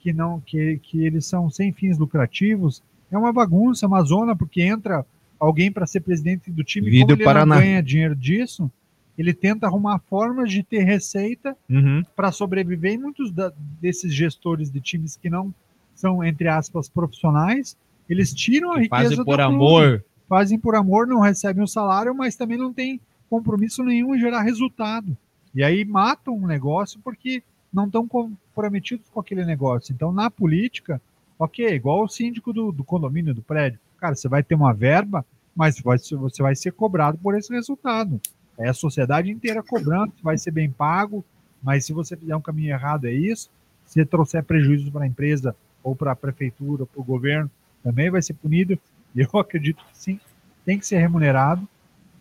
que 0.00 0.12
não 0.12 0.40
que, 0.40 0.78
que 0.82 1.04
eles 1.04 1.26
são 1.26 1.50
sem 1.50 1.72
fins 1.72 1.98
lucrativos, 1.98 2.82
é 3.10 3.18
uma 3.18 3.32
bagunça, 3.32 3.86
uma 3.86 4.02
zona, 4.02 4.34
porque 4.34 4.62
entra 4.62 5.04
alguém 5.38 5.70
para 5.70 5.86
ser 5.86 6.00
presidente 6.00 6.50
do 6.50 6.62
time, 6.64 6.88
e 6.88 7.00
como 7.00 7.12
ele 7.12 7.24
Paraná. 7.24 7.54
não 7.54 7.62
ganha 7.62 7.82
dinheiro 7.82 8.14
disso, 8.14 8.70
ele 9.16 9.34
tenta 9.34 9.66
arrumar 9.66 9.98
formas 9.98 10.50
de 10.50 10.62
ter 10.62 10.82
receita 10.82 11.56
uhum. 11.68 12.02
para 12.16 12.32
sobreviver. 12.32 12.94
E 12.94 12.98
muitos 12.98 13.30
da, 13.32 13.52
desses 13.80 14.14
gestores 14.14 14.70
de 14.70 14.80
times 14.80 15.16
que 15.16 15.28
não 15.28 15.54
são, 15.94 16.24
entre 16.24 16.48
aspas, 16.48 16.88
profissionais, 16.88 17.76
eles 18.08 18.32
tiram 18.32 18.72
a 18.72 18.76
que 18.76 18.82
riqueza 18.82 19.02
fazem 19.02 19.24
por 19.24 19.36
do 19.36 19.42
amor. 19.42 20.04
Fazem 20.28 20.58
por 20.58 20.74
amor, 20.74 21.06
não 21.06 21.20
recebem 21.20 21.62
o 21.62 21.68
salário, 21.68 22.14
mas 22.14 22.36
também 22.36 22.56
não 22.56 22.72
tem 22.72 23.00
compromisso 23.28 23.82
nenhum 23.82 24.14
em 24.14 24.20
gerar 24.20 24.42
resultado. 24.42 25.16
E 25.54 25.62
aí 25.62 25.84
matam 25.84 26.34
um 26.34 26.46
negócio 26.46 27.00
porque 27.02 27.42
não 27.72 27.86
estão 27.86 28.06
comprometidos 28.06 29.08
com 29.08 29.20
aquele 29.20 29.44
negócio. 29.44 29.92
Então, 29.92 30.12
na 30.12 30.30
política, 30.30 31.00
ok, 31.38 31.68
igual 31.68 32.04
o 32.04 32.08
síndico 32.08 32.52
do, 32.52 32.72
do 32.72 32.84
condomínio, 32.84 33.34
do 33.34 33.42
prédio. 33.42 33.78
Cara, 33.98 34.14
você 34.14 34.28
vai 34.28 34.42
ter 34.42 34.54
uma 34.54 34.72
verba, 34.72 35.24
mas 35.54 35.80
vai, 35.80 35.98
você 35.98 36.42
vai 36.42 36.56
ser 36.56 36.72
cobrado 36.72 37.18
por 37.18 37.36
esse 37.36 37.52
resultado. 37.52 38.20
É 38.58 38.68
a 38.68 38.74
sociedade 38.74 39.30
inteira 39.30 39.62
cobrando, 39.62 40.12
vai 40.22 40.36
ser 40.36 40.50
bem 40.50 40.70
pago, 40.70 41.24
mas 41.62 41.84
se 41.84 41.92
você 41.92 42.16
fizer 42.16 42.36
um 42.36 42.40
caminho 42.40 42.70
errado, 42.70 43.06
é 43.06 43.12
isso. 43.12 43.50
Se 43.86 44.04
trouxer 44.04 44.44
prejuízo 44.44 44.90
para 44.90 45.04
a 45.04 45.06
empresa, 45.06 45.54
ou 45.82 45.96
para 45.96 46.12
a 46.12 46.16
prefeitura, 46.16 46.86
para 46.86 47.00
o 47.00 47.04
governo, 47.04 47.50
também 47.82 48.10
vai 48.10 48.22
ser 48.22 48.34
punido. 48.34 48.78
E 49.14 49.20
eu 49.20 49.28
acredito 49.40 49.84
que 49.84 49.98
sim, 49.98 50.20
tem 50.64 50.78
que 50.78 50.86
ser 50.86 50.98
remunerado. 50.98 51.66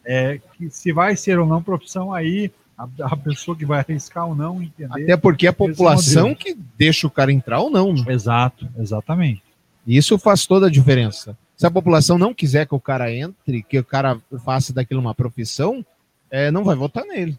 É, 0.06 0.40
que 0.54 0.70
se 0.70 0.91
vai 0.91 1.16
ser 1.16 1.38
ou 1.38 1.45
não 1.45 1.62
profissão, 1.62 2.14
aí 2.14 2.52
a, 3.01 3.17
pessoa 3.17 3.57
que 3.57 3.65
vai 3.65 3.80
arriscar 3.80 4.25
ou 4.25 4.34
não 4.34 4.63
entender. 4.63 5.03
Até 5.03 5.17
porque 5.17 5.45
é 5.45 5.49
a 5.49 5.53
população 5.53 6.34
que 6.34 6.55
deixa 6.77 7.05
o 7.05 7.11
cara 7.11 7.32
entrar 7.32 7.59
ou 7.59 7.69
não. 7.69 7.93
Né? 7.93 8.13
Exato, 8.13 8.69
exatamente. 8.77 9.43
Isso 9.86 10.17
faz 10.17 10.45
toda 10.45 10.67
a 10.67 10.71
diferença. 10.71 11.38
Se 11.57 11.67
a 11.67 11.71
população 11.71 12.17
não 12.17 12.34
quiser 12.34 12.65
que 12.65 12.73
o 12.73 12.80
cara 12.80 13.13
entre, 13.13 13.63
que 13.63 13.80
o 13.80 13.84
cara 13.84 14.17
faça 14.45 14.71
daquilo 14.71 15.01
uma 15.01 15.13
profissão, 15.13 15.86
é, 16.32 16.49
não 16.51 16.63
vai 16.63 16.75
votar 16.75 17.03
nele. 17.03 17.38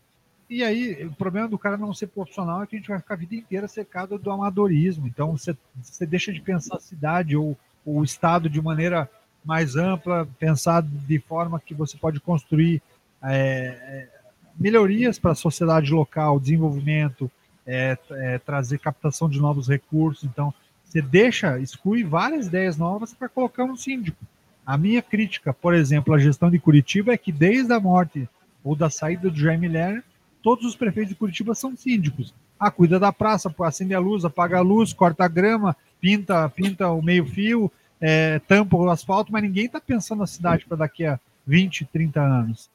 E 0.49 0.63
aí, 0.63 1.07
o 1.07 1.13
problema 1.13 1.49
do 1.49 1.57
cara 1.57 1.77
não 1.77 1.95
ser 1.95 2.09
profissional 2.09 2.63
é 2.63 2.67
que 2.67 2.77
a 2.77 2.79
gente 2.79 2.89
vai 2.89 2.99
ficar 2.99 3.15
a 3.15 3.19
vida 3.19 3.37
inteira 3.37 3.69
cercado 3.69 4.19
do 4.19 4.31
amadorismo. 4.31 5.07
Então, 5.07 5.37
você, 5.37 5.57
você 5.81 6.05
deixa 6.05 6.33
de 6.33 6.41
pensar 6.41 6.77
a 6.77 6.81
cidade 6.81 7.37
ou, 7.37 7.57
ou 7.87 8.01
o 8.01 8.05
Estado 8.05 8.51
de 8.51 8.61
maneira 8.61 9.09
mais 9.45 9.77
ampla, 9.77 10.29
pensar 10.39 10.83
de 10.83 11.19
forma 11.21 11.59
que 11.59 11.73
você 11.73 11.97
pode 11.97 12.21
construir 12.21 12.83
é, 13.23 14.09
é 14.13 14.20
melhorias 14.61 15.19
para 15.19 15.33
a 15.33 15.35
sociedade 15.35 15.91
local, 15.91 16.39
desenvolvimento, 16.39 17.31
é, 17.67 17.97
é, 18.11 18.39
trazer 18.39 18.79
captação 18.79 19.29
de 19.29 19.41
novos 19.41 19.67
recursos. 19.67 20.25
Então, 20.25 20.53
você 20.85 21.01
deixa, 21.01 21.59
exclui 21.59 22.05
várias 22.05 22.49
ideias 22.49 22.77
novas 22.77 23.15
para 23.15 23.29
colocar 23.29 23.65
um 23.65 23.77
síndico. 23.77 24.23
A 24.67 24.77
minha 24.77 25.01
crítica, 25.01 25.55
por 25.55 25.75
exemplo, 25.75 26.13
à 26.13 26.19
gestão 26.19 26.51
de 26.51 26.59
Curitiba 26.59 27.13
é 27.13 27.17
que 27.17 27.33
desde 27.33 27.73
a 27.73 27.81
morte 27.81 28.29
ou 28.63 28.77
da 28.77 28.91
saída 28.91 29.31
do 29.31 29.39
Jaime 29.39 29.69
Lerner, 29.69 30.05
todos 30.43 30.67
os 30.67 30.77
prefeitos 30.77 31.11
de 31.11 31.15
Curitiba 31.15 31.55
são 31.55 31.75
síndicos. 31.75 32.35
Ah, 32.59 32.71
cuida 32.71 32.99
da 32.99 33.11
praça, 33.11 33.53
acende 33.61 33.95
a 33.95 33.99
luz, 33.99 34.25
apaga 34.25 34.59
a 34.59 34.63
luz, 34.63 34.93
corta 34.93 35.25
a 35.25 35.29
grama, 35.29 35.75
pinta, 35.99 36.47
pinta 36.51 36.91
o 36.91 37.01
meio-fio, 37.01 37.73
é, 37.99 38.39
tampa 38.41 38.77
o 38.77 38.91
asfalto, 38.91 39.33
mas 39.33 39.43
ninguém 39.43 39.65
está 39.65 39.81
pensando 39.81 40.21
na 40.21 40.27
cidade 40.27 40.67
para 40.67 40.77
daqui 40.77 41.07
a 41.07 41.19
20, 41.47 41.87
30 41.87 42.21
anos. 42.21 42.71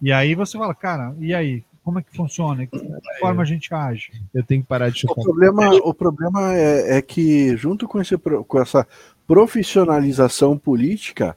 E 0.00 0.12
aí 0.12 0.34
você 0.34 0.56
fala, 0.58 0.74
cara, 0.74 1.14
e 1.18 1.34
aí? 1.34 1.62
Como 1.82 1.98
é 1.98 2.02
que 2.02 2.14
funciona? 2.14 2.66
De 2.66 2.66
que 2.68 2.78
forma 3.18 3.42
a 3.42 3.44
gente 3.44 3.72
age? 3.74 4.12
Eu 4.34 4.44
tenho 4.44 4.62
que 4.62 4.68
parar 4.68 4.90
de 4.90 4.96
O 4.98 5.00
chutar. 5.00 5.22
problema, 5.22 5.74
o 5.76 5.94
problema 5.94 6.54
é, 6.54 6.98
é 6.98 7.02
que, 7.02 7.56
junto 7.56 7.88
com, 7.88 8.00
esse, 8.00 8.16
com 8.18 8.60
essa 8.60 8.86
profissionalização 9.26 10.58
política, 10.58 11.36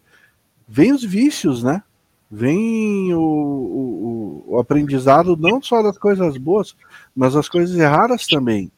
vem 0.68 0.91
os 0.91 1.03
vícios, 1.03 1.64
né? 1.64 1.82
Vem 2.30 3.14
o, 3.14 3.20
o, 3.20 4.43
o- 4.49 4.55
o 4.55 4.59
aprendizado 4.59 5.38
não 5.38 5.61
só 5.61 5.82
das 5.82 5.97
coisas 5.97 6.36
boas, 6.38 6.76
mas 7.16 7.34
das 7.36 7.47
coisas 7.47 7.76
erradas 7.78 8.28
também. 8.28 8.72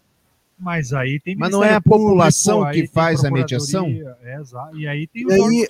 Mas 0.57 0.93
aí 0.93 1.19
tem 1.19 1.35
Mas 1.35 1.51
não 1.51 1.63
é 1.63 1.73
a 1.73 1.81
Público, 1.81 2.05
população 2.07 2.63
aí 2.63 2.81
que 2.81 2.87
faz 2.87 3.25
a 3.25 3.31
mediação? 3.31 3.87
É, 4.23 4.39
exato. 4.39 4.77
E 4.77 4.87
aí 4.87 5.07
tem 5.07 5.23
E 5.27 5.33
aí, 5.33 5.67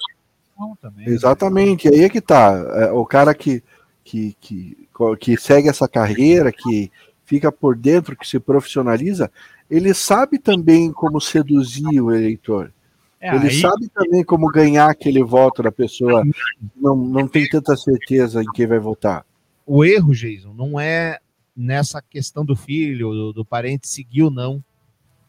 também. 0.82 1.08
exatamente, 1.10 1.88
aí 1.88 2.02
é 2.04 2.10
que 2.10 2.22
tá. 2.22 2.54
É, 2.76 2.92
o 2.92 3.06
cara 3.06 3.34
que, 3.34 3.64
que, 4.06 4.38
que, 4.40 4.88
que 5.20 5.36
segue 5.36 5.68
essa 5.68 5.88
carreira, 5.88 6.52
que 6.52 6.92
fica 7.26 7.52
por 7.52 7.76
dentro, 7.76 8.16
que 8.16 8.26
se 8.26 8.40
profissionaliza, 8.40 9.32
ele 9.70 9.94
sabe 9.96 10.38
também 10.38 10.94
como 10.94 11.20
seduzir 11.20 12.00
o 12.00 12.14
eleitor. 12.14 12.72
É, 13.20 13.36
Ele 13.36 13.48
aí- 13.48 13.60
sabe 13.60 13.90
também 13.90 14.24
como 14.24 14.48
ganhar 14.48 14.88
aquele 14.88 15.24
voto 15.24 15.64
da 15.64 15.72
pessoa 15.72 16.24
que 16.24 16.32
não, 16.76 16.96
não 16.96 17.28
tem 17.28 17.50
tanta 17.50 17.76
certeza 17.76 18.44
em 18.44 18.52
quem 18.54 18.68
vai 18.68 18.78
votar. 18.78 19.26
O 19.66 19.84
erro, 19.84 20.14
Jason, 20.14 20.54
não 20.54 20.80
é 20.80 21.18
nessa 21.58 22.00
questão 22.00 22.46
do 22.46 22.56
filho, 22.56 23.10
do, 23.12 23.34
do 23.34 23.46
parente 23.46 23.88
seguir 23.88 24.22
ou 24.22 24.30
não. 24.30 24.64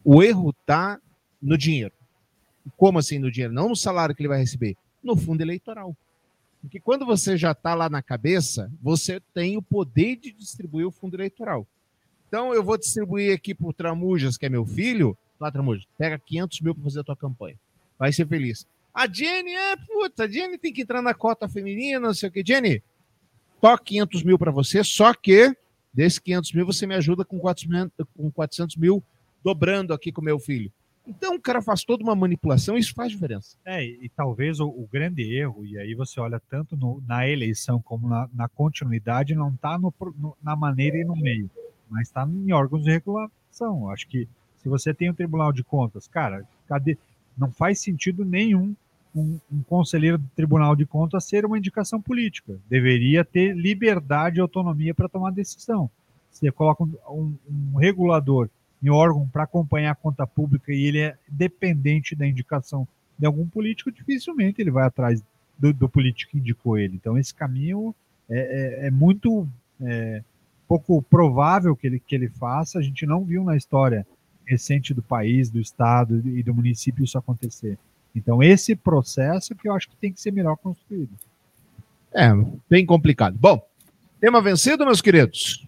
O 0.03 0.21
erro 0.21 0.53
tá 0.65 0.99
no 1.41 1.57
dinheiro. 1.57 1.93
Como 2.77 2.99
assim 2.99 3.17
no 3.17 3.31
dinheiro? 3.31 3.53
Não 3.53 3.69
no 3.69 3.75
salário 3.75 4.13
que 4.13 4.21
ele 4.21 4.27
vai 4.29 4.37
receber, 4.39 4.75
no 5.03 5.15
fundo 5.15 5.41
eleitoral. 5.41 5.95
Porque 6.67 6.81
quando 6.81 7.05
você 7.05 7.37
já 7.37 7.53
está 7.53 7.73
lá 7.73 7.89
na 7.89 8.01
cabeça, 8.01 8.69
você 8.81 9.21
tem 9.33 9.55
o 9.55 9.61
poder 9.61 10.17
de 10.17 10.33
distribuir 10.33 10.85
o 10.85 10.91
fundo 10.91 11.15
eleitoral. 11.15 11.65
Então 12.27 12.53
eu 12.53 12.61
vou 12.61 12.77
distribuir 12.77 13.33
aqui 13.33 13.55
para 13.55 13.67
o 13.67 13.71
Tramujas, 13.71 14.35
que 14.35 14.45
é 14.45 14.49
meu 14.49 14.65
filho. 14.65 15.17
Lá, 15.39 15.49
Tramujas, 15.49 15.87
pega 15.97 16.19
500 16.19 16.59
mil 16.59 16.75
para 16.75 16.83
fazer 16.83 16.99
a 16.99 17.03
tua 17.05 17.15
campanha. 17.15 17.55
Vai 17.97 18.11
ser 18.11 18.27
feliz. 18.27 18.67
A 18.93 19.07
Jenny, 19.07 19.53
é, 19.55 19.77
puta, 19.77 20.25
a 20.25 20.27
Jenny 20.27 20.57
tem 20.57 20.73
que 20.73 20.81
entrar 20.81 21.01
na 21.01 21.13
cota 21.13 21.47
feminina, 21.47 22.01
não 22.01 22.13
sei 22.13 22.27
o 22.27 22.31
que. 22.33 22.43
Jenny, 22.45 22.83
toca 23.61 23.81
500 23.85 24.23
mil 24.23 24.37
para 24.37 24.51
você, 24.51 24.83
só 24.83 25.13
que 25.13 25.55
desses 25.93 26.19
500 26.19 26.51
mil 26.51 26.65
você 26.65 26.85
me 26.85 26.95
ajuda 26.95 27.23
com 27.23 27.39
400, 27.39 27.93
com 28.13 28.29
400 28.29 28.75
mil 28.75 29.01
dobrando 29.41 29.93
aqui 29.93 30.11
com 30.11 30.21
meu 30.21 30.37
filho. 30.37 30.69
Então 31.07 31.35
o 31.35 31.41
cara 31.41 31.61
faz 31.61 31.83
toda 31.83 32.03
uma 32.03 32.15
manipulação 32.15 32.77
isso 32.77 32.93
faz 32.93 33.11
diferença. 33.11 33.55
É, 33.65 33.83
e, 33.83 34.09
talvez 34.15 34.59
o, 34.59 34.67
o 34.67 34.87
grande 34.91 35.23
erro, 35.23 35.65
e 35.65 35.77
aí 35.77 35.95
você 35.95 36.19
olha 36.19 36.41
tanto 36.49 36.75
no- 36.75 37.01
na 37.07 37.27
eleição 37.27 37.81
como 37.81 38.07
na, 38.09 38.29
na 38.33 38.47
continuidade, 38.49 39.33
não 39.33 39.49
está 39.49 39.79
na 40.43 40.55
maneira 40.55 40.97
e 40.97 41.05
no 41.05 41.15
meio, 41.15 41.49
mas 41.89 42.07
está 42.09 42.27
em 42.27 42.51
órgãos 42.51 42.83
de 42.83 42.91
regulação. 42.91 43.89
Acho 43.89 44.07
que 44.07 44.27
se 44.57 44.67
você 44.67 44.93
tem 44.93 45.09
um 45.09 45.13
Tribunal 45.13 45.53
de 45.53 45.63
Contas, 45.63 46.07
cara, 46.07 46.45
cadê? 46.67 46.97
Não 47.37 47.51
faz 47.51 47.79
sentido 47.79 48.25
nenhum 48.25 48.75
um, 49.15 49.39
um 49.51 49.63
conselheiro 49.63 50.17
do 50.17 50.27
Tribunal 50.35 50.75
de 50.75 50.85
Contas 50.85 51.23
ser 51.23 51.45
uma 51.45 51.57
indicação 51.57 52.01
política. 52.01 52.59
Deveria 52.69 53.23
ter 53.23 53.55
liberdade 53.55 54.37
e 54.37 54.41
autonomia 54.41 54.93
para 54.93 55.07
tomar 55.07 55.31
decisão. 55.31 55.89
Você 56.29 56.51
coloca 56.51 56.83
um- 56.83 57.35
um 57.49 57.77
regulador 57.77 58.49
em 58.81 58.89
órgão 58.89 59.27
para 59.27 59.43
acompanhar 59.43 59.91
a 59.91 59.95
conta 59.95 60.25
pública 60.27 60.71
e 60.71 60.85
ele 60.85 60.99
é 60.99 61.17
dependente 61.27 62.15
da 62.15 62.27
indicação 62.27 62.87
de 63.17 63.25
algum 63.25 63.47
político, 63.47 63.91
dificilmente 63.91 64.61
ele 64.61 64.71
vai 64.71 64.85
atrás 64.85 65.23
do, 65.57 65.73
do 65.73 65.89
político 65.89 66.31
que 66.31 66.37
indicou 66.37 66.77
ele. 66.77 66.95
Então, 66.95 67.17
esse 67.17 67.33
caminho 67.33 67.95
é, 68.29 68.83
é- 68.83 68.87
é 68.87 68.91
muito 68.91 69.47
é, 69.81 70.23
pouco 70.67 71.01
provável 71.01 71.75
que 71.75 71.87
ele, 71.87 71.99
que 71.99 72.13
ele 72.13 72.29
faça. 72.29 72.77
A 72.77 72.81
gente 72.81 73.05
não 73.05 73.23
viu 73.23 73.43
na 73.43 73.55
história 73.55 74.05
recente 74.45 74.93
do 74.93 75.01
país, 75.01 75.49
do 75.49 75.59
estado 75.59 76.21
e 76.25 76.43
do 76.43 76.53
município 76.53 77.03
isso 77.03 77.17
acontecer. 77.17 77.77
Então, 78.15 78.41
esse 78.41 78.75
processo 78.75 79.55
que 79.55 79.67
eu 79.67 79.73
acho 79.73 79.89
que 79.89 79.95
tem 79.97 80.11
que 80.11 80.21
ser 80.21 80.31
melhor 80.31 80.55
construído. 80.57 81.11
É, 82.13 82.29
bem 82.69 82.85
complicado. 82.85 83.37
Bom, 83.37 83.61
tema 84.19 84.41
vencido, 84.41 84.85
meus 84.85 85.01
queridos? 85.01 85.66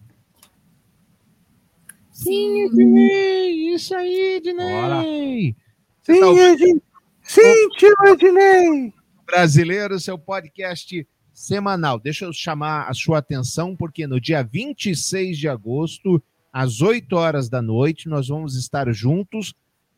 Sim, 2.23 2.65
Ednei! 2.65 3.73
Isso 3.73 3.95
aí, 3.95 4.35
Ednei! 4.35 5.55
Você 6.01 6.13
Sim, 6.13 6.19
tá 6.19 6.27
ouvindo? 6.27 6.83
Sim, 7.21 7.69
tio 7.77 7.95
Ednei! 8.07 8.93
Brasileiro, 9.25 9.97
seu 9.97 10.19
podcast 10.19 11.07
semanal. 11.33 11.97
Deixa 11.97 12.25
eu 12.25 12.33
chamar 12.33 12.89
a 12.89 12.93
sua 12.93 13.19
atenção, 13.19 13.73
porque 13.73 14.05
no 14.05 14.19
dia 14.19 14.43
26 14.43 15.37
de 15.37 15.47
agosto, 15.47 16.21
às 16.51 16.81
8 16.81 17.15
horas 17.15 17.47
da 17.47 17.61
noite, 17.61 18.09
nós 18.09 18.27
vamos 18.27 18.57
estar 18.57 18.91
juntos 18.91 19.53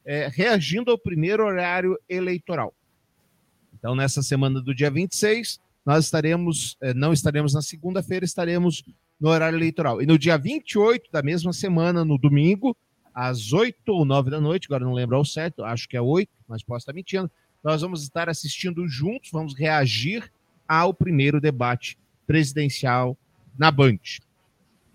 é, 0.05 0.29
reagindo 0.31 0.91
ao 0.91 0.99
primeiro 0.99 1.43
horário 1.43 1.97
eleitoral. 2.07 2.71
Então, 3.73 3.95
nessa 3.95 4.21
semana 4.21 4.61
do 4.61 4.75
dia 4.75 4.91
26, 4.91 5.59
nós 5.83 6.05
estaremos, 6.05 6.77
eh, 6.81 6.93
não 6.93 7.13
estaremos 7.13 7.51
na 7.51 7.63
segunda-feira, 7.63 8.23
estaremos 8.23 8.83
no 9.21 9.29
horário 9.29 9.55
eleitoral. 9.57 10.01
E 10.01 10.05
no 10.07 10.17
dia 10.17 10.35
28 10.37 11.11
da 11.11 11.21
mesma 11.21 11.53
semana, 11.53 12.03
no 12.03 12.17
domingo, 12.17 12.75
às 13.13 13.53
8 13.53 13.77
ou 13.89 14.03
9 14.03 14.31
da 14.31 14.41
noite, 14.41 14.65
agora 14.67 14.83
não 14.83 14.93
lembro 14.93 15.15
ao 15.15 15.23
certo, 15.23 15.63
acho 15.63 15.87
que 15.87 15.95
é 15.95 16.01
8, 16.01 16.27
mas 16.47 16.63
posso 16.63 16.79
estar 16.83 16.93
mentindo, 16.93 17.29
nós 17.63 17.81
vamos 17.81 18.01
estar 18.01 18.27
assistindo 18.27 18.87
juntos, 18.87 19.29
vamos 19.31 19.53
reagir 19.53 20.31
ao 20.67 20.91
primeiro 20.93 21.39
debate 21.39 21.97
presidencial 22.25 23.15
na 23.57 23.69
Band. 23.69 23.99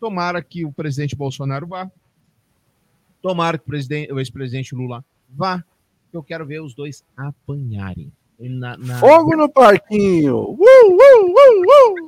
Tomara 0.01 0.43
que 0.43 0.65
o 0.65 0.73
presidente 0.73 1.15
Bolsonaro 1.15 1.67
vá, 1.67 1.89
tomara 3.23 3.59
que 3.59 3.65
o, 3.65 3.67
presidente- 3.67 4.13
o 4.13 4.19
ex-presidente 4.19 4.75
Lula 4.75 5.05
vá, 5.31 5.63
que 6.11 6.17
eu 6.17 6.23
quero 6.23 6.45
ver 6.47 6.61
os 6.61 6.75
dois 6.75 7.05
apanharem. 7.17 8.11
Na- 8.39 8.77
na- 8.77 8.99
Fogo 8.99 9.35
no 9.37 9.49
parquinho! 9.49 10.37
Uh, 10.37 10.59
uh, 10.59 11.27
uh, 11.27 12.05
uh. 12.05 12.06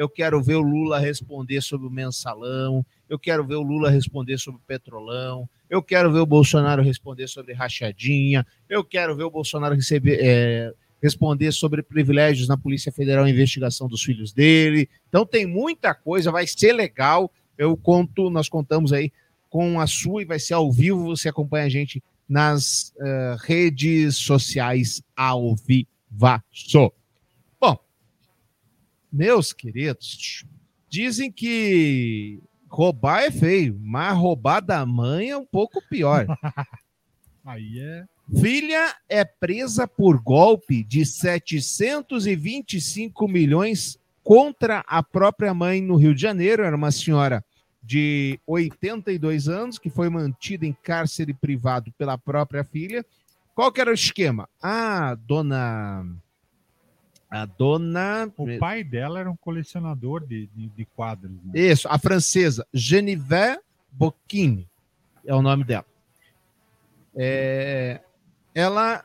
Eu 0.00 0.08
quero 0.08 0.42
ver 0.42 0.54
o 0.54 0.62
Lula 0.62 0.98
responder 0.98 1.60
sobre 1.60 1.86
o 1.86 1.90
mensalão, 1.90 2.82
eu 3.06 3.18
quero 3.18 3.44
ver 3.44 3.56
o 3.56 3.62
Lula 3.62 3.90
responder 3.90 4.38
sobre 4.38 4.58
o 4.58 4.64
petrolão, 4.66 5.46
eu 5.68 5.82
quero 5.82 6.10
ver 6.10 6.20
o 6.20 6.26
Bolsonaro 6.26 6.82
responder 6.82 7.28
sobre 7.28 7.52
rachadinha, 7.52 8.46
eu 8.66 8.82
quero 8.82 9.14
ver 9.14 9.24
o 9.24 9.30
Bolsonaro 9.30 9.74
receber, 9.74 10.18
é, 10.22 10.72
responder 11.02 11.52
sobre 11.52 11.82
privilégios 11.82 12.48
na 12.48 12.56
Polícia 12.56 12.90
Federal 12.90 13.28
e 13.28 13.30
investigação 13.30 13.86
dos 13.88 14.02
filhos 14.02 14.32
dele. 14.32 14.88
Então 15.06 15.26
tem 15.26 15.44
muita 15.44 15.92
coisa, 15.92 16.32
vai 16.32 16.46
ser 16.46 16.72
legal. 16.72 17.30
Eu 17.58 17.76
conto, 17.76 18.30
nós 18.30 18.48
contamos 18.48 18.94
aí 18.94 19.12
com 19.50 19.78
a 19.78 19.86
sua 19.86 20.22
e 20.22 20.24
vai 20.24 20.38
ser 20.38 20.54
ao 20.54 20.72
vivo. 20.72 21.14
Você 21.14 21.28
acompanha 21.28 21.66
a 21.66 21.68
gente 21.68 22.02
nas 22.26 22.94
eh, 22.98 23.36
redes 23.42 24.16
sociais 24.16 25.02
ao 25.14 25.54
vivaço. 25.56 26.90
Meus 29.12 29.52
queridos, 29.52 30.44
dizem 30.88 31.32
que 31.32 32.40
roubar 32.68 33.22
é 33.22 33.30
feio, 33.30 33.78
mas 33.80 34.16
roubar 34.16 34.60
da 34.60 34.86
mãe 34.86 35.30
é 35.30 35.36
um 35.36 35.44
pouco 35.44 35.82
pior. 35.88 36.26
Aí 37.44 37.80
é. 37.80 38.04
Filha 38.38 38.94
é 39.08 39.24
presa 39.24 39.88
por 39.88 40.22
golpe 40.22 40.84
de 40.84 41.04
725 41.04 43.26
milhões 43.26 43.98
contra 44.22 44.84
a 44.86 45.02
própria 45.02 45.52
mãe 45.52 45.82
no 45.82 45.96
Rio 45.96 46.14
de 46.14 46.22
Janeiro. 46.22 46.62
Era 46.62 46.76
uma 46.76 46.92
senhora 46.92 47.44
de 47.82 48.38
82 48.46 49.48
anos 49.48 49.76
que 49.78 49.90
foi 49.90 50.08
mantida 50.08 50.64
em 50.64 50.72
cárcere 50.72 51.34
privado 51.34 51.92
pela 51.98 52.16
própria 52.16 52.62
filha. 52.62 53.04
Qual 53.54 53.72
que 53.72 53.80
era 53.80 53.90
o 53.90 53.94
esquema? 53.94 54.48
A 54.62 55.16
dona. 55.16 56.06
A 57.30 57.44
dona. 57.44 58.30
O 58.36 58.58
pai 58.58 58.82
dela 58.82 59.20
era 59.20 59.30
um 59.30 59.36
colecionador 59.36 60.26
de, 60.26 60.46
de, 60.48 60.68
de 60.68 60.84
quadros. 60.84 61.30
né? 61.44 61.52
Isso, 61.60 61.86
a 61.88 61.96
francesa 61.98 62.66
Geneviève 62.74 63.60
Bocchini 63.92 64.68
é 65.24 65.34
o 65.34 65.40
nome 65.42 65.62
dela. 65.64 65.84
É, 67.14 68.00
ela 68.54 69.04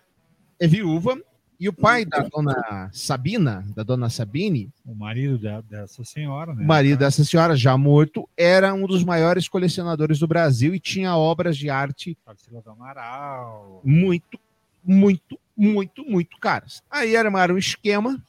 é 0.59 0.67
viúva 0.67 1.17
E 1.59 1.67
o 1.69 1.73
pai 1.73 2.05
da 2.05 2.19
dona 2.19 2.89
Sabina, 2.93 3.65
da 3.75 3.81
dona 3.83 4.09
Sabine, 4.09 4.69
O 4.85 4.93
marido 4.93 5.37
da- 5.39 5.61
dessa 5.61 6.03
senhora, 6.03 6.53
né? 6.53 6.63
o 6.63 6.67
marido 6.67 6.99
dessa 6.99 7.23
senhora, 7.23 7.55
já 7.55 7.77
morto, 7.77 8.27
era 8.37 8.73
um 8.73 8.85
dos 8.85 9.03
maiores 9.03 9.47
colecionadores 9.47 10.19
do 10.19 10.27
Brasil 10.27 10.75
e 10.75 10.79
tinha 10.79 11.15
obras 11.15 11.57
de 11.57 11.69
arte 11.69 12.17
Tarsila 12.25 12.61
do 12.61 12.69
Amaral. 12.71 13.81
muito, 13.83 14.39
muito, 14.83 15.39
muito, 15.55 16.03
muito 16.03 16.37
caras. 16.37 16.83
Aí 16.89 17.15
armaram 17.15 17.55
um 17.55 17.57
esquema. 17.57 18.21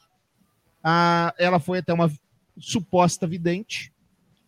A, 0.83 1.33
ela 1.37 1.59
foi 1.59 1.79
até 1.79 1.93
uma 1.93 2.11
suposta 2.59 3.27
vidente, 3.27 3.91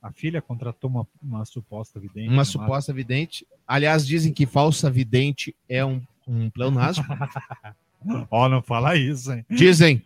A 0.01 0.11
filha 0.11 0.41
contratou 0.41 0.89
uma, 0.89 1.07
uma 1.21 1.45
suposta 1.45 1.99
vidente. 1.99 2.29
uma 2.29 2.37
né? 2.37 2.45
suposta 2.45 2.93
vidente. 2.93 3.45
Aliás, 3.67 4.07
dizem 4.07 4.33
que 4.33 4.45
falsa 4.45 4.89
vidente 4.89 5.55
é 5.67 5.85
um, 5.85 6.01
um 6.27 6.49
pleonasmo. 6.49 7.05
Ó, 8.31 8.47
não 8.47 8.61
fala 8.61 8.95
isso, 8.95 9.33
hein? 9.33 9.45
Dizem. 9.49 10.01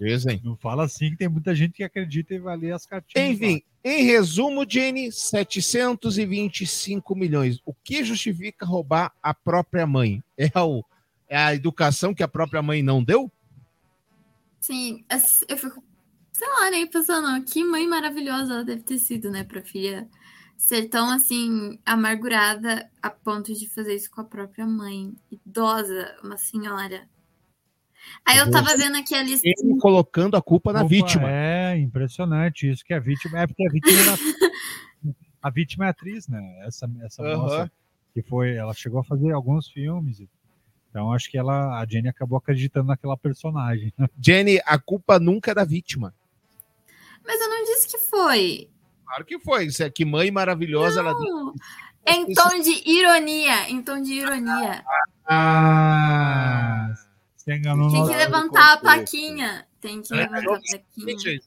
Dizem. 0.00 0.40
Não 0.42 0.56
fala 0.56 0.84
assim 0.84 1.10
que 1.10 1.16
tem 1.16 1.28
muita 1.28 1.54
gente 1.54 1.74
que 1.74 1.84
acredita 1.84 2.34
e 2.34 2.38
vai 2.38 2.56
ler 2.56 2.72
as 2.72 2.86
cartinhas. 2.86 3.30
Enfim, 3.30 3.62
em 3.84 4.04
resumo, 4.04 4.64
Jenny, 4.66 5.12
725 5.12 7.14
milhões. 7.14 7.60
O 7.66 7.74
que 7.74 8.02
justifica 8.02 8.64
roubar 8.64 9.12
a 9.22 9.34
própria 9.34 9.86
mãe? 9.86 10.22
É, 10.38 10.50
o, 10.58 10.82
é 11.30 11.38
a 11.38 11.54
educação 11.54 12.12
que 12.12 12.22
a 12.22 12.28
própria 12.28 12.60
mãe 12.60 12.82
não 12.82 13.02
deu? 13.02 13.32
Sim, 14.60 15.04
eu 15.48 15.56
fico, 15.56 15.82
sei 16.32 16.48
lá, 16.48 16.70
né, 16.70 16.84
pensando, 16.84 17.42
que 17.44 17.64
mãe 17.64 17.88
maravilhosa 17.88 18.52
ela 18.52 18.64
deve 18.64 18.82
ter 18.82 18.98
sido, 18.98 19.30
né, 19.30 19.44
pra 19.44 19.62
filha 19.62 20.06
ser 20.60 20.88
tão, 20.88 21.10
assim, 21.10 21.78
amargurada 21.86 22.90
a 23.02 23.08
ponto 23.08 23.54
de 23.54 23.66
fazer 23.70 23.94
isso 23.94 24.10
com 24.10 24.20
a 24.20 24.24
própria 24.24 24.66
mãe. 24.66 25.14
Idosa, 25.32 26.14
uma 26.22 26.36
senhora. 26.36 27.08
Aí 28.26 28.36
eu 28.36 28.50
tava 28.50 28.76
vendo 28.76 28.98
aqui 28.98 29.14
a 29.14 29.22
lista. 29.22 29.48
Ele 29.48 29.78
colocando 29.78 30.36
a 30.36 30.42
culpa 30.42 30.70
na 30.70 30.80
Opa, 30.80 30.88
vítima. 30.88 31.30
É 31.30 31.78
impressionante 31.78 32.70
isso 32.70 32.84
que 32.84 32.92
a 32.92 33.00
vítima 33.00 33.40
é 33.40 33.46
porque 33.46 33.66
a 33.66 33.70
vítima 33.70 34.00
era, 34.00 34.18
a 35.42 35.50
vítima 35.50 35.86
é 35.86 35.88
atriz, 35.88 36.28
né? 36.28 36.60
Essa 36.66 36.90
essa 37.02 37.22
Aham. 37.22 37.38
moça 37.38 37.72
que 38.12 38.22
foi, 38.22 38.54
ela 38.54 38.74
chegou 38.74 39.00
a 39.00 39.04
fazer 39.04 39.32
alguns 39.32 39.68
filmes. 39.68 40.20
Então 40.90 41.12
acho 41.12 41.30
que 41.30 41.38
ela 41.38 41.80
a 41.80 41.86
Jenny 41.86 42.08
acabou 42.08 42.36
acreditando 42.36 42.88
naquela 42.88 43.16
personagem. 43.16 43.92
Jenny, 44.20 44.60
a 44.66 44.78
culpa 44.78 45.18
nunca 45.18 45.52
é 45.52 45.54
da 45.54 45.64
vítima. 45.64 46.12
Mas 47.24 47.40
eu 47.40 47.48
não 47.48 47.64
disse 47.64 47.88
que 47.88 47.98
foi. 47.98 48.68
Claro 49.06 49.24
que 49.24 49.38
foi. 49.38 49.66
Isso 49.66 49.82
é 49.82 49.90
que 49.90 50.04
mãe 50.04 50.30
maravilhosa 50.30 51.00
ela 51.00 51.12
deu. 51.12 51.22
Não. 51.22 51.54
Em 52.06 52.32
tom 52.34 52.60
de 52.60 52.88
ironia, 52.90 53.68
em 53.70 53.82
tom 53.82 54.00
de 54.00 54.14
ironia. 54.14 54.82
Ah, 55.26 56.92
você 57.36 57.54
enganou 57.56 57.90
Tem 57.90 58.06
que 58.06 58.14
levantar 58.16 58.72
a 58.72 58.76
plaquinha. 58.78 59.66
Tem 59.80 60.00
que 60.02 60.12
É, 60.14 60.16
levantar 60.16 60.38
a 60.38 60.42
não- 60.42 60.60
plaquinha. 60.60 61.40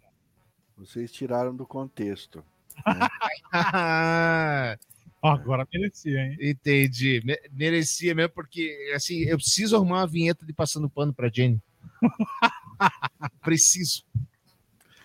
Vocês 0.77 1.11
tiraram 1.11 1.55
do 1.55 1.65
contexto. 1.65 2.43
Ah, 3.51 4.77
Ó, 4.77 4.92
agora 5.31 5.67
merecia, 5.71 6.19
hein? 6.19 6.37
entendi. 6.41 7.21
Me- 7.23 7.39
merecia 7.51 8.13
mesmo, 8.13 8.33
porque 8.33 8.91
assim, 8.95 9.19
eu 9.23 9.37
preciso 9.37 9.75
arrumar 9.75 9.99
uma 10.01 10.07
vinheta 10.07 10.45
de 10.45 10.53
passando 10.53 10.89
pano 10.89 11.13
pra 11.13 11.29
Jenny. 11.29 11.61
preciso. 13.41 14.03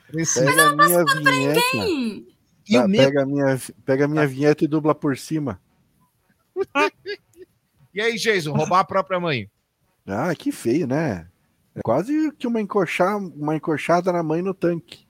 Preciso. 0.09 0.45
Pega 0.47 0.69
a 0.69 0.77
minha 0.77 1.05
vinheta. 1.05 1.61
Sim. 1.71 2.27
E 2.69 2.77
o 2.77 2.83
tá, 2.83 2.89
pega, 2.89 3.23
a 3.23 3.27
minha, 3.27 3.61
pega 3.85 4.05
a 4.05 4.09
minha 4.09 4.27
vinheta 4.27 4.65
e 4.65 4.69
dubla 4.69 4.95
por 4.95 5.17
cima. 5.17 5.61
E 7.95 8.01
aí, 8.01 8.17
Jason, 8.17 8.53
roubar 8.53 8.81
a 8.81 8.85
própria 8.85 9.19
mãe? 9.19 9.51
Ah, 10.07 10.33
que 10.33 10.53
feio, 10.53 10.87
né? 10.87 11.27
É 11.75 11.81
quase 11.83 12.31
que 12.33 12.47
uma, 12.47 12.61
encoxar, 12.61 13.17
uma 13.17 13.57
encoxada 13.57 14.13
na 14.13 14.23
mãe 14.23 14.41
no 14.41 14.55
tanque. 14.55 15.05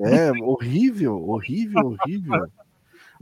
É 0.00 0.30
horrível, 0.40 1.16
horrível, 1.28 1.98
horrível. 2.00 2.50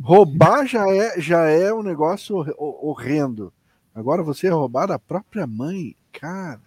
Roubar 0.02 0.66
já 0.66 0.86
é, 0.88 1.20
já 1.20 1.48
é 1.48 1.72
um 1.72 1.82
negócio 1.82 2.36
hor- 2.36 2.54
horrendo. 2.58 3.52
Agora 3.94 4.22
você 4.22 4.48
roubar 4.48 4.86
da 4.86 4.98
própria 4.98 5.46
mãe, 5.46 5.96
cara. 6.12 6.60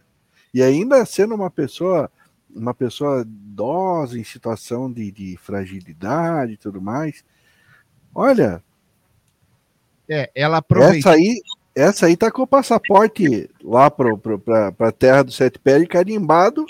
E 0.54 0.64
ainda 0.64 1.06
sendo 1.06 1.36
uma 1.36 1.50
pessoa, 1.52 2.10
uma 2.54 2.74
pessoa 2.74 3.22
idosa 3.22 4.18
em 4.18 4.24
situação 4.24 4.92
de, 4.92 5.12
de 5.12 5.38
fragilidade 5.38 6.54
e 6.54 6.58
tudo 6.58 6.82
mais. 6.82 7.24
Olha, 8.16 8.64
É, 10.10 10.32
ela 10.34 10.58
aproveitou. 10.58 10.98
essa 10.98 11.12
aí, 11.12 11.40
essa 11.76 12.06
aí 12.08 12.18
tá 12.18 12.32
com 12.32 12.42
o 12.42 12.48
passaporte 12.48 13.48
lá 13.64 13.92
pro, 13.92 14.18
pro, 14.18 14.40
pra, 14.40 14.72
pra 14.72 14.92
terra 14.92 15.24
do 15.24 15.32
Sete 15.32 15.60
Pés 15.60 15.88
carimbado 15.88 16.66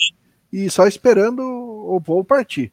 e 0.51 0.69
só 0.69 0.85
esperando 0.87 1.41
o 1.41 1.97
voo 2.01 2.23
partir. 2.23 2.71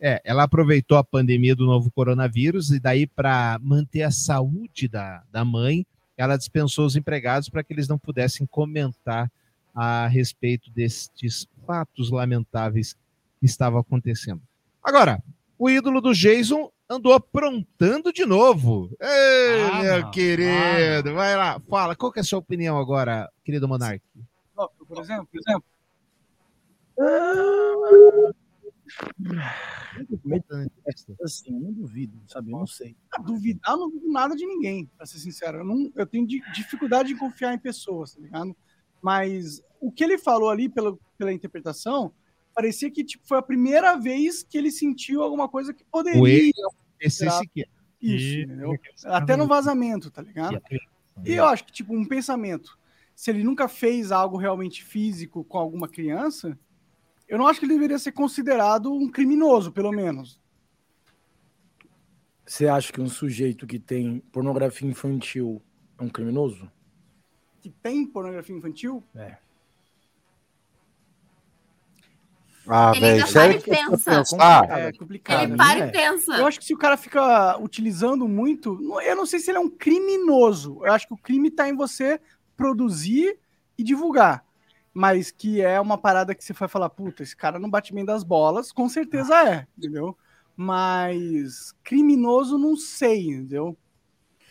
É, 0.00 0.20
ela 0.24 0.42
aproveitou 0.42 0.98
a 0.98 1.04
pandemia 1.04 1.56
do 1.56 1.64
novo 1.64 1.90
coronavírus 1.90 2.70
e 2.70 2.78
daí 2.78 3.06
para 3.06 3.58
manter 3.62 4.02
a 4.02 4.10
saúde 4.10 4.88
da, 4.88 5.22
da 5.32 5.44
mãe, 5.44 5.86
ela 6.16 6.36
dispensou 6.36 6.84
os 6.84 6.96
empregados 6.96 7.48
para 7.48 7.62
que 7.64 7.72
eles 7.72 7.88
não 7.88 7.98
pudessem 7.98 8.46
comentar 8.46 9.30
a 9.74 10.06
respeito 10.06 10.70
destes 10.70 11.46
fatos 11.66 12.10
lamentáveis 12.10 12.94
que 13.40 13.46
estavam 13.46 13.80
acontecendo. 13.80 14.40
Agora, 14.82 15.22
o 15.58 15.68
ídolo 15.68 16.00
do 16.00 16.12
Jason 16.14 16.70
andou 16.88 17.12
aprontando 17.12 18.12
de 18.12 18.24
novo. 18.24 18.90
Ei, 19.00 19.62
Ah, 19.72 19.82
meu 19.82 20.00
não. 20.02 20.10
querido, 20.10 21.14
vai 21.14 21.36
lá, 21.36 21.60
fala, 21.68 21.96
qual 21.96 22.12
que 22.12 22.18
é 22.18 22.22
a 22.22 22.24
sua 22.24 22.38
opinião 22.38 22.78
agora, 22.78 23.28
querido 23.44 23.66
Monark? 23.66 24.02
Ó, 24.56 24.68
Por 24.86 25.00
exemplo, 25.02 25.26
por 25.32 25.40
exemplo. 25.40 25.64
Assim, 31.22 31.54
eu 31.54 31.60
não 31.60 31.72
duvido, 31.72 32.18
sabe? 32.28 32.50
Eu 32.50 32.58
não 32.58 32.66
sei. 32.66 32.96
Ah, 33.12 33.20
Duvidar, 33.20 33.72
eu 33.74 33.78
não 33.78 33.90
duvido 33.90 34.12
nada 34.12 34.34
de 34.36 34.46
ninguém, 34.46 34.86
pra 34.96 35.06
ser 35.06 35.18
sincero. 35.18 35.58
Eu, 35.58 35.64
não, 35.64 35.90
eu 35.94 36.06
tenho 36.06 36.26
di- 36.26 36.42
dificuldade 36.52 37.08
de 37.08 37.18
confiar 37.18 37.54
em 37.54 37.58
pessoas, 37.58 38.14
tá 38.14 38.20
ligado? 38.20 38.56
Mas 39.02 39.62
o 39.80 39.90
que 39.90 40.02
ele 40.04 40.18
falou 40.18 40.50
ali 40.50 40.68
pela, 40.68 40.96
pela 41.18 41.32
interpretação, 41.32 42.12
parecia 42.54 42.90
que 42.90 43.04
tipo, 43.04 43.26
foi 43.26 43.38
a 43.38 43.42
primeira 43.42 43.96
vez 43.96 44.42
que 44.42 44.56
ele 44.56 44.70
sentiu 44.70 45.22
alguma 45.22 45.48
coisa 45.48 45.72
que 45.74 45.84
poderia. 45.84 46.20
Ele 46.38 46.52
esse 47.00 47.24
sequer. 47.38 47.68
Isso, 48.00 48.40
entendeu? 48.42 48.70
Até 49.04 49.36
no 49.36 49.46
vazamento, 49.46 50.10
tá 50.10 50.22
ligado? 50.22 50.60
E 51.24 51.32
eu 51.32 51.44
acho 51.46 51.64
que, 51.64 51.72
tipo, 51.72 51.94
um 51.94 52.04
pensamento. 52.04 52.78
Se 53.14 53.30
ele 53.30 53.42
nunca 53.42 53.68
fez 53.68 54.12
algo 54.12 54.36
realmente 54.36 54.84
físico 54.84 55.42
com 55.44 55.56
alguma 55.58 55.88
criança, 55.88 56.58
eu 57.28 57.38
não 57.38 57.46
acho 57.46 57.58
que 57.58 57.66
ele 57.66 57.74
deveria 57.74 57.98
ser 57.98 58.12
considerado 58.12 58.92
um 58.92 59.10
criminoso, 59.10 59.72
pelo 59.72 59.90
menos. 59.90 60.40
Você 62.46 62.68
acha 62.68 62.92
que 62.92 63.00
um 63.00 63.08
sujeito 63.08 63.66
que 63.66 63.78
tem 63.78 64.20
pornografia 64.32 64.88
infantil 64.88 65.60
é 65.98 66.04
um 66.04 66.08
criminoso? 66.08 66.70
Que 67.60 67.70
tem 67.70 68.06
pornografia 68.06 68.54
infantil? 68.54 69.02
É. 69.14 69.36
Ah, 72.68 72.90
Ele 72.92 73.00
velho, 73.00 73.14
ainda 73.14 73.26
sério 73.26 73.60
para 73.60 73.62
que 73.62 73.70
e 73.70 73.76
pensa. 73.76 74.10
pensar? 74.10 74.78
É 74.78 74.92
complicado. 74.92 75.42
Ele 75.42 75.52
né? 75.52 75.56
para 75.56 75.78
é. 75.78 75.88
e 75.88 75.92
pensa. 75.92 76.36
Eu 76.36 76.46
acho 76.46 76.58
que 76.58 76.64
se 76.64 76.74
o 76.74 76.78
cara 76.78 76.96
fica 76.96 77.58
utilizando 77.58 78.28
muito, 78.28 78.78
eu 79.02 79.16
não 79.16 79.26
sei 79.26 79.38
se 79.38 79.50
ele 79.50 79.58
é 79.58 79.60
um 79.60 79.70
criminoso. 79.70 80.80
Eu 80.84 80.92
acho 80.92 81.06
que 81.06 81.14
o 81.14 81.18
crime 81.18 81.50
tá 81.50 81.68
em 81.68 81.76
você 81.76 82.20
produzir 82.56 83.38
e 83.78 83.84
divulgar. 83.84 84.45
Mas 84.98 85.30
que 85.30 85.60
é 85.60 85.78
uma 85.78 85.98
parada 85.98 86.34
que 86.34 86.42
você 86.42 86.54
vai 86.54 86.68
falar, 86.68 86.88
puta, 86.88 87.22
esse 87.22 87.36
cara 87.36 87.58
não 87.58 87.68
bate 87.68 87.92
bem 87.92 88.02
das 88.02 88.24
bolas, 88.24 88.72
com 88.72 88.88
certeza 88.88 89.34
é, 89.46 89.66
entendeu? 89.76 90.16
Mas 90.56 91.74
criminoso 91.84 92.56
não 92.56 92.74
sei, 92.76 93.26
entendeu? 93.26 93.76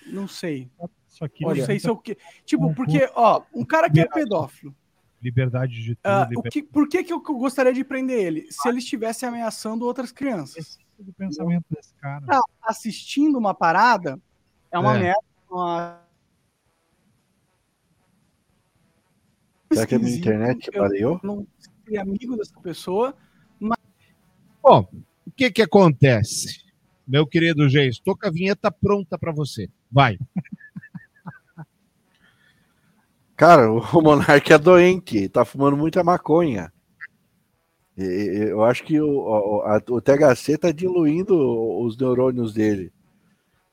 Não 0.06 0.28
sei. 0.28 0.70
Isso 1.10 1.26
aqui 1.26 1.44
não 1.44 1.52
é 1.52 1.66
sei 1.66 1.80
se 1.80 1.90
eu 1.90 1.98
que. 1.98 2.16
Tipo, 2.46 2.72
porque, 2.76 3.10
ó, 3.16 3.42
um 3.56 3.66
cara 3.66 3.90
que 3.90 4.00
é 4.00 4.08
pedófilo, 4.08 4.76
liberdade 5.20 5.82
de 5.82 5.96
tudo. 5.96 6.06
ah, 6.06 6.30
o 6.36 6.44
que, 6.44 6.62
por 6.62 6.88
que, 6.88 7.04
que 7.04 7.12
eu 7.12 7.20
gostaria 7.20 7.74
de 7.74 7.84
prender 7.84 8.24
ele? 8.24 8.52
Se 8.52 8.70
ele 8.70 8.78
estivesse 8.78 9.26
ameaçando 9.26 9.84
outras 9.84 10.12
crianças. 10.12 10.78
do 11.00 11.12
pensamento 11.12 11.66
desse 11.72 11.96
cara. 11.96 12.24
tá 12.24 12.44
assistindo 12.62 13.36
uma 13.36 13.56
parada 13.56 14.22
é 14.72 14.78
uma 14.78 14.96
É. 14.96 15.00
merda. 15.00 15.26
Uma... 15.50 16.05
Será 19.76 19.88
que 19.88 19.96
a 19.96 20.00
minha 20.00 20.10
Esquisito, 20.10 20.28
internet 20.34 20.70
eu 20.74 20.82
baleou? 20.82 21.20
Não 21.24 21.48
seria 21.84 22.02
amigo 22.02 22.36
dessa 22.38 22.60
pessoa. 22.62 23.16
Bom, 24.62 24.88
o 25.28 25.32
que 25.32 25.52
que 25.52 25.62
acontece? 25.62 26.64
Meu 27.08 27.28
querido 27.28 27.68
Jason, 27.70 27.90
estou 27.90 28.18
com 28.18 28.28
a 28.28 28.32
vinheta 28.32 28.72
pronta 28.72 29.18
para 29.18 29.32
você. 29.32 29.70
Vai. 29.92 30.18
Cara, 33.36 33.72
o 33.72 33.80
Monark 34.02 34.52
é 34.52 34.58
doente, 34.58 35.28
tá 35.30 35.44
fumando 35.46 35.78
muita 35.78 36.04
maconha. 36.04 36.72
E- 37.98 38.48
Eu 38.50 38.64
acho 38.64 38.84
que 38.84 39.00
o, 39.00 39.08
o, 39.08 39.62
a- 39.62 39.82
o 39.90 40.02
THC 40.02 40.58
tá 40.58 40.72
diluindo 40.72 41.36
os 41.82 41.98
neurônios 41.98 42.54
dele. 42.54 42.92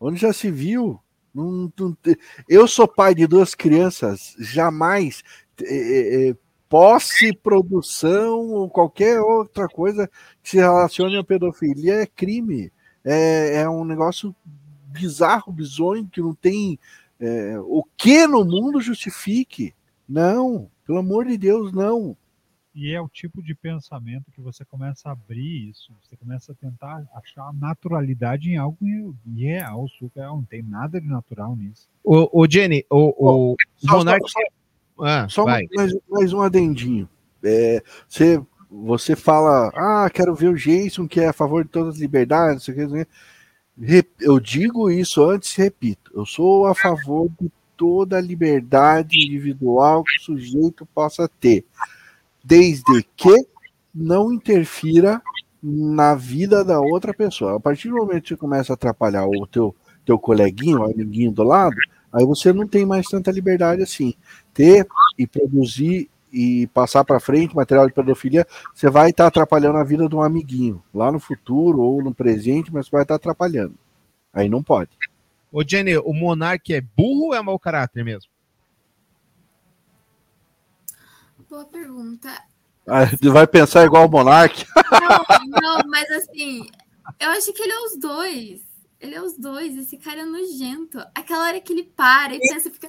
Onde 0.00 0.20
já 0.20 0.32
se 0.32 0.50
viu? 0.50 1.00
Não- 1.34 1.72
não 1.78 1.94
te- 1.94 2.18
eu 2.48 2.66
sou 2.68 2.86
pai 2.86 3.14
de 3.14 3.26
duas 3.26 3.54
crianças, 3.54 4.34
jamais 4.38 5.22
eh, 5.66 6.26
eh, 6.26 6.30
eh, 6.30 6.36
posse, 6.68 7.34
produção 7.36 8.50
ou 8.50 8.70
qualquer 8.70 9.20
outra 9.20 9.68
coisa 9.68 10.08
que 10.42 10.50
se 10.50 10.56
relacione 10.56 11.16
à 11.16 11.24
pedofilia 11.24 11.96
é 12.02 12.06
crime. 12.06 12.72
É, 13.04 13.62
é 13.62 13.68
um 13.68 13.84
negócio 13.84 14.34
bizarro, 14.86 15.52
bizonho, 15.52 16.06
que 16.06 16.20
não 16.20 16.34
tem 16.34 16.78
é, 17.20 17.58
o 17.60 17.84
que 17.96 18.26
no 18.26 18.44
mundo 18.44 18.80
justifique. 18.80 19.74
Não, 20.08 20.70
pelo 20.86 20.98
amor 20.98 21.26
de 21.26 21.36
Deus, 21.38 21.72
não. 21.72 22.16
E 22.74 22.90
é 22.92 23.00
o 23.00 23.08
tipo 23.08 23.42
de 23.42 23.54
pensamento 23.54 24.30
que 24.32 24.40
você 24.40 24.64
começa 24.64 25.08
a 25.08 25.12
abrir 25.12 25.68
isso, 25.68 25.92
você 26.02 26.16
começa 26.16 26.52
a 26.52 26.54
tentar 26.54 27.06
achar 27.14 27.52
naturalidade 27.52 28.50
em 28.50 28.56
algo 28.56 28.78
irreal, 29.26 29.86
surreal, 29.98 30.36
não 30.36 30.44
tem 30.44 30.62
nada 30.62 30.98
de 30.98 31.06
natural 31.06 31.54
nisso. 31.54 31.86
O, 32.02 32.40
o 32.42 32.50
Jenny, 32.50 32.84
o, 32.88 33.52
o, 33.52 33.56
Só- 33.76 33.98
Monark. 33.98 34.26
só- 34.30 34.40
Ah, 35.02 35.26
Só 35.28 35.44
vai. 35.44 35.62
mais, 35.74 35.92
mais 36.08 36.32
um 36.32 36.40
adendinho. 36.40 37.08
É, 37.42 37.82
você, 38.08 38.40
você 38.70 39.16
fala, 39.16 39.72
ah, 39.74 40.08
quero 40.08 40.34
ver 40.34 40.48
o 40.48 40.56
Jason 40.56 41.08
que 41.08 41.20
é 41.20 41.28
a 41.28 41.32
favor 41.32 41.64
de 41.64 41.70
todas 41.70 41.96
as 41.96 42.00
liberdades, 42.00 42.54
não 42.54 42.60
sei 42.60 42.74
o 42.74 42.76
que, 42.76 42.82
não 42.84 42.90
sei 42.90 43.02
o 43.02 43.06
que. 43.06 43.12
Rep- 43.84 44.20
Eu 44.20 44.38
digo 44.38 44.90
isso 44.90 45.24
antes 45.24 45.56
e 45.56 45.62
repito. 45.62 46.12
Eu 46.14 46.24
sou 46.24 46.66
a 46.66 46.74
favor 46.74 47.28
de 47.40 47.50
toda 47.76 48.18
a 48.18 48.20
liberdade 48.20 49.16
individual 49.18 50.04
que 50.04 50.18
o 50.18 50.22
sujeito 50.22 50.86
possa 50.94 51.28
ter, 51.40 51.64
desde 52.44 53.02
que 53.16 53.34
não 53.94 54.32
interfira 54.32 55.20
na 55.62 56.14
vida 56.14 56.64
da 56.64 56.80
outra 56.80 57.12
pessoa. 57.12 57.56
A 57.56 57.60
partir 57.60 57.88
do 57.88 57.96
momento 57.96 58.22
que 58.22 58.28
você 58.30 58.36
começa 58.36 58.72
a 58.72 58.74
atrapalhar 58.74 59.26
o 59.26 59.46
teu, 59.46 59.74
teu 60.04 60.18
coleguinho, 60.18 60.80
o 60.80 60.84
amiguinho 60.84 61.32
do 61.32 61.42
lado, 61.42 61.76
aí 62.12 62.24
você 62.24 62.52
não 62.52 62.66
tem 62.68 62.84
mais 62.86 63.06
tanta 63.06 63.30
liberdade 63.30 63.82
assim. 63.82 64.14
Ter 64.52 64.86
e 65.18 65.26
produzir 65.26 66.10
e 66.32 66.66
passar 66.68 67.04
para 67.04 67.20
frente 67.20 67.54
material 67.54 67.86
de 67.86 67.92
pedofilia, 67.92 68.46
você 68.74 68.88
vai 68.88 69.10
estar 69.10 69.26
atrapalhando 69.26 69.76
a 69.78 69.84
vida 69.84 70.08
de 70.08 70.16
um 70.16 70.22
amiguinho, 70.22 70.82
lá 70.92 71.12
no 71.12 71.20
futuro 71.20 71.80
ou 71.80 72.02
no 72.02 72.14
presente, 72.14 72.72
mas 72.72 72.86
você 72.86 72.92
vai 72.92 73.02
estar 73.02 73.16
atrapalhando. 73.16 73.74
Aí 74.32 74.48
não 74.48 74.62
pode. 74.62 74.90
Ô, 75.52 75.62
Jenny, 75.62 75.98
o 75.98 76.14
Monark 76.14 76.72
é 76.72 76.80
burro 76.80 77.26
ou 77.26 77.34
é 77.34 77.42
mau 77.42 77.58
caráter 77.58 78.02
mesmo? 78.02 78.30
Boa 81.50 81.66
pergunta. 81.66 82.30
Aí 82.88 83.14
vai 83.30 83.46
pensar 83.46 83.84
igual 83.84 84.06
o 84.06 84.10
Monark. 84.10 84.64
Não, 84.92 85.78
não, 85.80 85.88
mas 85.88 86.10
assim, 86.10 86.66
eu 87.18 87.30
acho 87.30 87.52
que 87.52 87.62
ele 87.62 87.72
é 87.72 87.80
os 87.80 87.98
dois. 87.98 88.60
Ele 89.00 89.14
é 89.14 89.22
os 89.22 89.36
dois, 89.36 89.76
esse 89.76 89.96
cara 89.96 90.20
é 90.20 90.24
nojento. 90.24 90.98
Aquela 91.14 91.46
hora 91.46 91.60
que 91.60 91.72
ele 91.72 91.84
para 91.84 92.34
e 92.34 92.38
pensa, 92.38 92.70
fica. 92.70 92.88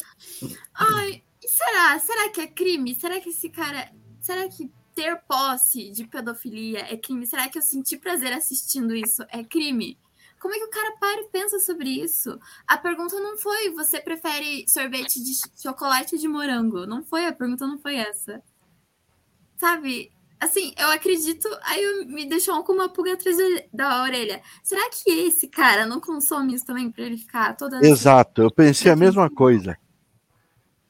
Ai, 0.74 1.24
será? 1.58 2.00
Será 2.00 2.30
que 2.30 2.42
é 2.42 2.48
crime? 2.48 2.96
Será 2.96 3.20
que 3.20 3.30
esse 3.30 3.50
cara. 3.50 3.92
Será 4.20 4.48
que 4.48 4.72
ter 4.96 5.18
posse 5.28 5.90
de 5.92 6.06
pedofilia 6.06 6.80
é 6.92 6.96
crime? 6.98 7.26
Será 7.26 7.50
que 7.50 7.58
eu 7.58 7.62
senti 7.62 7.98
prazer 7.98 8.32
assistindo 8.34 8.96
isso 8.96 9.24
é 9.30 9.44
crime? 9.44 9.98
Como 10.40 10.54
é 10.54 10.58
que 10.58 10.66
o 10.66 10.70
cara 10.70 10.92
para 11.00 11.22
e 11.22 11.30
pensa 11.30 11.58
sobre 11.60 11.90
isso? 11.90 12.38
A 12.68 12.78
pergunta 12.78 13.18
não 13.20 13.38
foi 13.38 13.70
você 13.72 14.00
prefere 14.02 14.66
sorvete 14.68 15.24
de 15.24 15.34
ch- 15.34 15.62
chocolate 15.62 16.16
ou 16.16 16.22
de 16.22 16.28
morango? 16.28 16.86
Não 16.86 17.04
foi, 17.04 17.26
a 17.26 17.32
pergunta 17.34 17.66
não 17.66 17.80
foi 17.80 17.96
essa. 17.96 18.42
Sabe? 19.58 20.12
Assim, 20.40 20.74
eu 20.78 20.90
acredito. 20.90 21.48
Aí 21.64 21.82
eu- 21.82 22.06
me 22.08 22.26
deixou 22.26 22.62
com 22.64 22.74
uma 22.74 22.90
pulga 22.90 23.14
atrás 23.14 23.38
da- 23.74 24.04
orelha. 24.04 24.42
Será 24.62 24.90
que 24.90 25.10
esse 25.10 25.48
cara 25.48 25.86
não 25.86 26.02
consome 26.02 26.54
isso 26.54 26.66
também 26.66 26.92
pra 26.92 27.06
ele 27.06 27.18
ficar 27.18 27.56
toda. 27.56 27.80
Exato, 27.86 28.42
eu 28.42 28.52
pensei 28.52 28.92
a 28.92 28.96
mesma 28.96 29.30
coisa. 29.30 29.78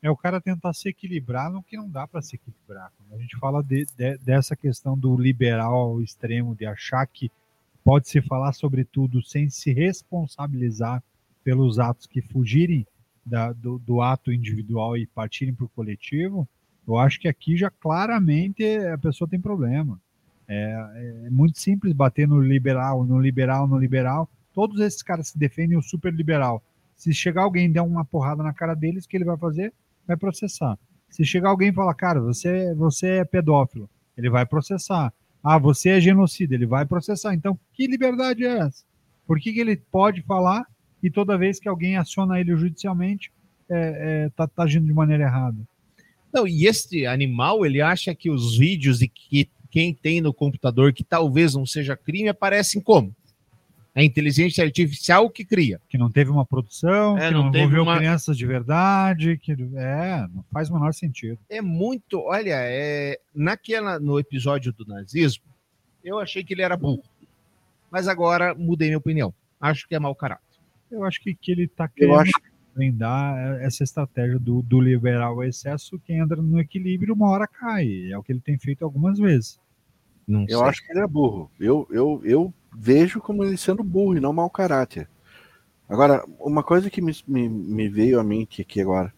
É 0.04 0.12
o 0.12 0.18
cara 0.18 0.42
tentar 0.42 0.74
se 0.74 0.90
equilibrar 0.90 1.50
no 1.50 1.64
que 1.64 1.78
não 1.78 1.90
dá 1.90 2.06
para 2.06 2.22
se 2.22 2.36
equilibrar. 2.36 2.92
Quando 2.98 3.18
a 3.18 3.22
gente 3.22 3.38
fala 3.40 3.64
de- 3.64 3.88
de- 3.98 4.18
dessa 4.18 4.54
questão 4.54 4.98
do 4.98 5.16
liberal 5.16 5.74
ao 5.74 6.02
extremo, 6.02 6.54
de 6.54 6.66
achar 6.66 7.08
que 7.08 7.32
pode 7.86 8.10
se 8.10 8.22
falar 8.22 8.52
sobre 8.52 8.84
tudo 8.84 9.24
sem 9.24 9.50
se 9.50 9.72
responsabilizar 9.72 11.02
pelos 11.42 11.80
atos 11.80 12.06
que 12.06 12.22
fugirem 12.22 12.86
da- 13.26 13.54
do, 13.54 13.80
do 13.80 14.02
ato 14.02 14.30
individual 14.32 14.98
e 14.98 15.08
partirem 15.08 15.54
para 15.54 15.66
o 15.66 15.70
coletivo, 15.70 16.46
eu 16.86 16.98
acho 16.98 17.18
que 17.18 17.30
aqui 17.30 17.56
já 17.56 17.70
claramente 17.70 18.62
a 18.94 18.98
pessoa 18.98 19.26
tem 19.30 19.40
problema. 19.40 19.98
É, 20.46 21.24
é 21.28 21.30
muito 21.30 21.58
simples 21.58 21.94
bater 21.94 22.28
no 22.28 22.42
liberal, 22.42 23.06
no 23.06 23.22
liberal, 23.22 23.66
no 23.68 23.78
liberal. 23.78 24.30
Todos 24.54 24.82
esses 24.82 25.02
caras 25.02 25.30
se 25.30 25.40
defendem 25.40 25.78
o 25.78 25.82
super 25.82 26.14
liberal. 26.14 26.62
Se 26.98 27.14
chegar 27.14 27.44
alguém 27.44 27.68
e 27.68 27.70
der 27.74 27.82
uma 27.82 28.04
porrada 28.04 28.44
na 28.44 28.54
cara 28.54 28.74
deles, 28.76 29.06
o 29.06 29.08
que 29.08 29.16
ele 29.16 29.24
vai 29.24 29.38
fazer? 29.38 29.74
Vai 30.08 30.18
processar. 30.18 30.78
Se 31.10 31.24
chegar 31.24 31.50
alguém 31.50 31.70
e 31.70 31.74
falar, 31.74 31.94
cara, 31.94 32.20
você, 32.20 32.74
você 32.76 33.08
é 33.20 33.26
pedófilo, 33.26 33.90
ele 34.18 34.30
vai 34.30 34.46
processar. 34.46 35.14
Ah, 35.44 35.58
você 35.58 35.90
é 35.90 36.02
genocida, 36.02 36.56
ele 36.56 36.66
vai 36.66 36.86
processar. 36.86 37.34
Então, 37.34 37.60
que 37.74 37.86
liberdade 37.86 38.46
é 38.46 38.60
essa? 38.60 38.84
Por 39.28 39.40
que, 39.40 39.54
que 39.54 39.60
ele 39.60 39.76
pode 39.76 40.22
falar 40.24 40.66
e 41.02 41.10
toda 41.10 41.38
vez 41.38 41.60
que 41.60 41.68
alguém 41.68 41.98
aciona 41.98 42.40
ele 42.40 42.56
judicialmente, 42.56 43.32
é, 43.70 44.26
é, 44.26 44.30
tá, 44.30 44.48
tá 44.48 44.64
agindo 44.64 44.86
de 44.86 44.94
maneira 44.94 45.24
errada? 45.24 45.58
Não, 46.34 46.48
e 46.48 46.66
este 46.66 47.06
animal, 47.06 47.66
ele 47.66 47.82
acha 47.82 48.16
que 48.16 48.30
os 48.30 48.58
vídeos 48.58 49.02
e 49.02 49.08
que 49.08 49.50
quem 49.70 49.94
tem 49.94 50.22
no 50.22 50.34
computador 50.34 50.94
que 50.94 51.04
talvez 51.04 51.54
não 51.56 51.66
seja 51.66 51.98
crime 51.98 52.30
aparecem 52.30 52.82
como? 52.82 53.14
A 53.96 54.04
inteligência 54.04 54.64
artificial 54.64 55.30
que 55.30 55.46
cria. 55.46 55.80
Que 55.88 55.98
não 56.00 56.10
teve 56.10 56.32
uma 56.32 56.44
produção, 56.46 57.16
É, 57.18 57.28
que 57.28 57.34
não 57.34 57.44
não, 57.44 57.52
teve 57.52 57.64
envolveu 57.66 57.84
uma- 57.84 57.98
crianças 57.98 58.36
de 58.38 58.46
verdade, 58.46 59.38
que 59.38 59.52
é, 59.52 60.28
não 60.34 60.44
faz 60.52 60.70
o 60.70 60.74
menor 60.74 60.94
sentido. 60.94 61.38
É 61.48 61.62
muito, 61.62 62.20
olha, 62.20 62.56
é, 62.56 63.20
naquela 63.36 64.00
no 64.00 64.18
episódio 64.20 64.74
do 64.74 64.84
nazismo, 64.86 65.44
eu 66.04 66.20
achei 66.20 66.44
que 66.44 66.54
ele 66.56 66.64
era 66.64 66.76
burro. 66.76 67.04
Mas 67.92 68.08
agora 68.08 68.56
mudei 68.56 68.88
minha 68.88 68.98
opinião. 68.98 69.32
Acho 69.62 69.88
que 69.88 69.94
é 69.94 70.00
mau 70.00 70.16
caráter. 70.16 70.44
Eu 70.92 71.04
acho 71.06 71.22
que, 71.22 71.36
que 71.36 71.52
ele 71.52 71.66
está 71.66 71.88
querendo 71.88 72.16
acho- 72.20 72.32
blindar 72.76 73.38
essa 73.62 73.84
estratégia 73.84 74.40
do, 74.40 74.64
do 74.64 74.82
liberal 74.82 75.34
ao 75.34 75.44
excesso, 75.44 76.00
quem 76.00 76.18
entra 76.18 76.42
no 76.42 76.60
equilíbrio 76.60 77.14
uma 77.14 77.30
hora 77.30 77.48
cai. 77.48 78.10
É 78.12 78.18
o 78.18 78.24
que 78.24 78.32
ele 78.32 78.40
tem 78.42 78.58
feito 78.58 78.84
algumas 78.84 79.20
vezes. 79.20 79.60
Não 80.28 80.42
Eu 80.50 80.58
sei. 80.60 80.68
acho 80.68 80.84
que 80.84 80.92
ele 80.92 81.02
é 81.02 81.08
burro. 81.08 81.52
Eu, 81.60 81.88
eu, 81.92 82.20
eu 82.26 82.54
vejo 82.76 83.22
como 83.22 83.44
ele 83.44 83.58
sendo 83.58 83.84
burro 83.84 84.18
e 84.18 84.20
não 84.20 84.34
mau 84.34 84.50
caráter. 84.50 85.08
Agora, 85.88 86.24
uma 86.40 86.64
coisa 86.64 86.90
que 86.90 87.02
me, 87.02 87.16
me, 87.28 87.50
me 87.50 87.90
veio 87.90 88.20
à 88.20 88.24
mente 88.24 88.62
aqui 88.62 88.82
agora. 88.82 89.14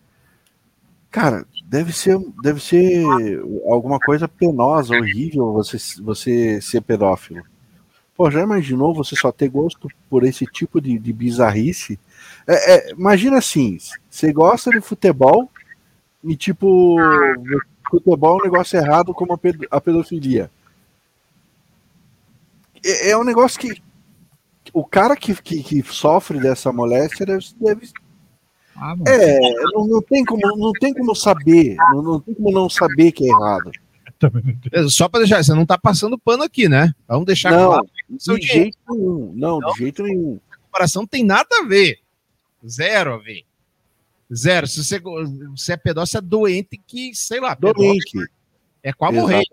Cara, 1.10 1.46
deve 1.66 1.94
ser, 1.94 2.20
deve 2.44 2.62
ser 2.62 3.06
alguma 3.70 4.00
coisa 4.00 4.28
penosa, 4.28 4.94
horrível 4.96 5.54
você, 5.54 5.78
você 6.02 6.60
ser 6.60 6.82
pedófilo. 6.82 7.44
Pô, 8.16 8.30
já 8.30 8.42
imaginou 8.42 8.94
você 8.94 9.16
só 9.16 9.32
ter 9.32 9.50
gosto 9.50 9.88
por 10.10 10.24
esse 10.24 10.46
tipo 10.46 10.82
de, 10.82 10.98
de 10.98 11.14
bizarrice? 11.14 12.00
É, 12.48 12.76
é, 12.76 12.92
imagina 12.92 13.38
assim, 13.38 13.78
você 14.10 14.34
gosta 14.34 14.72
de 14.72 14.82
futebol 14.82 15.50
e 16.24 16.36
tipo, 16.36 16.98
futebol 17.90 18.40
é 18.40 18.42
um 18.42 18.46
negócio 18.46 18.78
errado 18.78 19.14
como 19.14 19.34
a 19.34 19.38
ped- 19.38 19.68
a 19.70 19.80
pedofilia 19.80 20.50
é, 22.86 23.10
é 23.12 23.18
um 23.18 23.24
negócio 23.24 23.60
que 23.60 23.82
o 24.74 24.84
cara 24.86 25.16
que, 25.16 25.34
que, 25.42 25.64
que 25.64 25.84
sofre 25.84 26.40
dessa 26.40 26.72
moléstia 26.72 27.26
deve, 27.26 27.46
deve- 27.60 27.90
Ah, 28.76 28.96
é, 29.08 29.40
não, 29.74 29.88
não 29.88 30.02
tem 30.02 30.24
como 30.26 30.42
não 30.58 30.72
tem 30.74 30.94
como 30.94 31.16
saber, 31.16 31.76
não, 31.92 32.02
não 32.02 32.20
tem 32.20 32.34
como 32.36 32.52
não 32.52 32.70
saber 32.70 33.12
que 33.12 33.24
é 33.26 33.28
errado. 33.30 33.72
É, 34.72 34.84
Só 34.88 35.08
para 35.10 35.20
deixar, 35.22 35.44
você 35.44 35.54
não 35.54 35.66
tá 35.66 35.78
passando 35.78 36.18
pano 36.18 36.44
aqui, 36.44 36.68
né? 36.70 36.94
Vamos 37.08 37.26
deixar 37.26 37.52
Não, 37.52 37.68
claro. 37.72 37.90
Seu 38.18 38.38
de 38.40 38.48
jeito 38.48 38.78
nenhum, 38.90 39.34
não, 39.36 39.60
de 39.60 39.78
jeito 39.78 40.04
nenhum. 40.04 40.40
comparação 40.64 41.02
não 41.04 41.08
tem 41.08 41.24
nada 41.24 41.48
a 41.62 41.66
ver. 41.66 42.00
Zero 42.68 43.14
a 43.14 43.18
ver. 43.18 43.44
Zero. 44.34 44.66
Se 44.68 44.84
você, 44.84 45.00
você 45.00 45.74
é 45.74 45.78
pedófilo, 45.78 46.08
você 46.08 46.18
é 46.18 46.22
doente 46.22 46.82
que, 46.88 47.14
sei 47.14 47.40
lá, 47.40 47.54
Doente. 47.54 48.18
é 48.82 48.92
quase 48.92 49.16
morrer. 49.18 49.44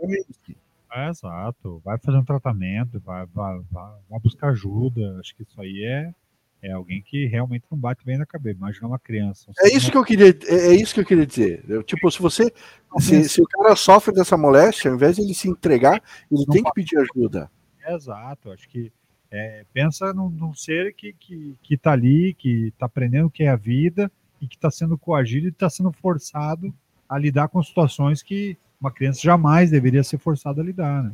É, 0.92 1.08
exato. 1.08 1.80
Vai 1.84 1.98
fazer 1.98 2.18
um 2.18 2.24
tratamento, 2.24 3.00
vai, 3.00 3.24
vai, 3.26 3.60
vai, 3.70 3.92
vai 4.08 4.20
buscar 4.20 4.50
ajuda. 4.50 5.18
Acho 5.18 5.34
que 5.34 5.42
isso 5.42 5.60
aí 5.60 5.84
é, 5.84 6.14
é 6.62 6.72
alguém 6.72 7.02
que 7.02 7.26
realmente 7.26 7.64
não 7.70 7.78
bate 7.78 8.04
bem 8.04 8.18
na 8.18 8.26
cabeça. 8.26 8.58
Imagina 8.58 8.88
uma 8.88 8.98
criança. 8.98 9.50
um 9.50 9.66
É 9.66 9.74
isso 9.74 9.90
que 9.90 9.96
eu 9.96 10.04
queria, 10.04 10.28
é, 10.28 10.68
é 10.68 10.74
isso 10.74 10.92
que 10.92 11.00
eu 11.00 11.04
queria 11.04 11.26
dizer. 11.26 11.64
Eu, 11.68 11.82
tipo, 11.82 12.10
se 12.10 12.20
você 12.20 12.52
se, 12.98 13.28
se 13.28 13.42
o 13.42 13.46
cara 13.46 13.74
sofre 13.74 14.14
dessa 14.14 14.36
moléstia, 14.36 14.90
ao 14.90 14.96
invés 14.96 15.16
de 15.16 15.22
ele 15.22 15.34
se 15.34 15.48
entregar, 15.48 16.02
ele 16.30 16.44
tem 16.46 16.62
que 16.62 16.72
pedir 16.72 16.98
ajuda. 16.98 17.50
Exato, 17.86 18.52
acho 18.52 18.68
que 18.68 18.92
é, 19.30 19.64
pensa 19.72 20.12
num, 20.12 20.28
num 20.28 20.54
ser 20.54 20.94
que, 20.94 21.14
que, 21.14 21.56
que 21.62 21.76
tá 21.76 21.92
ali, 21.92 22.34
que 22.34 22.72
tá 22.78 22.84
aprendendo 22.84 23.26
o 23.26 23.30
que 23.30 23.44
é 23.44 23.48
a 23.48 23.56
vida 23.56 24.12
e 24.40 24.46
que 24.46 24.56
está 24.56 24.70
sendo 24.70 24.98
coagido 24.98 25.46
e 25.46 25.50
está 25.50 25.70
sendo 25.70 25.90
forçado 25.90 26.72
a 27.08 27.18
lidar 27.18 27.48
com 27.48 27.62
situações 27.62 28.22
que 28.22 28.58
uma 28.82 28.90
criança 28.90 29.20
jamais 29.22 29.70
deveria 29.70 30.02
ser 30.02 30.18
forçada 30.18 30.60
a 30.60 30.64
lidar, 30.64 31.04
né? 31.04 31.12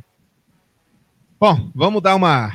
Bom, 1.39 1.71
vamos 1.73 2.01
dar 2.01 2.15
uma, 2.15 2.51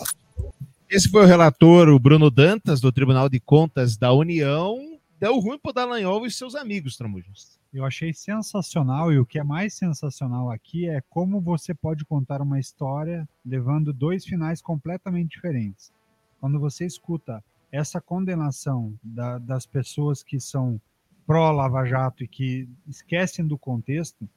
Esse 0.89 1.09
foi 1.09 1.23
o 1.23 1.27
relator, 1.27 1.89
o 1.89 1.99
Bruno 1.99 2.29
Dantas, 2.29 2.81
do 2.81 2.91
Tribunal 2.91 3.29
de 3.29 3.39
Contas 3.39 3.95
da 3.95 4.11
União. 4.11 4.99
Deu 5.19 5.39
ruim 5.39 5.57
para 5.57 5.69
o 5.69 5.73
Dallagnol 5.73 6.25
e 6.25 6.31
seus 6.31 6.55
amigos, 6.55 6.97
Tramujas. 6.97 7.59
Eu 7.73 7.85
achei 7.85 8.13
sensacional, 8.13 9.13
e 9.13 9.17
o 9.17 9.25
que 9.25 9.39
é 9.39 9.43
mais 9.43 9.73
sensacional 9.73 10.51
aqui 10.51 10.89
é 10.89 10.99
como 11.09 11.39
você 11.39 11.73
pode 11.73 12.03
contar 12.03 12.41
uma 12.41 12.59
história 12.59 13.27
levando 13.45 13.93
dois 13.93 14.25
finais 14.25 14.61
completamente 14.61 15.31
diferentes. 15.31 15.93
Quando 16.39 16.59
você 16.59 16.85
escuta 16.85 17.41
essa 17.71 18.01
condenação 18.01 18.93
da, 19.01 19.37
das 19.37 19.65
pessoas 19.65 20.21
que 20.21 20.39
são 20.39 20.81
pró-Lava 21.25 21.85
Jato 21.85 22.23
e 22.23 22.27
que 22.27 22.67
esquecem 22.85 23.47
do 23.47 23.57
contexto 23.57 24.27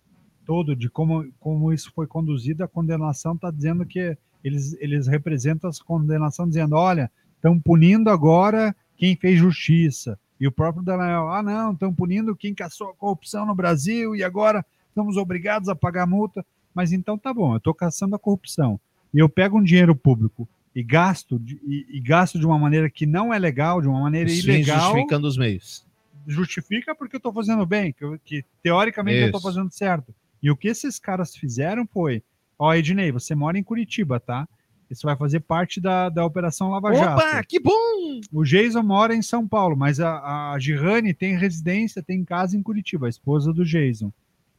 todo 0.44 0.76
de 0.76 0.88
como, 0.88 1.26
como 1.40 1.72
isso 1.72 1.90
foi 1.94 2.06
conduzido, 2.06 2.62
a 2.62 2.68
condenação 2.68 3.34
está 3.34 3.50
dizendo 3.50 3.84
que 3.84 4.16
eles, 4.42 4.76
eles 4.80 5.06
representam 5.06 5.70
essa 5.70 5.82
condenação 5.82 6.46
dizendo, 6.46 6.76
olha, 6.76 7.10
estão 7.36 7.58
punindo 7.58 8.10
agora 8.10 8.74
quem 8.96 9.16
fez 9.16 9.38
justiça. 9.38 10.18
E 10.38 10.46
o 10.46 10.52
próprio 10.52 10.84
Daniel, 10.84 11.28
ah, 11.28 11.42
não, 11.42 11.72
estão 11.72 11.92
punindo 11.94 12.36
quem 12.36 12.54
caçou 12.54 12.90
a 12.90 12.94
corrupção 12.94 13.46
no 13.46 13.54
Brasil 13.54 14.14
e 14.14 14.22
agora 14.22 14.64
estamos 14.88 15.16
obrigados 15.16 15.68
a 15.68 15.74
pagar 15.74 16.06
multa. 16.06 16.44
Mas 16.74 16.92
então 16.92 17.16
tá 17.16 17.32
bom, 17.32 17.52
eu 17.52 17.58
estou 17.58 17.72
caçando 17.72 18.16
a 18.16 18.18
corrupção 18.18 18.78
e 19.12 19.18
eu 19.18 19.28
pego 19.28 19.58
um 19.58 19.62
dinheiro 19.62 19.94
público 19.94 20.46
e 20.74 20.82
gasto 20.82 21.38
de, 21.38 21.60
e, 21.64 21.86
e, 21.96 22.00
gasto 22.00 22.38
de 22.38 22.44
uma 22.44 22.58
maneira 22.58 22.90
que 22.90 23.06
não 23.06 23.32
é 23.32 23.38
legal, 23.38 23.80
de 23.80 23.86
uma 23.86 24.00
maneira 24.00 24.28
Sim, 24.28 24.40
ilegal. 24.40 24.80
justificando 24.80 25.28
os 25.28 25.36
meios. 25.36 25.86
Justifica 26.26 26.94
porque 26.94 27.16
eu 27.16 27.18
estou 27.18 27.32
fazendo 27.32 27.64
bem, 27.64 27.92
que, 27.92 28.18
que 28.24 28.44
teoricamente 28.60 29.18
Isso. 29.18 29.24
eu 29.24 29.26
estou 29.26 29.40
fazendo 29.40 29.70
certo. 29.70 30.12
E 30.44 30.50
o 30.50 30.56
que 30.56 30.68
esses 30.68 31.00
caras 31.00 31.34
fizeram 31.34 31.86
foi 31.86 32.22
Ó, 32.58 32.72
Ednei, 32.72 33.10
você 33.10 33.34
mora 33.34 33.58
em 33.58 33.62
Curitiba, 33.62 34.20
tá? 34.20 34.48
Isso 34.90 35.06
vai 35.06 35.16
fazer 35.16 35.40
parte 35.40 35.80
da, 35.80 36.08
da 36.08 36.24
Operação 36.24 36.70
Lava 36.70 36.88
Opa, 36.88 36.96
Jato. 36.96 37.18
Opa, 37.18 37.44
que 37.44 37.58
bom! 37.58 38.20
O 38.32 38.44
Jason 38.44 38.82
mora 38.82 39.14
em 39.14 39.22
São 39.22 39.46
Paulo, 39.48 39.76
mas 39.76 39.98
a, 39.98 40.52
a 40.52 40.58
Girane 40.58 41.12
tem 41.12 41.36
residência, 41.36 42.02
tem 42.02 42.24
casa 42.24 42.56
em 42.56 42.62
Curitiba, 42.62 43.06
a 43.06 43.10
esposa 43.10 43.52
do 43.52 43.64
Jason. 43.64 44.12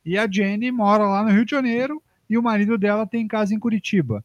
E 0.04 0.18
a 0.18 0.30
Jenny 0.30 0.72
mora 0.72 1.06
lá 1.06 1.24
no 1.24 1.32
Rio 1.32 1.46
de 1.46 1.52
Janeiro 1.52 2.02
e 2.30 2.38
o 2.38 2.44
marido 2.44 2.78
dela 2.78 3.08
tem 3.08 3.28
casa 3.28 3.54
em 3.54 3.60
Curitiba. 3.60 4.24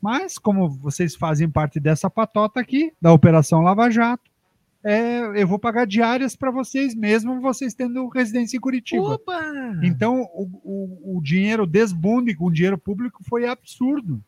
Mas, 0.00 0.38
como 0.38 0.70
vocês 0.70 1.14
fazem 1.16 1.50
parte 1.50 1.78
dessa 1.78 2.08
patota 2.08 2.60
aqui, 2.60 2.92
da 3.00 3.12
Operação 3.12 3.60
Lava 3.60 3.90
Jato, 3.90 4.27
é, 4.90 5.42
eu 5.42 5.46
vou 5.46 5.58
pagar 5.58 5.86
diárias 5.86 6.34
para 6.34 6.50
vocês, 6.50 6.94
mesmo 6.94 7.42
vocês 7.42 7.74
tendo 7.74 8.08
residência 8.08 8.56
em 8.56 8.60
Curitiba. 8.60 9.02
Opa! 9.02 9.38
Então, 9.82 10.22
o, 10.32 10.48
o, 10.64 11.18
o 11.18 11.22
dinheiro 11.22 11.66
desbunde 11.66 12.34
com 12.34 12.46
o 12.46 12.50
dinheiro 12.50 12.78
público 12.78 13.22
foi 13.22 13.46
absurdo. 13.46 14.24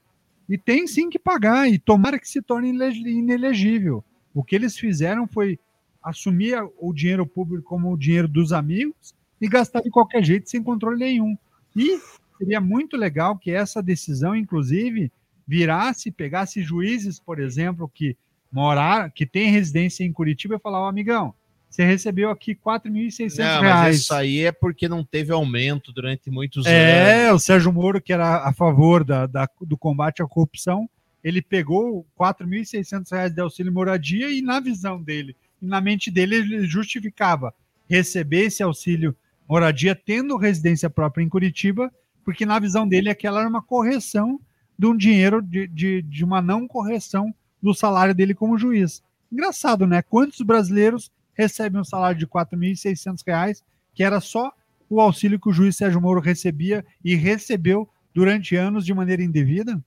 E 0.47 0.59
tem 0.59 0.87
sim 0.87 1.09
que 1.09 1.19
pagar, 1.19 1.67
e 1.67 1.79
tomara 1.79 2.19
que 2.19 2.29
se 2.29 2.43
torne 2.43 2.69
inelegível. 2.69 4.05
O 4.35 4.45
que 4.45 4.55
eles 4.55 4.77
fizeram 4.77 5.27
foi 5.27 5.59
assumir 6.03 6.59
o 6.79 6.93
dinheiro 6.93 7.27
público 7.27 7.63
como 7.67 7.91
o 7.91 7.97
dinheiro 7.97 8.29
dos 8.29 8.53
amigos 8.53 9.15
e 9.41 9.49
gastar 9.49 9.81
de 9.81 9.89
qualquer 9.89 10.23
jeito, 10.23 10.51
sem 10.51 10.63
controle 10.63 10.99
nenhum. 10.99 11.39
E 11.75 11.99
seria 12.37 12.61
muito 12.61 12.99
legal 12.99 13.39
que 13.39 13.51
essa 13.51 13.83
decisão, 13.83 14.37
inclusive, 14.37 15.11
virasse, 15.49 16.11
pegasse 16.11 16.61
juízes, 16.63 17.19
por 17.19 17.41
exemplo, 17.41 17.91
que 17.95 18.15
morar, 18.51 19.11
que 19.11 19.27
tem 19.27 19.51
residência 19.51 20.05
em 20.05 20.13
Curitiba, 20.13 20.57
e 20.57 20.61
falar, 20.61 20.81
ó, 20.81 20.85
oh, 20.87 20.89
amigão, 20.89 21.35
você 21.69 21.85
recebeu 21.85 22.31
aqui 22.31 22.55
4.600 22.55 23.37
reais. 23.39 23.63
Mas 23.63 24.01
isso 24.01 24.13
aí 24.13 24.41
é 24.41 24.51
porque 24.51 24.89
não 24.89 25.05
teve 25.05 25.33
aumento 25.33 25.93
durante 25.93 26.29
muitos 26.29 26.67
é, 26.67 26.71
anos. 26.71 27.09
É, 27.09 27.33
o 27.33 27.39
Sérgio 27.39 27.73
Moro, 27.73 28.01
que 28.01 28.13
era 28.13 28.49
a 28.49 28.53
favor 28.53 29.05
da, 29.05 29.27
da 29.27 29.49
do 29.61 29.79
combate 29.79 30.21
à 30.21 30.27
corrupção, 30.27 30.91
ele 31.23 31.41
pegou 31.41 32.05
4.600 32.19 33.13
reais 33.13 33.33
de 33.33 33.41
auxílio 33.41 33.73
moradia 33.73 34.31
e 34.31 34.43
na 34.43 34.59
visão 34.59 35.01
dele, 35.01 35.37
e 35.63 35.67
na 35.67 35.81
mente 35.81 36.11
dele, 36.11 36.37
ele 36.37 36.67
justificava 36.67 37.55
receber 37.89 38.47
esse 38.47 38.63
auxílio 38.63 39.15
moradia 39.49 39.95
tendo 39.95 40.37
residência 40.37 40.89
própria 40.89 41.23
em 41.23 41.29
Curitiba, 41.29 41.93
porque 42.25 42.47
na 42.47 42.59
visão 42.59 42.87
dele 42.87 43.11
aquela 43.11 43.41
era 43.41 43.49
uma 43.49 43.63
correção 43.63 44.41
de 44.79 44.87
um 44.87 44.97
dinheiro, 44.97 45.43
de, 45.43 45.67
de, 45.67 46.03
de 46.03 46.25
uma 46.25 46.41
não 46.41 46.67
correção 46.67 47.35
do 47.63 47.75
salário 47.75 48.15
dele 48.15 48.35
como 48.35 48.59
juiz. 48.59 49.03
Engraçado, 49.31 49.87
né? 49.87 50.03
Quantos 50.03 50.41
brasileiros 50.41 51.11
recebem 51.35 51.81
um 51.81 51.85
salário 51.85 52.19
de 52.19 52.25
R$ 52.25 52.31
4.600, 52.31 53.63
que 53.95 54.03
era 54.03 54.21
só 54.21 54.53
o 54.89 55.01
auxílio 55.01 55.39
que 55.39 55.49
o 55.49 55.53
juiz 55.53 55.77
Sérgio 55.77 56.01
Moro 56.01 56.21
recebia 56.21 56.85
e 57.05 57.15
recebeu 57.15 57.89
durante 58.13 58.57
anos 58.57 58.85
de 58.85 58.93
maneira 58.93 59.23
indevida? 59.23 59.83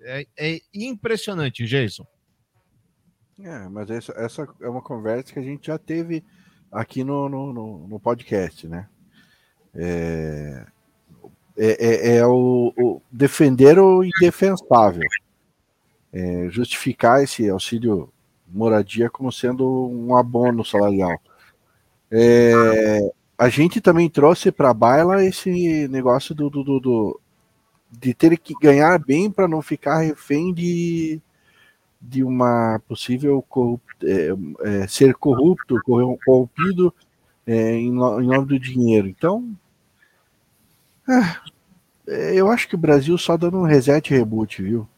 É, 0.00 0.26
é 0.36 0.60
impressionante, 0.72 1.66
Jason. 1.66 2.06
É, 3.40 3.68
mas 3.68 3.90
essa, 3.90 4.12
essa, 4.12 4.48
é 4.60 4.68
uma 4.68 4.82
conversa 4.82 5.32
que 5.32 5.38
a 5.38 5.42
gente 5.42 5.66
já 5.66 5.78
teve 5.78 6.24
aqui 6.70 7.04
no, 7.04 7.28
no, 7.28 7.52
no, 7.52 7.88
no 7.88 8.00
podcast, 8.00 8.66
né? 8.66 8.88
É, 9.74 10.66
é, 11.56 11.86
é, 11.86 12.16
é 12.16 12.26
o, 12.26 12.72
o, 12.76 13.02
defender 13.10 13.78
o 13.78 14.02
indefensável 14.04 15.08
é, 16.12 16.48
justificar 16.50 17.22
esse 17.22 17.48
auxílio 17.48 18.12
moradia 18.46 19.10
como 19.10 19.30
sendo 19.30 19.88
um 19.88 20.16
abono 20.16 20.64
salarial. 20.64 21.20
É, 22.10 23.12
a 23.36 23.48
gente 23.48 23.80
também 23.80 24.08
trouxe 24.08 24.50
para 24.50 24.70
a 24.70 24.74
baila 24.74 25.24
esse 25.24 25.86
negócio 25.88 26.34
do, 26.34 26.48
do, 26.48 26.64
do, 26.64 26.80
do, 26.80 27.20
de 27.90 28.14
ter 28.14 28.36
que 28.38 28.54
ganhar 28.60 28.98
bem 28.98 29.30
para 29.30 29.46
não 29.46 29.62
ficar 29.62 30.00
refém 30.00 30.52
de, 30.52 31.20
de 32.00 32.24
uma 32.24 32.80
possível 32.88 33.44
é, 34.02 34.28
é, 34.62 34.86
ser 34.86 35.14
corrupto, 35.14 35.78
corrompido 35.84 36.92
é, 37.46 37.74
em, 37.74 37.88
em, 37.88 37.92
nome 37.92 38.46
do 38.46 38.58
dinheiro. 38.58 39.06
Então, 39.06 39.56
é, 42.06 42.34
eu 42.34 42.50
acho 42.50 42.68
que 42.68 42.74
o 42.74 42.78
Brasil 42.78 43.16
só 43.18 43.36
dando 43.36 43.58
um 43.58 43.64
reset 43.64 44.10
reboot, 44.10 44.62
viu? 44.62 44.88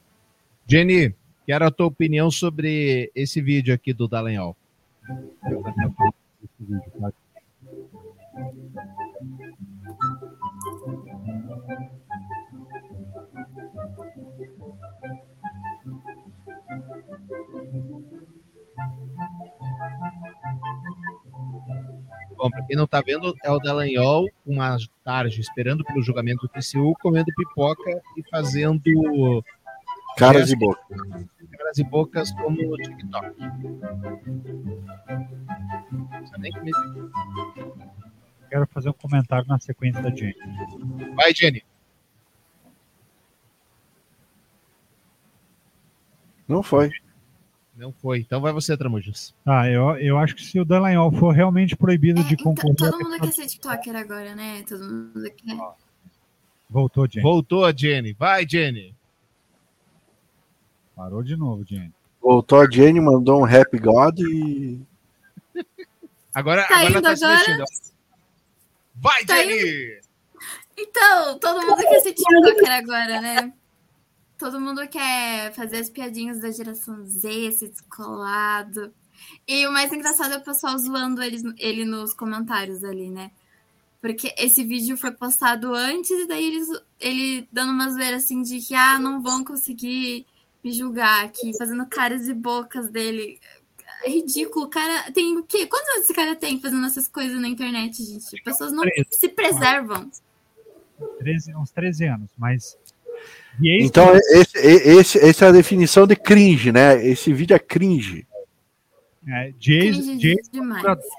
Jenny, 0.71 1.12
quero 1.45 1.66
a 1.66 1.71
tua 1.73 1.87
opinião 1.87 2.31
sobre 2.31 3.11
esse 3.12 3.43
vídeo 3.43 3.75
aqui 3.75 3.93
do 3.93 4.07
Dallagnol. 4.07 4.57
Bom, 22.37 22.49
para 22.49 22.62
quem 22.62 22.77
não 22.77 22.85
está 22.85 23.03
vendo, 23.03 23.35
é 23.43 23.51
o 23.51 23.59
Dallagnol, 23.59 24.29
uma 24.47 24.77
tarde 25.03 25.41
esperando 25.41 25.83
pelo 25.83 26.01
julgamento 26.01 26.43
do 26.43 26.49
TCU, 26.49 26.95
comendo 27.03 27.27
pipoca 27.37 27.91
e 28.16 28.23
fazendo 28.31 29.43
Caras 30.17 30.51
e 30.51 30.57
bocas. 30.57 30.87
Caras 31.57 31.79
e 31.79 31.85
bocas 31.85 32.33
como 32.33 32.73
o 32.73 32.77
TikTok. 32.77 33.35
Quero 38.49 38.67
fazer 38.67 38.91
um 38.91 38.95
comentário 38.95 39.47
na 39.49 39.59
sequência 39.59 40.03
da 40.03 40.11
Jenny. 40.11 40.35
Vai, 41.15 41.33
Jenny. 41.35 41.63
Não 46.49 46.63
foi. 46.63 46.91
Não 47.77 47.93
foi. 47.93 48.19
Então 48.21 48.41
vai 48.41 48.53
você, 48.53 48.77
Tramujas. 48.77 49.35
Ah, 49.47 49.69
eu, 49.69 49.97
eu 49.99 50.19
acho 50.19 50.35
que 50.35 50.45
se 50.45 50.59
o 50.59 50.65
Dallagnol 50.65 51.13
for 51.13 51.33
realmente 51.33 51.77
proibido 51.77 52.23
de 52.25 52.35
Então, 52.35 52.55
concorrer. 52.55 52.77
todo 52.77 52.99
mundo 52.99 53.21
quer 53.21 53.33
ser 53.33 53.47
TikToker 53.47 53.95
agora, 53.97 54.35
né? 54.35 54.63
Todo 54.69 54.83
mundo 54.83 55.31
quer. 55.37 55.57
Voltou, 56.69 57.07
Jenny. 57.09 57.23
Voltou 57.23 57.65
a 57.65 57.73
Jenny. 57.73 58.13
Vai, 58.13 58.45
Jenny. 58.49 58.95
Parou 61.01 61.22
de 61.22 61.34
novo, 61.34 61.64
Jenny. 61.66 61.90
Voltou 62.20 62.61
a 62.61 62.70
Jenny, 62.70 63.01
mandou 63.01 63.40
um 63.40 63.44
Happy 63.46 63.78
God 63.78 64.18
e. 64.18 64.78
Agora, 66.34 66.68
Tá 66.68 66.76
agora 66.76 66.90
indo 66.90 67.01
tá 67.01 67.16
se 67.16 67.24
agora? 67.24 67.38
mexendo. 67.38 67.64
Vai, 68.96 69.24
Tá 69.24 69.36
Jenny! 69.38 69.98
Então, 70.76 71.38
todo 71.38 71.66
mundo 71.66 71.78
quer 71.78 72.01
ser 72.01 72.12
TikToker 72.12 72.70
agora, 72.70 73.18
né? 73.18 73.51
Todo 74.36 74.61
mundo 74.61 74.86
quer 74.88 75.55
fazer 75.55 75.78
as 75.78 75.88
piadinhas 75.88 76.38
da 76.38 76.51
geração 76.51 77.03
Z, 77.07 77.53
ser 77.53 77.68
descolado. 77.70 78.92
E 79.48 79.66
o 79.66 79.72
mais 79.72 79.90
engraçado 79.90 80.34
é 80.34 80.36
o 80.36 80.44
pessoal 80.44 80.76
zoando 80.76 81.22
eles, 81.22 81.42
ele 81.57 81.86
nos 81.86 82.12
comentários 82.12 82.84
ali, 82.84 83.09
né? 83.09 83.30
Porque 84.03 84.34
esse 84.36 84.62
vídeo 84.64 84.98
foi 84.98 85.12
postado 85.12 85.74
antes 85.74 86.11
e 86.11 86.26
daí 86.26 86.44
eles, 86.44 86.68
ele 87.01 87.48
dando 87.51 87.72
uma 87.72 87.90
zoeira 87.90 88.18
assim 88.18 88.42
de 88.42 88.61
que, 88.61 88.74
ah, 88.74 88.98
não 88.98 89.22
vão 89.22 89.42
conseguir 89.42 90.26
me 90.63 90.73
julgar 90.73 91.25
aqui, 91.25 91.57
fazendo 91.57 91.87
caras 91.87 92.29
e 92.29 92.35
bocas 92.35 92.89
dele. 92.91 93.39
É 94.05 94.09
ridículo, 94.11 94.67
o 94.67 94.69
cara 94.69 95.11
tem 95.13 95.37
o 95.37 95.43
quê? 95.43 95.67
Quantos 95.67 95.89
anos 95.91 96.05
esse 96.05 96.15
cara 96.15 96.35
tem 96.35 96.59
fazendo 96.61 96.87
essas 96.87 97.07
coisas 97.07 97.39
na 97.41 97.49
internet, 97.49 98.03
gente? 98.03 98.25
As 98.35 98.43
pessoas 98.43 98.73
não 98.73 98.83
Treze. 98.83 99.09
se 99.11 99.29
preservam. 99.29 100.11
13, 101.19 101.55
uns 101.57 101.71
13 101.71 102.05
anos, 102.07 102.31
mas. 102.39 102.77
E 103.61 103.69
é 103.69 103.77
isso 103.79 103.87
Então, 103.89 104.15
esse, 104.15 104.59
esse, 104.59 105.19
essa 105.19 105.45
é 105.47 105.49
a 105.49 105.53
definição 105.53 106.07
de 106.07 106.17
cringe, 106.17 106.73
né? 106.73 107.05
Esse 107.07 107.33
vídeo 107.33 107.55
é 107.55 107.59
cringe. 107.59 108.27
É, 109.29 109.53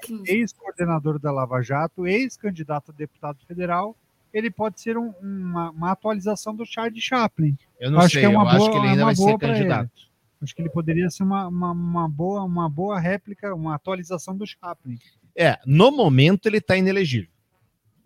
cringe. 0.02 0.32
ex-coordenador 0.32 1.18
da 1.20 1.30
Lava 1.30 1.62
Jato, 1.62 2.04
ex-candidato 2.06 2.90
a 2.90 2.94
deputado 2.94 3.38
federal, 3.46 3.96
ele 4.34 4.50
pode 4.50 4.80
ser 4.80 4.98
um- 4.98 5.14
uma, 5.22 5.70
uma 5.70 5.90
atualização 5.92 6.54
do 6.54 6.66
Charlie 6.66 7.00
Chaplin. 7.00 7.56
Eu 7.82 7.90
não 7.90 8.08
sei, 8.08 8.24
eu 8.24 8.40
acho 8.40 8.70
que 8.70 8.76
ele 8.76 8.86
ainda 8.88 9.00
é 9.00 9.04
uma 9.04 9.06
vai 9.06 9.16
ser 9.16 9.22
boa 9.22 9.38
candidato. 9.38 9.90
ele. 9.96 10.12
Acho 10.40 10.54
que 10.54 10.62
ele 10.62 10.70
poderia 10.70 11.10
ser 11.10 11.22
uma, 11.22 11.48
uma, 11.48 11.70
uma 11.72 12.08
boa, 12.08 12.42
uma 12.44 12.68
boa 12.68 12.98
réplica, 12.98 13.54
uma 13.54 13.74
atualização 13.74 14.36
do 14.36 14.46
Chaplin. 14.46 14.98
É, 15.36 15.58
no 15.66 15.90
momento 15.90 16.46
ele 16.46 16.60
tá 16.60 16.76
inelegível. 16.76 17.30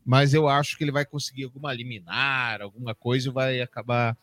Mas 0.04 0.32
eu 0.32 0.48
acho 0.48 0.78
que 0.78 0.84
ele 0.84 0.92
vai 0.92 1.04
conseguir 1.04 1.44
alguma 1.44 1.72
liminar, 1.74 2.62
alguma 2.62 2.94
coisa 2.94 3.28
e 3.28 3.32
vai 3.32 3.60
acabar. 3.60 4.16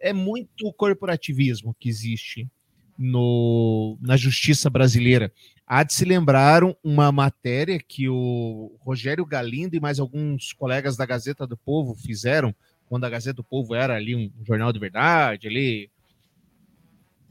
É 0.00 0.12
muito 0.12 0.72
corporativismo 0.72 1.74
que 1.78 1.88
existe 1.88 2.48
no, 2.98 3.96
na 4.00 4.16
justiça 4.16 4.68
brasileira. 4.68 5.32
Há 5.66 5.82
de 5.82 5.94
se 5.94 6.04
lembrar 6.04 6.62
um- 6.64 6.74
uma 6.82 7.10
matéria 7.10 7.78
que 7.78 8.08
o 8.08 8.76
Rogério 8.80 9.24
Galindo 9.24 9.74
e 9.74 9.80
mais 9.80 9.98
alguns 9.98 10.52
colegas 10.52 10.96
da 10.96 11.06
Gazeta 11.06 11.46
do 11.46 11.56
Povo 11.56 11.94
fizeram, 11.94 12.54
quando 12.88 13.04
a 13.04 13.10
Gazeta 13.10 13.36
do 13.36 13.44
Povo 13.44 13.74
era 13.74 13.94
ali 13.96 14.14
um 14.14 14.30
jornal 14.44 14.72
de 14.72 14.78
verdade, 14.78 15.46
ali 15.48 15.90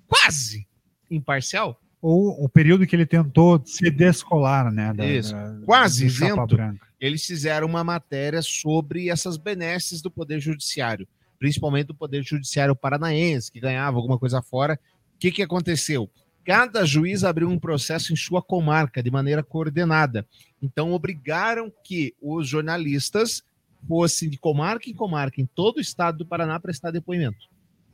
quase 0.08 0.68
imparcial. 1.10 1.80
Ou 2.02 2.44
o 2.44 2.50
período 2.50 2.86
que 2.86 2.96
ele 2.96 3.06
tentou 3.06 3.62
se 3.66 3.90
descolar, 3.90 4.72
né? 4.72 4.94
da- 4.94 5.06
Isso, 5.06 5.32
da- 5.34 5.60
quase 5.66 6.06
isento. 6.06 6.58
Eles 7.00 7.26
fizeram 7.26 7.68
uma 7.68 7.84
matéria 7.84 8.42
sobre 8.42 9.10
essas 9.10 9.38
benesses 9.38 10.02
do 10.02 10.12
Poder 10.12 10.40
Judiciário, 10.40 11.08
principalmente 11.40 11.88
do 11.88 11.96
Poder 11.96 12.24
Judiciário 12.24 12.76
paranaense, 12.76 13.52
que 13.52 13.60
ganhava 13.60 13.98
alguma 13.98 14.20
coisa 14.20 14.42
fora. 14.42 14.78
O 15.16 15.18
que, 15.20 15.32
que 15.32 15.42
aconteceu? 15.42 16.10
Cada 16.46 16.86
juiz 16.86 17.24
abriu 17.24 17.48
um 17.50 17.58
processo 17.58 18.12
em 18.12 18.18
sua 18.18 18.42
comarca 18.42 19.02
de 19.02 19.10
maneira 19.10 19.42
coordenada. 19.42 20.28
Então, 20.62 20.92
obrigaram 20.92 21.72
que 21.86 22.14
os 22.22 22.48
jornalistas 22.50 23.44
fossem 23.88 24.30
de 24.30 24.38
comarca 24.38 24.90
em 24.90 24.94
comarca, 24.94 25.42
em 25.42 25.46
todo 25.46 25.78
o 25.78 25.82
estado 25.82 26.20
do 26.20 26.26
Paraná, 26.26 26.60
prestar 26.60 26.92
depoimento. 26.92 27.48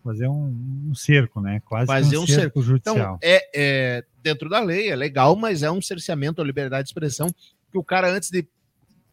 Fazer 0.03 0.27
um, 0.27 0.87
um 0.89 0.95
cerco, 0.95 1.41
né? 1.41 1.61
Quase 1.65 1.87
fazer 1.87 2.17
um 2.17 2.25
cerco 2.25 2.61
judicial. 2.61 2.95
Então, 2.95 3.19
é, 3.21 3.49
é 3.53 4.05
dentro 4.23 4.49
da 4.49 4.59
lei, 4.61 4.89
é 4.89 4.95
legal, 4.95 5.35
mas 5.35 5.61
é 5.61 5.69
um 5.69 5.81
cerceamento 5.81 6.41
à 6.41 6.45
liberdade 6.45 6.83
de 6.83 6.89
expressão 6.89 7.33
que 7.71 7.77
o 7.77 7.83
cara, 7.83 8.09
antes 8.09 8.29
de 8.29 8.47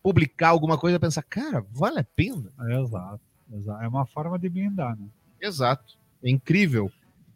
publicar 0.03 0.49
alguma 0.49 0.79
coisa, 0.79 1.01
pensa, 1.01 1.22
cara, 1.22 1.64
vale 1.72 1.99
a 1.99 2.05
pena? 2.05 2.53
É, 2.68 2.81
exato, 2.81 3.20
exato. 3.53 3.83
É 3.83 3.89
uma 3.89 4.07
forma 4.07 4.39
de 4.39 4.49
blindar, 4.49 4.97
né? 4.97 5.07
Exato. 5.41 5.95
É 6.22 6.31
incrível 6.31 6.91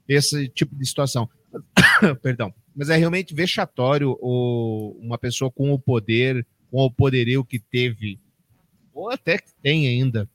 esse 0.09 0.49
tipo 0.49 0.75
de 0.77 0.87
situação. 0.87 1.29
Perdão. 2.23 2.55
Mas 2.75 2.89
é 2.89 2.97
realmente 2.97 3.35
vexatório 3.35 4.17
o, 4.21 4.97
uma 5.01 5.19
pessoa 5.19 5.51
com 5.51 5.73
o 5.73 5.79
poder, 5.79 6.47
com 6.71 6.79
o 6.79 6.91
poderio 6.91 7.45
que 7.45 7.59
teve, 7.59 8.19
ou 9.01 9.11
até 9.11 9.39
que 9.39 9.53
tem 9.63 9.87
ainda, 9.87 10.29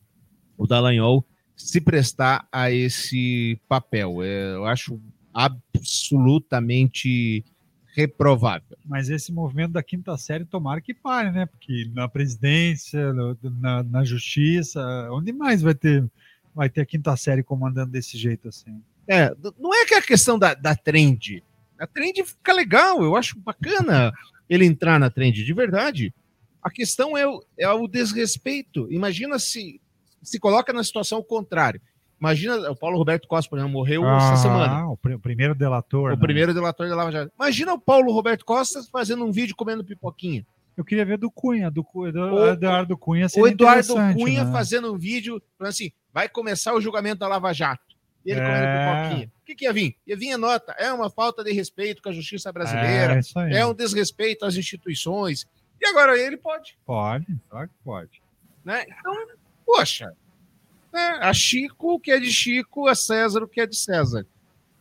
o 0.57 0.65
Dallagnol, 0.65 1.23
se 1.55 1.79
prestar 1.79 2.47
a 2.51 2.71
esse 2.71 3.59
papel. 3.67 4.23
É, 4.23 4.55
eu 4.55 4.65
acho 4.65 4.99
absolutamente 5.33 7.45
reprovável. 7.95 8.77
Mas 8.85 9.09
esse 9.09 9.31
movimento 9.31 9.71
da 9.71 9.83
quinta 9.83 10.17
série, 10.17 10.45
tomara 10.45 10.81
que 10.81 10.93
pare, 10.93 11.31
né? 11.31 11.45
Porque 11.45 11.89
na 11.93 12.09
presidência, 12.09 13.13
na, 13.41 13.83
na 13.83 14.03
justiça, 14.03 14.81
onde 15.11 15.31
mais 15.31 15.61
vai 15.61 15.73
ter, 15.73 16.05
vai 16.53 16.69
ter 16.69 16.81
a 16.81 16.85
quinta 16.85 17.15
série 17.15 17.41
comandando 17.41 17.91
desse 17.91 18.17
jeito 18.17 18.49
assim? 18.49 18.81
É, 19.07 19.33
não 19.59 19.73
é 19.73 19.85
que 19.85 19.93
é 19.93 19.97
a 19.97 20.01
questão 20.01 20.37
da, 20.37 20.53
da 20.53 20.75
trend. 20.75 21.41
A 21.79 21.87
trend 21.87 22.23
fica 22.23 22.51
legal, 22.51 23.03
eu 23.03 23.15
acho 23.15 23.39
bacana 23.39 24.11
ele 24.49 24.65
entrar 24.65 24.99
na 24.99 25.09
trend, 25.09 25.43
de 25.43 25.53
verdade. 25.53 26.13
A 26.65 26.71
questão 26.71 27.15
é 27.15 27.27
o, 27.27 27.43
é 27.59 27.69
o 27.69 27.87
desrespeito. 27.87 28.91
Imagina 28.91 29.37
se 29.37 29.79
se 30.23 30.39
coloca 30.39 30.73
na 30.73 30.83
situação 30.83 31.21
contrária. 31.21 31.79
Imagina, 32.19 32.71
o 32.71 32.75
Paulo 32.75 32.97
Roberto 32.97 33.27
Costa, 33.27 33.47
por 33.47 33.59
exemplo, 33.59 33.71
morreu 33.73 34.03
essa 34.09 34.37
semana. 34.37 34.79
Ah, 34.79 34.89
o, 34.89 34.93
o 34.93 35.19
primeiro 35.19 35.53
delator. 35.53 36.13
O 36.13 36.15
né? 36.15 36.19
primeiro 36.19 36.55
delator 36.55 36.89
da 36.89 36.95
Lava 36.95 37.11
Jato. 37.11 37.31
Imagina 37.39 37.71
o 37.73 37.79
Paulo 37.79 38.11
Roberto 38.11 38.43
Costa 38.43 38.81
fazendo 38.91 39.23
um 39.23 39.31
vídeo 39.31 39.55
comendo 39.55 39.83
pipoquinha. 39.85 40.43
Eu 40.75 40.83
queria 40.83 41.05
ver 41.05 41.19
do 41.19 41.29
Cunha, 41.29 41.69
do, 41.69 41.83
do 41.83 42.19
O- 42.19 42.47
Eduardo 42.47 42.97
Cunha. 42.97 43.27
O 43.37 43.47
Eduardo 43.47 43.93
Cunha 44.15 44.43
né? 44.43 44.51
fazendo 44.51 44.91
um 44.91 44.97
vídeo 44.97 45.39
falando 45.55 45.69
assim: 45.71 45.91
vai 46.11 46.27
começar 46.27 46.73
o 46.73 46.81
julgamento 46.81 47.19
da 47.19 47.27
Lava 47.27 47.53
Jato. 47.53 47.95
Ele 48.25 48.39
É. 48.39 48.43
comendo 48.43 48.65
pipoquinha. 48.65 49.31
O 49.41 49.45
que, 49.45 49.53
que 49.55 49.65
ia 49.65 49.73
vir? 49.73 49.95
Ia 50.07 50.17
vir 50.17 50.31
a 50.31 50.37
nota. 50.39 50.73
É 50.79 50.91
uma 50.91 51.11
falta 51.11 51.43
de 51.43 51.51
respeito 51.53 52.01
com 52.01 52.09
a 52.09 52.11
justiça 52.11 52.51
brasileira. 52.51 53.19
É. 53.51 53.59
É 53.59 53.65
um 53.67 53.73
desrespeito 53.75 54.43
às 54.45 54.55
instituições. 54.55 55.45
E 55.81 55.87
agora 55.87 56.17
ele 56.17 56.37
pode, 56.37 56.77
Pode, 56.85 57.27
claro 57.49 57.67
que 57.67 57.73
pode. 57.83 58.21
né? 58.63 58.85
Então, 58.87 59.13
poxa. 59.65 60.13
né? 60.91 61.19
A 61.21 61.33
Chico 61.33 61.95
o 61.95 61.99
que 61.99 62.11
é 62.11 62.19
de 62.19 62.31
Chico, 62.31 62.87
a 62.87 62.95
César 62.95 63.43
o 63.43 63.47
que 63.47 63.61
é 63.61 63.67
de 63.67 63.75
César. 63.75 64.25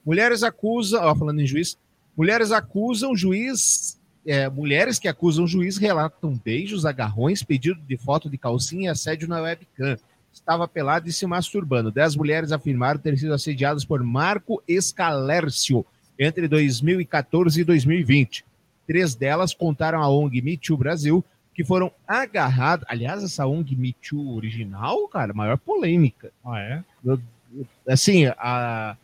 Mulheres 0.05 0.43
acusam, 0.43 1.03
ó, 1.03 1.15
falando 1.15 1.41
em 1.41 1.47
juiz, 1.47 1.79
mulheres 2.17 2.53
acusam 2.53 3.17
juiz, 3.17 4.01
é, 4.27 4.49
mulheres 4.49 4.99
que 4.99 5.09
acusam 5.09 5.47
juiz 5.47 5.77
relatam 5.77 6.39
beijos, 6.45 6.87
agarrões, 6.87 7.43
pedido 7.43 7.81
de 7.81 7.97
foto 7.97 8.31
de 8.31 8.39
calcinha 8.39 8.89
e 8.89 8.89
assédio 8.89 9.29
na 9.29 9.41
webcam. 9.41 9.97
Estava 10.33 10.67
pelado 10.67 11.09
e 11.09 11.13
se 11.13 11.27
masturbando. 11.27 11.93
Dez 11.93 12.17
mulheres 12.17 12.51
afirmaram 12.53 12.99
ter 12.99 13.17
sido 13.19 13.33
assediadas 13.33 13.85
por 13.85 14.03
Marco 14.03 14.63
Escalércio 14.67 15.87
entre 16.19 16.49
2014 16.49 17.61
e 17.61 17.65
2020. 17.65 18.45
Três 18.87 19.15
delas 19.15 19.55
contaram 19.55 20.03
à 20.03 20.09
ONG 20.09 20.43
Me 20.43 20.57
Too 20.57 20.77
Brasil 20.77 21.25
que 21.55 21.65
foram 21.65 21.93
agarradas. 22.07 22.85
Aliás, 22.89 23.23
essa 23.23 23.47
ONG 23.47 23.77
Me 23.77 23.93
Too 23.93 24.35
original, 24.35 25.07
cara, 25.09 25.33
maior 25.33 25.57
polêmica. 25.57 26.33
Ah, 26.45 26.59
é? 26.59 26.85
Assim, 27.89 28.27
a, 28.27 28.97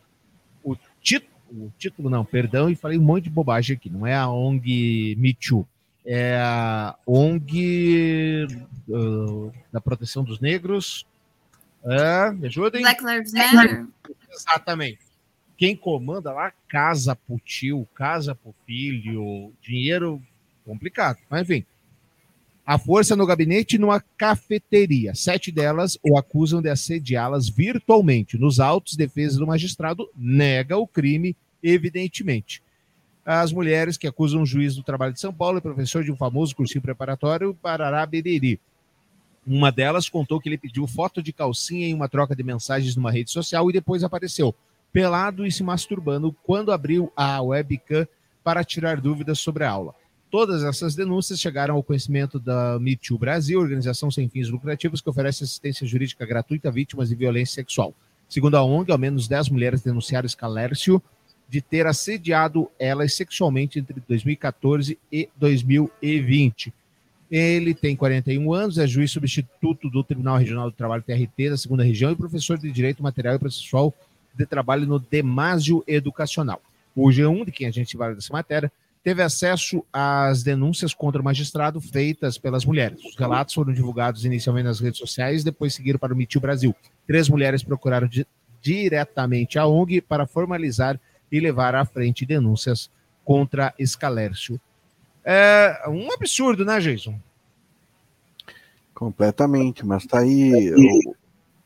o, 0.63 0.75
título, 1.01 1.31
o 1.49 1.71
título, 1.77 2.09
não, 2.09 2.25
perdão, 2.25 2.69
e 2.69 2.75
falei 2.75 2.97
um 2.97 3.03
monte 3.03 3.23
de 3.23 3.29
bobagem 3.29 3.75
aqui. 3.75 3.89
Não 3.89 4.05
é 4.05 4.15
a 4.15 4.29
ONG 4.29 5.15
Me 5.17 5.33
Too. 5.33 5.65
É 6.05 6.37
a 6.41 6.95
ONG 7.07 8.47
uh, 8.89 9.51
da 9.71 9.79
proteção 9.79 10.23
dos 10.23 10.39
negros. 10.39 11.05
É, 11.83 12.31
me 12.31 12.47
ajudem? 12.47 12.81
Black 12.81 13.03
Lives 13.03 13.33
Matter. 13.33 13.87
Exatamente. 14.29 14.99
Quem 15.61 15.75
comanda 15.75 16.33
lá, 16.33 16.51
casa 16.67 17.15
pro 17.15 17.37
tio, 17.37 17.87
casa 17.93 18.33
pro 18.33 18.51
filho, 18.65 19.53
dinheiro 19.61 20.19
complicado. 20.65 21.19
Mas 21.29 21.43
enfim. 21.43 21.63
A 22.65 22.79
força 22.79 23.15
no 23.15 23.27
gabinete 23.27 23.77
numa 23.77 24.03
cafeteria. 24.17 25.13
Sete 25.13 25.51
delas 25.51 25.99
o 26.01 26.17
acusam 26.17 26.63
de 26.63 26.69
assediá-las 26.69 27.47
virtualmente. 27.47 28.39
Nos 28.39 28.59
autos, 28.59 28.95
defesa 28.95 29.37
do 29.37 29.45
magistrado 29.45 30.09
nega 30.15 30.79
o 30.79 30.87
crime, 30.87 31.35
evidentemente. 31.61 32.63
as 33.23 33.53
mulheres 33.53 33.97
que 33.97 34.07
acusam 34.07 34.41
o 34.41 34.47
juiz 34.47 34.75
do 34.75 34.81
trabalho 34.81 35.13
de 35.13 35.19
São 35.19 35.31
Paulo 35.31 35.59
e 35.59 35.61
professor 35.61 36.03
de 36.03 36.11
um 36.11 36.15
famoso 36.15 36.55
cursinho 36.55 36.81
preparatório 36.81 37.53
Parará 37.61 38.03
Beriri. 38.07 38.59
Uma 39.45 39.71
delas 39.71 40.09
contou 40.09 40.41
que 40.41 40.49
ele 40.49 40.57
pediu 40.57 40.87
foto 40.87 41.21
de 41.21 41.31
calcinha 41.31 41.87
em 41.87 41.93
uma 41.93 42.09
troca 42.09 42.35
de 42.35 42.41
mensagens 42.41 42.95
numa 42.95 43.11
rede 43.11 43.29
social 43.29 43.69
e 43.69 43.73
depois 43.73 44.03
apareceu 44.03 44.55
pelado 44.91 45.45
e 45.45 45.51
se 45.51 45.63
masturbando 45.63 46.35
quando 46.43 46.71
abriu 46.71 47.11
a 47.15 47.41
webcam 47.41 48.07
para 48.43 48.63
tirar 48.63 48.99
dúvidas 48.99 49.39
sobre 49.39 49.63
a 49.63 49.69
aula. 49.69 49.93
Todas 50.29 50.63
essas 50.63 50.95
denúncias 50.95 51.39
chegaram 51.39 51.75
ao 51.75 51.83
conhecimento 51.83 52.39
da 52.39 52.79
Me 52.79 52.95
Too 52.95 53.17
Brasil, 53.17 53.59
organização 53.59 54.09
sem 54.09 54.29
fins 54.29 54.49
lucrativos 54.49 55.01
que 55.01 55.09
oferece 55.09 55.43
assistência 55.43 55.85
jurídica 55.85 56.25
gratuita 56.25 56.69
a 56.69 56.71
vítimas 56.71 57.09
de 57.09 57.15
violência 57.15 57.55
sexual. 57.55 57.93
Segundo 58.29 58.55
a 58.55 58.63
ONG, 58.63 58.91
ao 58.91 58.97
menos 58.97 59.27
10 59.27 59.49
mulheres 59.49 59.81
denunciaram 59.81 60.27
Scalércio 60.27 61.01
de 61.49 61.59
ter 61.59 61.85
assediado 61.85 62.71
elas 62.79 63.13
sexualmente 63.13 63.77
entre 63.77 64.01
2014 64.07 64.97
e 65.11 65.27
2020. 65.35 66.73
Ele 67.29 67.73
tem 67.73 67.93
41 67.93 68.53
anos, 68.53 68.77
é 68.77 68.87
juiz 68.87 69.11
substituto 69.11 69.89
do 69.89 70.01
Tribunal 70.01 70.37
Regional 70.37 70.69
do 70.69 70.75
Trabalho 70.75 71.03
TRT 71.03 71.49
da 71.49 71.57
segunda 71.57 71.83
região 71.83 72.09
e 72.09 72.15
professor 72.15 72.57
de 72.57 72.71
Direito 72.71 73.03
Material 73.03 73.35
e 73.35 73.39
Processual 73.39 73.93
de 74.33 74.45
Trabalho 74.45 74.87
no 74.87 74.99
Demásio 74.99 75.83
Educacional. 75.87 76.61
O 76.95 77.07
G1, 77.07 77.45
de 77.45 77.51
quem 77.51 77.67
a 77.67 77.71
gente 77.71 77.95
vai 77.95 78.13
dessa 78.13 78.33
matéria, 78.33 78.71
teve 79.03 79.23
acesso 79.23 79.83
às 79.91 80.43
denúncias 80.43 80.93
contra 80.93 81.21
o 81.21 81.25
magistrado 81.25 81.81
feitas 81.81 82.37
pelas 82.37 82.65
mulheres. 82.65 83.03
Os 83.03 83.15
relatos 83.15 83.53
foram 83.53 83.73
divulgados 83.73 84.25
inicialmente 84.25 84.65
nas 84.65 84.79
redes 84.79 84.99
sociais, 84.99 85.43
depois 85.43 85.73
seguiram 85.73 85.97
para 85.99 86.13
o 86.13 86.17
Mitil 86.17 86.41
Brasil. 86.41 86.75
Três 87.07 87.27
mulheres 87.27 87.63
procuraram 87.63 88.07
di 88.07 88.25
diretamente 88.61 89.57
a 89.57 89.65
ONG 89.65 90.01
para 90.01 90.27
formalizar 90.27 90.99
e 91.31 91.39
levar 91.39 91.73
à 91.73 91.83
frente 91.83 92.27
denúncias 92.27 92.91
contra 93.25 93.73
Escalércio. 93.79 94.61
É 95.25 95.83
um 95.87 96.11
absurdo, 96.11 96.63
né, 96.63 96.79
Jason? 96.79 97.19
Completamente, 98.93 99.83
mas 99.83 100.05
tá 100.05 100.19
aí. 100.19 100.71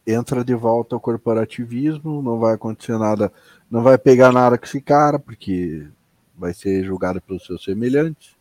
Entra 0.06 0.44
de 0.44 0.54
volta 0.54 0.96
o 0.96 1.00
corporativismo, 1.00 2.22
não 2.22 2.40
vai 2.40 2.54
acontecer 2.54 2.98
nada, 2.98 3.32
não 3.70 3.82
vai 3.82 3.98
pegar 3.98 4.32
nada 4.32 4.58
com 4.58 4.66
esse 4.66 4.82
cara, 4.82 5.18
porque 5.18 5.88
vai 6.38 6.54
ser 6.54 6.84
julgado 6.84 7.22
pelos 7.22 7.46
seus 7.46 7.64
semelhantes. 7.64 8.36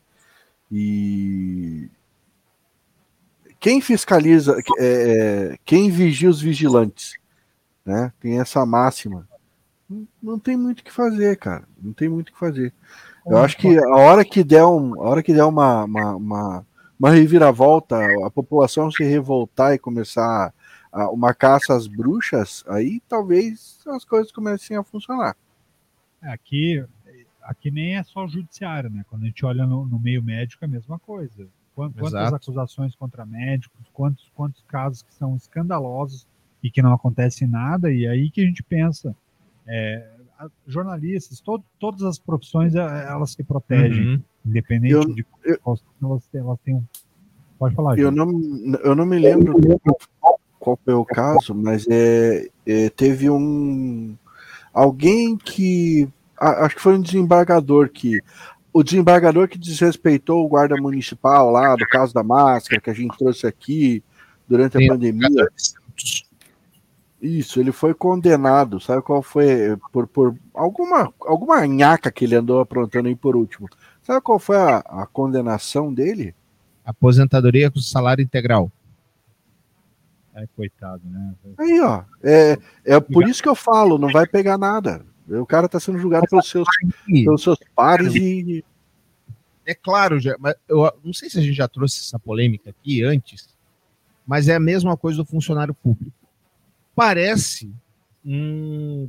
E 0.71 1.89
quem 3.61 3.81
fiscaliza, 3.81 4.59
é, 4.79 5.57
quem 5.65 5.91
vigia 5.91 6.29
os 6.29 6.41
vigilantes, 6.41 7.17
né? 7.85 8.13
Tem 8.21 8.41
essa 8.41 8.65
máxima. 8.67 9.27
Não- 10.23 10.39
tem 10.39 10.57
muito 10.57 10.81
o 10.81 10.85
que 10.85 10.93
fazer, 10.93 11.37
cara. 11.37 11.65
Não 11.81 11.93
tem 11.93 12.09
muito 12.09 12.31
o 12.31 12.33
que 12.33 12.39
fazer. 12.39 12.73
Eu 13.27 13.39
acho 13.39 13.57
que 13.57 13.79
a 13.79 13.97
hora 13.97 14.25
que 14.25 14.45
der, 14.45 14.65
um, 14.65 15.01
a 15.01 15.09
hora 15.09 15.23
que 15.23 15.33
der 15.33 15.45
uma, 15.45 15.85
uma, 15.85 16.17
uma, 16.17 16.67
uma 16.99 17.11
reviravolta, 17.11 17.99
a 18.25 18.31
população 18.31 18.91
se 18.91 19.03
revoltar 19.03 19.75
e 19.75 19.79
começar 19.79 20.53
uma 21.11 21.35
caça 21.35 21.75
às 21.75 21.87
bruxas, 21.87 22.65
aí 22.69 23.01
talvez 23.09 23.81
as 23.89 24.05
coisas 24.05 24.31
comecem 24.33 24.77
a 24.77 24.83
funcionar. 24.85 25.37
É, 26.23 26.31
Aqui, 26.33 26.85
aqui 27.43 27.71
nem 27.71 27.97
é 27.97 28.03
só 28.05 28.25
o 28.25 28.29
judiciário, 28.29 28.89
né? 28.91 29.05
Quando 29.11 29.23
a 29.25 29.27
gente 29.27 29.45
olha 29.45 29.67
no, 29.67 29.85
no 29.87 29.99
meio 29.99 30.23
médico 30.23 30.65
é 30.65 30.67
a 30.67 30.71
mesma 30.71 30.99
coisa. 30.99 31.47
Quan- 31.75 31.91
Quantas 31.93 32.13
Exato. 32.13 32.37
acusações 32.37 32.95
contra 32.95 33.27
médicos, 33.27 33.81
quantos, 33.93 34.31
quantos 34.35 34.63
casos 34.69 35.03
que 35.03 35.13
são 35.15 35.35
escandalosos 35.37 36.27
e 36.63 36.71
que 36.71 36.81
não 36.81 36.93
acontece 36.95 37.47
nada, 37.47 37.93
e 37.93 38.07
aí 38.07 38.31
que 38.31 38.41
a 38.41 38.45
gente 38.45 38.63
pensa. 38.63 39.15
é, 39.67 40.07
jornalistas, 40.67 41.41
to- 41.41 41.65
todas 41.79 42.03
as 42.03 42.19
profissões, 42.19 42.75
é, 42.75 42.81
elas 43.09 43.31
se 43.33 43.43
protegem, 43.43 44.15
Uhum. 44.17 44.23
independente 44.45 44.93
Eu- 44.93 45.15
de 45.15 45.25
qual 45.25 45.79
elas, 46.03 46.23
têm- 46.31 46.41
elas 46.41 46.59
têm 46.61 46.75
um. 46.75 46.85
Pode 47.59 47.75
falar, 47.75 47.99
Eu 47.99 48.11
não, 48.11 48.29
eu 48.85 48.95
não 48.95 49.07
me 49.07 49.19
lembro 49.19 49.55
qual 50.65 50.79
foi 50.83 50.95
o 50.95 51.05
caso, 51.05 51.55
mas 51.55 51.87
é, 51.91 52.49
é, 52.67 52.89
teve 52.89 53.29
um 53.29 54.17
alguém 54.73 55.37
que 55.37 56.09
a- 56.41 56.65
acho 56.65 56.77
que 56.77 56.81
foi 56.81 56.95
um 56.95 57.03
desembargador 57.03 57.91
que 57.91 58.21
o 58.73 58.83
desembargador 58.83 59.47
que 59.47 59.59
desrespeitou 59.59 60.45
o 60.45 60.49
guarda 60.49 60.75
municipal 60.77 61.51
lá 61.51 61.77
do 61.77 61.87
caso 61.87 62.13
da 62.15 62.25
máscara 62.25 62.81
que 62.81 62.91
a 62.91 62.95
gente 62.95 63.17
trouxe 63.17 63.47
aqui 63.47 64.03
durante 64.49 64.77
a 64.77 64.81
Sim, 64.81 64.89
pandemia. 64.89 65.49
Isso, 67.23 67.61
ele 67.61 67.73
foi 67.73 67.95
condenado. 67.95 68.81
Sabe 68.81 69.01
qual 69.03 69.23
foi? 69.23 69.77
Por, 69.93 70.07
por 70.07 70.37
alguma, 70.53 71.13
alguma 71.21 71.67
nhaca 71.67 72.11
que 72.11 72.25
ele 72.25 72.35
andou 72.35 72.61
aprontando 72.61 73.09
aí 73.09 73.15
por 73.17 73.37
último. 73.37 73.69
Sabe 74.03 74.21
qual 74.21 74.39
foi 74.39 74.57
a, 74.57 74.79
a 74.79 75.07
condenação 75.07 75.93
dele? 75.93 76.35
Aposentadoria 76.85 77.71
com 77.71 77.81
salário 77.81 78.23
integral. 78.23 78.71
É, 80.35 80.47
coitado, 80.49 81.03
né? 81.05 81.35
Aí, 81.57 81.81
ó. 81.81 82.03
É, 82.23 82.59
é 82.85 83.01
por 83.01 83.29
isso 83.29 83.43
que 83.43 83.49
eu 83.49 83.55
falo, 83.55 83.99
não 83.99 84.11
vai 84.11 84.27
pegar 84.27 84.59
nada. 84.59 85.05
O 85.29 85.47
cara 85.47 85.69
tá 85.69 85.79
sendo 85.79 85.99
julgado 85.99 86.27
pelos 86.29 86.49
seus, 86.49 86.69
pelos 87.07 87.43
seus 87.43 87.59
pares 87.75 88.15
e. 88.15 88.65
É 89.67 89.75
claro, 89.75 90.21
já, 90.21 90.37
mas 90.39 90.55
eu 90.69 90.93
não 91.03 91.15
sei 91.15 91.31
se 91.31 91.39
a 91.39 91.43
gente 91.43 91.55
já 91.55 91.67
trouxe 91.67 92.01
essa 92.01 92.19
polêmica 92.19 92.69
aqui 92.69 93.03
antes, 93.03 93.49
mas 94.27 94.47
é 94.47 94.55
a 94.55 94.61
mesma 94.61 94.95
coisa 94.95 95.17
do 95.17 95.25
funcionário 95.25 95.73
público. 95.73 96.13
Parece 96.95 97.73
um, 98.23 99.09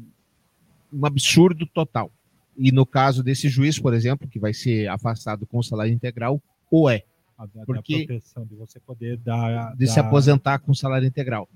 um 0.93 1.05
absurdo 1.05 1.65
total. 1.65 2.09
E 2.57 2.71
no 2.71 2.85
caso 2.85 3.21
desse 3.21 3.49
juiz, 3.49 3.77
por 3.77 3.93
exemplo, 3.93 4.29
que 4.29 4.39
vai 4.39 4.53
ser 4.53 4.87
afastado 4.87 5.45
com 5.45 5.61
salário 5.61 5.91
integral, 5.91 6.41
ou 6.71 6.89
é, 6.89 7.03
A, 7.37 7.45
da- 7.45 7.51
da 7.59 7.65
Porque- 7.65 8.05
proteção 8.05 8.45
de 8.45 8.55
você 8.55 8.79
poder 8.79 9.17
dar. 9.17 9.75
de 9.75 9.87
se 9.87 9.99
aposentar 9.99 10.59
com 10.59 10.73
salário 10.73 11.05
integral. 11.07 11.49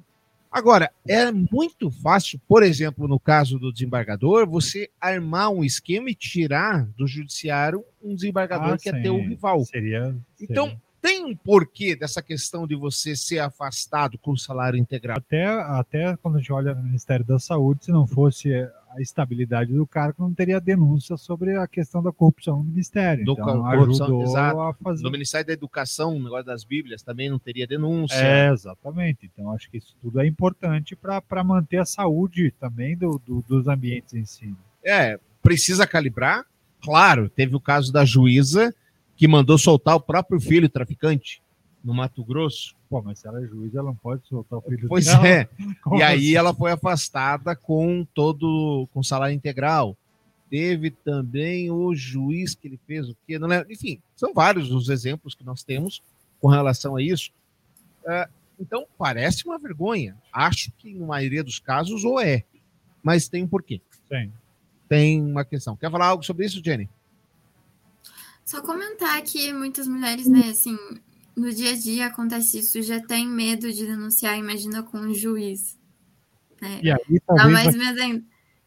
Agora, 0.51 0.91
é 1.07 1.31
muito 1.31 1.91
fácil, 1.91 2.41
por 2.47 2.63
exemplo, 2.63 3.07
no 3.07 3.19
caso 3.19 3.59
do 3.59 3.71
desembargador, 3.71 4.49
você 4.49 4.89
armar 4.99 5.51
um 5.51 5.63
esquema 5.63 6.09
e 6.09 6.15
tirar 6.15 6.85
do 6.97 7.05
judiciário 7.07 7.85
um 8.03 8.15
desembargador 8.15 8.73
Ah, 8.73 8.77
que 8.77 8.89
é 8.89 8.93
sim. 8.93 9.01
teu 9.03 9.17
rival. 9.19 9.63
Seria. 9.65 10.15
Então, 10.41 10.75
tem 11.01 11.23
um 11.23 11.35
porquê 11.35 11.95
dessa 11.95 12.21
questão 12.21 12.65
de 12.67 12.75
você 12.75 13.15
ser 13.15 13.39
afastado 13.39 14.17
com 14.17 14.35
salário 14.35 14.77
integral. 14.79 15.17
Até, 15.17 15.45
até 15.45 16.17
quando 16.17 16.37
a 16.37 16.39
gente 16.39 16.51
olha 16.51 16.73
no 16.73 16.83
Ministério 16.83 17.23
da 17.23 17.37
Saúde, 17.39 17.85
se 17.85 17.91
não 17.91 18.07
fosse 18.07 18.49
a 18.89 19.01
estabilidade 19.01 19.73
do 19.73 19.85
cargo, 19.85 20.23
não 20.23 20.33
teria 20.33 20.59
denúncia 20.59 21.15
sobre 21.15 21.55
a 21.55 21.67
questão 21.67 22.01
da 22.01 22.11
corrupção 22.11 22.57
no 22.57 22.63
Ministério. 22.63 23.23
Do 23.23 23.33
então, 23.33 23.45
corrupção, 23.45 24.05
ajudou 24.07 24.23
exato. 24.23 24.59
a 24.59 24.73
fazer. 24.73 25.03
No 25.03 25.11
Ministério 25.11 25.47
da 25.47 25.53
Educação, 25.53 26.15
o 26.15 26.23
negócio 26.23 26.45
das 26.45 26.63
Bíblias 26.63 27.01
também 27.03 27.29
não 27.29 27.37
teria 27.39 27.67
denúncia. 27.67 28.15
É, 28.15 28.51
exatamente. 28.51 29.29
Então, 29.31 29.51
acho 29.51 29.69
que 29.69 29.77
isso 29.77 29.95
tudo 30.01 30.19
é 30.19 30.25
importante 30.27 30.95
para 30.95 31.43
manter 31.43 31.77
a 31.77 31.85
saúde 31.85 32.51
também 32.59 32.97
do, 32.97 33.21
do- 33.25 33.43
dos 33.47 33.67
ambientes 33.67 34.13
em 34.13 34.25
si. 34.25 34.55
É, 34.83 35.19
precisa 35.41 35.85
calibrar. 35.85 36.45
Claro, 36.81 37.29
teve 37.29 37.55
o 37.55 37.59
caso 37.59 37.91
da 37.91 38.05
juíza 38.05 38.73
que 39.15 39.27
mandou 39.27 39.57
soltar 39.57 39.95
o 39.95 40.01
próprio 40.01 40.39
filho 40.39 40.69
traficante 40.69 41.41
no 41.83 41.93
Mato 41.93 42.23
Grosso. 42.23 42.73
Pô, 42.89 43.01
mas 43.03 43.19
se 43.19 43.27
ela 43.27 43.43
é 43.43 43.45
juiz, 43.47 43.73
ela 43.75 43.85
não 43.89 43.95
pode 43.95 44.27
soltar 44.27 44.57
o 44.57 44.61
filho 44.63 44.87
Pois 44.87 45.05
dela. 45.05 45.27
é. 45.27 45.45
Como 45.83 45.97
E 45.97 46.03
aí 46.03 46.17
assim? 46.17 46.35
ela 46.35 46.53
foi 46.53 46.71
afastada 46.71 47.55
com 47.55 48.05
todo 48.15 48.87
com 48.91 49.03
salário 49.03 49.35
integral. 49.35 49.95
Teve 50.49 50.89
também 50.89 51.69
o 51.69 51.93
juiz 51.93 52.55
que 52.55 52.67
ele 52.67 52.79
fez 52.87 53.07
o 53.07 53.15
quê? 53.27 53.37
Não 53.37 53.47
lembro. 53.47 53.71
Enfim, 53.71 54.01
são 54.15 54.33
vários 54.33 54.71
os 54.71 54.89
exemplos 54.89 55.35
que 55.35 55.43
nós 55.43 55.63
temos 55.63 56.01
com 56.41 56.47
relação 56.47 56.95
a 56.95 57.01
isso. 57.03 57.29
É, 58.07 58.27
então, 58.59 58.87
parece 58.97 59.45
uma 59.45 59.59
vergonha. 59.59 60.17
Acho 60.33 60.71
que, 60.79 60.91
na 60.95 61.05
maioria 61.05 61.43
dos 61.43 61.59
casos, 61.59 62.03
ou 62.03 62.19
é. 62.19 62.43
Mas 63.03 63.27
tem 63.29 63.43
um 63.43 63.47
porquê. 63.47 63.79
Sim. 64.07 64.31
Tem 64.87 65.21
uma 65.21 65.45
questão. 65.45 65.75
Quer 65.75 65.91
falar 65.91 66.07
algo 66.07 66.23
sobre 66.23 66.47
isso, 66.47 66.59
Jenny? 66.65 66.89
Só 68.43 68.61
comentar 68.63 69.21
que 69.21 69.53
muitas 69.53 69.87
mulheres, 69.87 70.27
né, 70.27 70.49
assim, 70.49 70.75
no 71.39 71.53
dia 71.53 71.71
a 71.71 71.75
dia 71.75 72.05
acontece 72.07 72.59
isso, 72.59 72.81
já 72.81 72.99
tem 72.99 73.27
medo 73.27 73.71
de 73.71 73.85
denunciar, 73.85 74.37
imagina 74.37 74.83
com 74.83 74.97
um 74.99 75.13
juiz. 75.13 75.77
Né? 76.61 76.79
E 76.83 76.91
aí, 76.91 76.99
Dá 77.27 77.35
talvez. 77.35 77.51
mais 77.53 77.75
vai- 77.75 77.85
medo 77.85 78.01
ainda. 78.01 78.23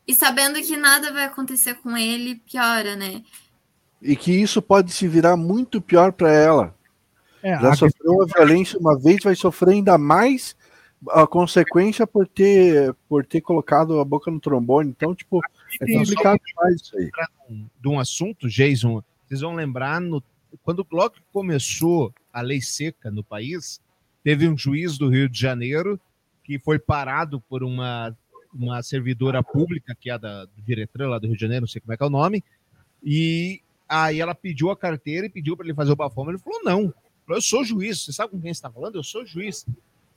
E 0.09 0.15
sabendo 0.15 0.61
que 0.61 0.77
nada 0.77 1.13
vai 1.13 1.25
acontecer 1.25 1.75
com 1.75 1.97
ele, 1.97 2.37
piora, 2.37 2.97
né? 2.97 3.23
E 4.01 4.17
que 4.17 4.33
isso 4.33 4.61
pode 4.61 4.93
se 4.93 5.07
virar 5.07 5.37
muito 5.37 5.81
pior 5.81 6.13
para 6.13 6.33
ela. 6.33 6.75
É, 7.43 7.59
Já 7.61 7.71
a 7.73 7.77
sofreu 7.77 8.13
uma 8.13 8.27
violência 8.27 8.79
uma 8.79 8.99
vez, 8.99 9.23
vai 9.23 9.37
sofrer 9.37 9.75
ainda 9.75 9.97
mais 9.97 10.57
a 11.11 11.27
consequência 11.27 12.07
por 12.07 12.27
ter, 12.27 12.95
por 13.09 13.25
ter 13.27 13.41
colocado 13.41 14.01
a 14.01 14.05
boca 14.05 14.31
no 14.31 14.41
trombone. 14.41 14.91
Então, 14.91 15.15
tipo, 15.15 15.41
é 15.81 15.85
Tem 15.85 15.99
complicado 15.99 16.41
demais 16.47 16.81
isso 16.81 16.97
aí. 16.97 17.11
de 17.81 17.89
um 17.89 17.99
assunto, 18.01 18.49
Jason, 18.49 19.03
vocês 19.29 19.41
vão 19.41 19.55
lembrar, 19.55 20.01
no, 20.01 20.23
quando 20.65 20.87
logo 20.91 21.15
começou 21.33 22.13
a 22.33 22.41
lei 22.41 22.61
seca 22.61 23.11
no 23.11 23.23
país, 23.23 23.81
teve 24.23 24.49
um 24.49 24.57
juiz 24.57 24.97
do 24.97 25.09
Rio 25.09 25.29
de 25.29 25.39
Janeiro 25.39 26.01
que 26.45 26.59
foi 26.59 26.79
parado 26.79 27.41
por 27.41 27.63
uma, 27.63 28.17
uma 28.53 28.83
servidora 28.83 29.43
pública, 29.43 29.97
que 29.99 30.11
é 30.11 30.19
da 30.19 30.45
do 30.45 30.63
Diretran 30.63 31.09
lá 31.09 31.19
do 31.19 31.27
Rio 31.27 31.37
de 31.37 31.43
Janeiro, 31.43 31.63
não 31.63 31.69
sei 31.69 31.81
como 31.81 31.93
é 31.93 31.97
que 31.97 32.03
é 32.03 32.07
o 32.07 32.11
nome, 32.11 32.43
e 33.03 33.61
Aí 33.95 34.21
ela 34.21 34.35
pediu 34.35 34.71
a 34.71 34.77
carteira 34.77 35.27
e 35.27 35.29
pediu 35.29 35.55
para 35.55 35.67
ele 35.67 35.75
fazer 35.75 35.93
o 35.93 35.97
bafômetro. 35.97 36.37
Ele 36.37 36.43
falou: 36.43 36.65
não, 36.65 36.95
eu 37.29 37.43
sou 37.43 37.63
juiz. 37.63 38.03
Você 38.03 38.11
sabe 38.11 38.31
com 38.31 38.41
quem 38.41 38.49
você 38.53 38.57
está 38.57 38.71
falando? 38.71 38.97
Eu 38.97 39.03
sou 39.03 39.27
juiz. 39.27 39.67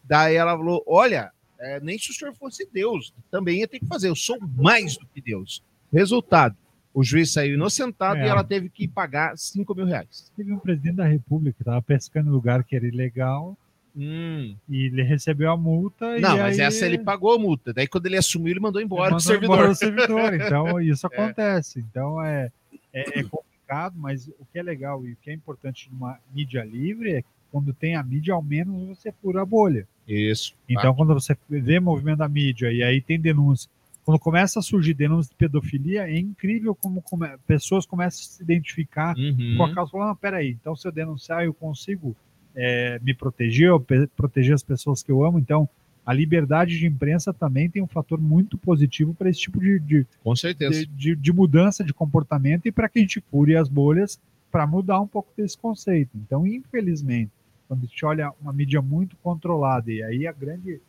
Daí 0.02 0.36
ela 0.36 0.56
falou: 0.56 0.82
olha, 0.88 1.30
é, 1.60 1.82
nem 1.82 2.00
se 2.00 2.10
o 2.10 2.14
senhor 2.14 2.34
fosse 2.36 2.66
Deus, 2.72 3.14
também 3.30 3.60
ia 3.60 3.68
ter 3.68 3.80
que 3.80 3.86
fazer. 3.86 4.08
Eu 4.08 4.16
sou 4.16 4.38
mais 4.56 4.96
do 4.96 5.06
que 5.08 5.20
Deus. 5.20 5.62
Resultado: 5.92 6.56
o 6.96 7.04
juiz 7.04 7.32
saiu 7.34 7.54
inocentado 7.56 8.18
É. 8.20 8.26
e 8.26 8.28
ela 8.30 8.44
teve 8.44 8.70
que 8.70 8.88
pagar 8.88 9.38
5 9.38 9.76
mil 9.76 9.86
reais. 9.86 10.32
Teve 10.36 10.52
um 10.54 10.58
presidente 10.58 10.96
da 10.96 11.06
República 11.06 11.58
que 11.58 11.62
estava 11.62 11.82
pescando 11.82 12.30
em 12.30 12.32
lugar 12.34 12.64
que 12.64 12.76
era 12.76 12.88
ilegal 12.88 13.56
Hum. 13.98 14.56
e 14.68 14.88
ele 14.88 15.04
recebeu 15.04 15.52
a 15.52 15.56
multa. 15.58 16.18
Não, 16.20 16.38
mas 16.38 16.60
aí 16.60 16.66
essa 16.66 16.86
ele 16.86 16.98
pagou 16.98 17.34
a 17.34 17.40
multa. 17.40 17.72
Daí 17.74 17.88
quando 17.88 18.06
ele 18.08 18.18
assumiu, 18.18 18.52
ele 18.52 18.60
mandou 18.60 18.82
embora 18.82 19.04
mandou 19.12 19.18
o 19.18 19.20
servidor. 19.22 19.56
embora 19.56 19.72
o 19.72 19.76
servidor. 19.76 20.34
Então, 20.34 20.82
isso 20.82 21.08
É. 21.08 21.16
acontece. 21.16 21.80
Então, 21.80 22.22
é, 22.22 22.52
é, 22.94 23.20
é 23.20 23.24
complicado, 23.24 23.96
mas 23.98 24.28
o 24.28 24.46
que 24.52 24.60
é 24.60 24.64
legal 24.64 25.06
e 25.06 25.14
o 25.14 25.18
que 25.22 25.30
é 25.30 25.34
importante 25.34 25.90
numa 25.92 26.18
mídia 26.34 26.64
livre 26.64 27.12
é 27.14 27.22
que 27.22 27.28
quando 27.52 27.74
tem 27.74 27.96
a 27.96 28.04
mídia, 28.04 28.34
ao 28.34 28.44
menos 28.44 28.98
você 28.98 29.14
fura 29.22 29.42
a 29.42 29.46
bolha. 29.46 29.88
Isso. 30.06 30.54
Então, 30.68 30.94
quando 30.94 31.14
você 31.14 31.36
vê 31.50 31.80
movimento 31.80 32.18
da 32.18 32.28
mídia 32.28 32.72
e 32.74 32.84
aí 32.84 33.00
tem 33.02 33.18
denúncia, 33.20 33.70
quando 34.06 34.20
começa 34.20 34.60
a 34.60 34.62
surgir 34.62 34.94
denúncias 34.94 35.30
de 35.30 35.36
pedofilia, 35.36 36.04
é 36.08 36.18
incrível 36.20 36.76
como 36.76 37.02
come- 37.02 37.36
pessoas 37.48 37.86
começam 37.86 38.20
a 38.22 38.24
se 38.36 38.44
identificar 38.44 39.18
Uhum. 39.18 39.56
com 39.58 39.64
a 39.64 39.74
causa. 39.74 39.92
Falando, 39.92 40.08
"Não, 40.10 40.16
peraí, 40.16 40.52
então 40.52 40.76
se 40.76 40.88
eu 40.88 40.92
denunciar, 40.92 41.44
eu 41.44 41.54
consigo 41.54 42.16
é, 42.58 43.00
me 43.04 43.14
proteger, 43.14 43.68
eu 43.68 43.86
proteger 44.16 44.54
as 44.54 44.64
pessoas 44.64 45.04
que 45.04 45.12
eu 45.12 45.26
amo. 45.26 45.38
Então, 45.38 45.68
a 46.06 46.14
liberdade 46.14 46.80
de 46.80 46.88
imprensa 46.88 47.34
também 47.34 47.70
tem 47.70 47.82
um 47.82 47.88
fator 47.88 48.18
muito 48.22 48.58
positivo 48.58 49.14
para 49.14 49.30
esse 49.30 49.42
tipo 49.42 49.60
de, 49.60 49.78
de, 49.80 50.08
Com 50.24 50.34
certeza. 50.38 50.72
de, 50.72 50.86
de- 50.86 51.16
de 51.18 51.34
mudança 51.34 51.84
de 51.84 51.94
comportamento 51.94 52.66
e 52.68 52.72
para 52.72 52.88
que 52.88 53.00
a 53.00 53.02
gente 53.02 53.20
fure 53.30 53.58
as 53.58 53.68
bolhas 53.68 54.18
para 54.50 54.66
mudar 54.66 55.02
um 55.02 55.08
pouco 55.08 55.30
desse 55.36 55.58
conceito. 55.58 56.12
Então, 56.16 56.48
infelizmente, 56.48 57.30
quando 57.68 57.84
a 57.84 57.88
gente 57.88 58.06
olha 58.06 58.32
uma 58.40 58.54
mídia 58.54 58.82
muito 58.82 59.18
controlada, 59.18 59.92
e 59.92 60.02
aí 60.02 60.26
a 60.26 60.32
grande. 60.32 60.80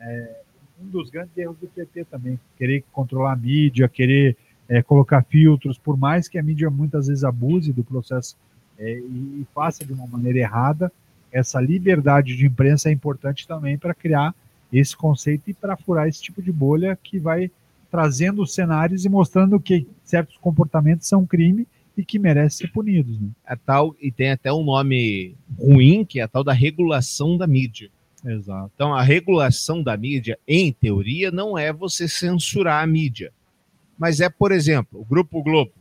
é, 0.00 0.42
um 0.82 0.88
dos 0.88 1.10
grandes 1.10 1.36
erros 1.36 1.56
do 1.58 1.66
PT 1.66 2.04
também, 2.04 2.38
querer 2.56 2.84
controlar 2.92 3.32
a 3.32 3.36
mídia, 3.36 3.88
querer 3.88 4.36
é, 4.68 4.82
colocar 4.82 5.22
filtros, 5.24 5.78
por 5.78 5.96
mais 5.96 6.28
que 6.28 6.38
a 6.38 6.42
mídia 6.42 6.70
muitas 6.70 7.06
vezes 7.08 7.24
abuse 7.24 7.72
do 7.72 7.82
processo 7.82 8.36
é, 8.78 8.98
e, 8.98 9.42
e 9.42 9.46
faça 9.54 9.84
de 9.84 9.92
uma 9.92 10.06
maneira 10.06 10.38
errada, 10.38 10.92
essa 11.32 11.60
liberdade 11.60 12.36
de 12.36 12.46
imprensa 12.46 12.88
é 12.88 12.92
importante 12.92 13.46
também 13.46 13.76
para 13.76 13.94
criar 13.94 14.34
esse 14.72 14.96
conceito 14.96 15.50
e 15.50 15.54
para 15.54 15.76
furar 15.76 16.08
esse 16.08 16.22
tipo 16.22 16.42
de 16.42 16.52
bolha 16.52 16.98
que 17.02 17.18
vai 17.18 17.50
trazendo 17.90 18.42
os 18.42 18.54
cenários 18.54 19.04
e 19.04 19.08
mostrando 19.08 19.58
que 19.58 19.86
certos 20.04 20.36
comportamentos 20.36 21.08
são 21.08 21.26
crime 21.26 21.66
e 21.96 22.04
que 22.04 22.18
merecem 22.18 22.66
ser 22.66 22.72
punidos. 22.72 23.18
Né? 23.18 23.28
A 23.46 23.56
tal, 23.56 23.96
e 24.00 24.12
tem 24.12 24.30
até 24.30 24.52
um 24.52 24.62
nome 24.62 25.34
ruim, 25.58 26.04
que 26.04 26.20
é 26.20 26.22
a 26.22 26.28
tal 26.28 26.44
da 26.44 26.52
regulação 26.52 27.36
da 27.36 27.46
mídia. 27.46 27.90
Exato. 28.24 28.70
Então, 28.74 28.94
a 28.94 29.02
regulação 29.02 29.82
da 29.82 29.96
mídia, 29.96 30.38
em 30.46 30.72
teoria, 30.72 31.30
não 31.30 31.56
é 31.56 31.72
você 31.72 32.08
censurar 32.08 32.82
a 32.82 32.86
mídia. 32.86 33.32
Mas 33.96 34.20
é, 34.20 34.28
por 34.28 34.52
exemplo, 34.52 35.00
o 35.00 35.04
Grupo 35.04 35.42
Globo. 35.42 35.72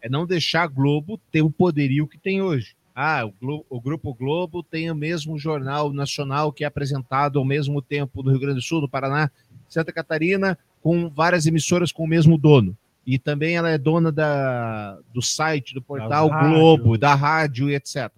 É 0.00 0.08
não 0.08 0.24
deixar 0.26 0.62
a 0.62 0.66
Globo 0.66 1.18
ter 1.32 1.42
o 1.42 1.50
poderio 1.50 2.06
que 2.06 2.18
tem 2.18 2.40
hoje. 2.40 2.76
Ah, 2.94 3.24
o, 3.24 3.32
Glo- 3.40 3.66
o 3.68 3.80
Grupo 3.80 4.14
Globo 4.14 4.62
tem 4.62 4.90
o 4.90 4.94
mesmo 4.94 5.38
jornal 5.38 5.92
nacional 5.92 6.52
que 6.52 6.62
é 6.62 6.66
apresentado 6.66 7.38
ao 7.38 7.44
mesmo 7.44 7.82
tempo 7.82 8.22
no 8.22 8.30
Rio 8.30 8.40
Grande 8.40 8.56
do 8.56 8.62
Sul, 8.62 8.80
no 8.80 8.88
Paraná, 8.88 9.30
Santa 9.68 9.92
Catarina, 9.92 10.56
com 10.82 11.08
várias 11.08 11.46
emissoras 11.46 11.90
com 11.90 12.04
o 12.04 12.08
mesmo 12.08 12.38
dono. 12.38 12.76
E 13.06 13.18
também 13.18 13.56
ela 13.56 13.70
é 13.70 13.78
dona 13.78 14.12
da, 14.12 14.98
do 15.12 15.20
site, 15.22 15.74
do 15.74 15.82
portal 15.82 16.28
rádios. 16.28 16.52
Globo, 16.58 16.98
da 16.98 17.14
rádio 17.14 17.70
e 17.70 17.74
etc. 17.74 18.10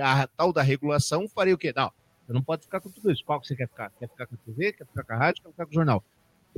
A 0.00 0.26
tal 0.26 0.52
da 0.52 0.62
regulação 0.62 1.28
faria 1.28 1.54
o 1.54 1.58
quê? 1.58 1.72
Não, 1.76 1.90
você 2.32 2.34
não 2.34 2.42
pode 2.42 2.62
ficar 2.62 2.80
com 2.80 2.90
tudo 2.90 3.12
isso. 3.12 3.22
Qual 3.24 3.40
que 3.40 3.46
você 3.46 3.54
quer 3.54 3.68
ficar? 3.68 3.92
Quer 3.98 4.08
ficar 4.08 4.26
com 4.26 4.34
a 4.34 4.38
TV? 4.38 4.72
Quer 4.72 4.86
ficar 4.86 5.04
com 5.04 5.12
a 5.12 5.16
rádio? 5.16 5.42
Quer 5.42 5.50
ficar 5.50 5.66
com 5.66 5.70
o 5.70 5.74
jornal? 5.74 6.02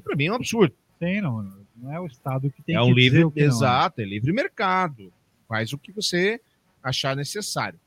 Para 0.02 0.16
mim 0.16 0.26
é 0.26 0.32
um 0.32 0.36
absurdo. 0.36 0.74
Tem, 0.98 1.20
não, 1.20 1.42
não 1.76 1.92
é 1.92 2.00
o 2.00 2.06
Estado 2.06 2.50
que 2.50 2.62
tem 2.62 2.76
é 2.76 2.78
que 2.78 2.84
um 2.84 2.94
dizer 2.94 3.00
livre, 3.00 3.24
o 3.24 3.30
que 3.30 3.40
não 3.40 3.46
é. 3.46 3.48
exato, 3.48 4.00
é 4.00 4.04
livre 4.04 4.32
mercado. 4.32 5.12
Faz 5.48 5.72
o 5.72 5.78
que 5.78 5.92
você 5.92 6.40
achar 6.82 7.16
necessário. 7.16 7.78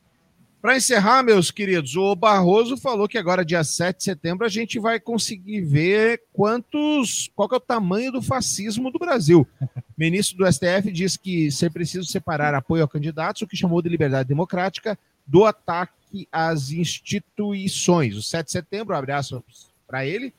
Para 0.62 0.76
encerrar, 0.76 1.24
meus 1.24 1.50
queridos, 1.52 1.96
o 1.96 2.16
Barroso 2.16 2.76
falou 2.76 3.08
que 3.08 3.18
agora, 3.18 3.46
dia 3.46 3.64
7 3.64 3.98
de 3.98 4.04
setembro, 4.04 4.46
a 4.46 4.50
gente 4.50 4.80
vai 4.80 5.00
conseguir 5.00 5.62
ver 5.62 6.24
quantos. 6.34 7.30
qual 7.36 7.48
é 7.52 7.56
o 7.56 7.60
tamanho 7.60 8.12
do 8.12 8.22
fascismo 8.22 8.92
do 8.92 9.00
Brasil. 9.00 9.48
O 9.62 9.68
ministro 9.98 10.38
do 10.38 10.52
STF 10.52 10.92
diz 10.92 11.16
que 11.16 11.52
ser 11.52 11.72
preciso 11.72 12.06
separar 12.06 12.54
apoio 12.54 12.84
a 12.84 12.88
candidatos, 12.88 13.44
o 13.44 13.48
que 13.48 13.56
chamou 13.56 13.82
de 13.82 13.88
liberdade 13.88 14.28
democrática, 14.28 14.98
do 15.28 15.46
ataque 15.46 16.28
às 16.32 16.72
instituições. 16.72 18.16
O 18.16 18.24
7 18.24 18.46
de 18.46 18.52
setembro, 18.52 18.96
aspas 18.96 19.70
para 19.86 20.06
ele, 20.06 20.34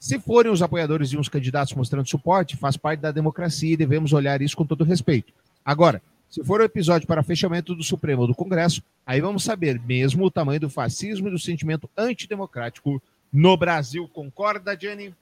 se 0.00 0.18
forem 0.18 0.50
os 0.50 0.62
apoiadores 0.62 1.10
de 1.10 1.18
uns 1.18 1.28
candidatos 1.28 1.74
mostrando 1.74 2.08
suporte, 2.08 2.56
faz 2.56 2.76
parte 2.76 3.00
da 3.00 3.12
democracia 3.12 3.72
e 3.72 3.76
devemos 3.76 4.12
olhar 4.12 4.42
isso 4.42 4.56
com 4.56 4.66
todo 4.66 4.82
respeito. 4.82 5.32
Agora, 5.64 6.02
se 6.28 6.42
for 6.42 6.60
o 6.60 6.64
episódio 6.64 7.06
para 7.06 7.22
fechamento 7.22 7.74
do 7.74 7.84
Supremo 7.84 8.22
ou 8.22 8.26
do 8.26 8.34
Congresso, 8.34 8.82
aí 9.06 9.20
vamos 9.20 9.44
saber 9.44 9.80
mesmo 9.80 10.24
o 10.24 10.30
tamanho 10.30 10.58
do 10.58 10.70
fascismo 10.70 11.28
e 11.28 11.30
do 11.30 11.38
sentimento 11.38 11.88
antidemocrático 11.96 13.00
no 13.32 13.56
Brasil. 13.56 14.08
Concorda, 14.08 14.76
Jenny? 14.78 15.14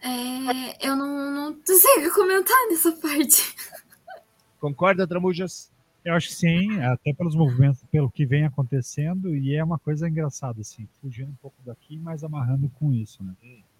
É, 0.00 0.88
eu 0.88 0.96
não, 0.96 1.30
não 1.30 1.56
sei 1.66 1.98
o 1.98 2.02
que 2.02 2.10
comentar 2.10 2.56
nessa 2.70 2.92
parte. 2.92 3.54
Concorda, 4.62 5.08
Tramujas? 5.08 5.72
Eu 6.04 6.14
acho 6.14 6.28
que 6.28 6.34
sim, 6.34 6.80
até 6.80 7.12
pelos 7.12 7.34
movimentos, 7.34 7.82
pelo 7.90 8.08
que 8.08 8.24
vem 8.24 8.44
acontecendo, 8.44 9.36
e 9.36 9.56
é 9.56 9.62
uma 9.62 9.76
coisa 9.76 10.08
engraçada, 10.08 10.60
assim, 10.60 10.86
fugindo 11.00 11.30
um 11.30 11.36
pouco 11.42 11.56
daqui, 11.66 11.98
mas 11.98 12.22
amarrando 12.22 12.70
com 12.78 12.92
isso, 12.92 13.24
né? 13.24 13.34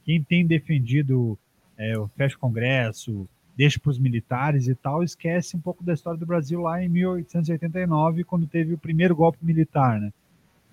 Quem 0.05 0.20
tem 0.20 0.45
defendido 0.45 1.39
é, 1.78 1.97
o 1.97 2.09
fecha 2.09 2.35
o 2.35 2.39
Congresso, 2.41 3.28
deixa 3.57 3.78
para 3.78 3.91
os 3.91 3.99
militares 3.99 4.66
e 4.66 4.74
tal, 4.74 5.05
esquece 5.05 5.57
um 5.57 5.61
pouco 5.61 5.85
da 5.85 5.93
história 5.95 6.18
do 6.18 6.26
Brasil 6.26 6.61
lá 6.61 6.83
em 6.83 6.89
1889, 6.89 8.24
quando 8.24 8.47
teve 8.49 8.74
o 8.74 8.78
primeiro 8.78 9.14
golpe 9.14 9.39
militar, 9.41 10.01
né? 10.01 10.12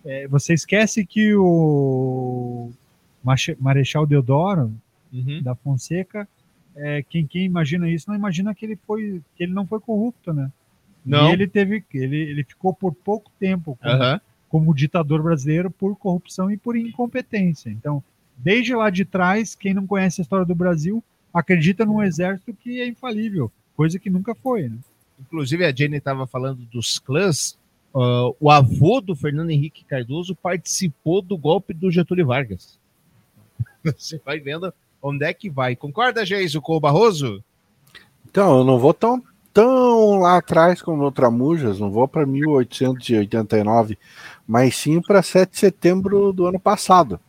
É, 0.03 0.27
você 0.27 0.53
esquece 0.55 1.05
que 1.05 1.35
o 1.35 2.71
Marechal 3.59 4.07
Deodoro 4.07 4.73
Uhum. 5.11 5.41
da 5.41 5.55
Fonseca, 5.55 6.27
é, 6.79 7.03
quem, 7.03 7.27
quem 7.27 7.43
imagina 7.43 7.89
isso 7.89 8.09
não 8.09 8.15
imagina 8.15 8.55
que 8.55 8.65
ele 8.65 8.77
foi 8.87 9.21
que 9.35 9.43
ele 9.43 9.53
não 9.53 9.67
foi 9.67 9.79
corrupto, 9.79 10.33
né? 10.33 10.51
Não. 11.05 11.29
E 11.29 11.33
ele 11.33 11.47
teve 11.47 11.83
ele, 11.93 12.17
ele 12.17 12.43
ficou 12.43 12.73
por 12.73 12.93
pouco 12.93 13.31
tempo 13.39 13.77
como, 13.81 14.21
como 14.47 14.75
ditador 14.75 15.21
brasileiro 15.21 15.69
por 15.69 15.95
corrupção 15.97 16.49
e 16.49 16.57
por 16.57 16.75
incompetência. 16.77 17.69
Então, 17.69 18.03
desde 18.37 18.73
lá 18.73 18.89
de 18.89 19.03
trás, 19.03 19.55
quem 19.55 19.73
não 19.73 19.85
conhece 19.85 20.21
a 20.21 20.23
história 20.23 20.45
do 20.45 20.55
Brasil 20.55 21.03
acredita 21.33 21.85
num 21.85 22.01
exército 22.01 22.53
que 22.53 22.81
é 22.81 22.87
infalível, 22.87 23.51
coisa 23.75 23.99
que 23.99 24.09
nunca 24.09 24.33
foi, 24.33 24.69
né? 24.69 24.77
Inclusive, 25.19 25.65
a 25.65 25.75
Jenny 25.75 25.97
estava 25.97 26.25
falando 26.25 26.65
dos 26.65 26.97
clãs. 26.97 27.57
ah, 27.93 28.31
o 28.39 28.49
avô 28.49 29.01
do 29.01 29.15
Fernando 29.15 29.49
Henrique 29.49 29.83
Cardoso 29.83 30.33
participou 30.33 31.21
do 31.21 31.37
golpe 31.37 31.73
do 31.73 31.91
Getúlio 31.91 32.25
Vargas. 32.25 32.79
Você 33.83 34.17
vai 34.23 34.39
vendo 34.39 34.73
onde 35.01 35.25
é 35.25 35.33
que 35.33 35.49
vai. 35.49 35.75
Concorda, 35.75 36.25
Geiso, 36.25 36.61
com 36.61 36.75
o 36.75 36.79
Barroso? 36.79 37.43
Então, 38.29 38.59
eu 38.59 38.63
não 38.63 38.77
vou 38.77 38.93
tão, 38.93 39.21
tão 39.53 40.19
lá 40.19 40.37
atrás 40.37 40.81
como 40.81 41.03
o 41.03 41.11
Tramujas, 41.11 41.79
não 41.79 41.89
vou 41.89 42.07
para 42.07 42.25
1889, 42.25 43.97
mas 44.47 44.75
sim 44.75 45.01
para 45.01 45.23
7 45.23 45.51
de 45.51 45.59
setembro 45.59 46.31
do 46.31 46.45
ano 46.45 46.59
passado. 46.59 47.19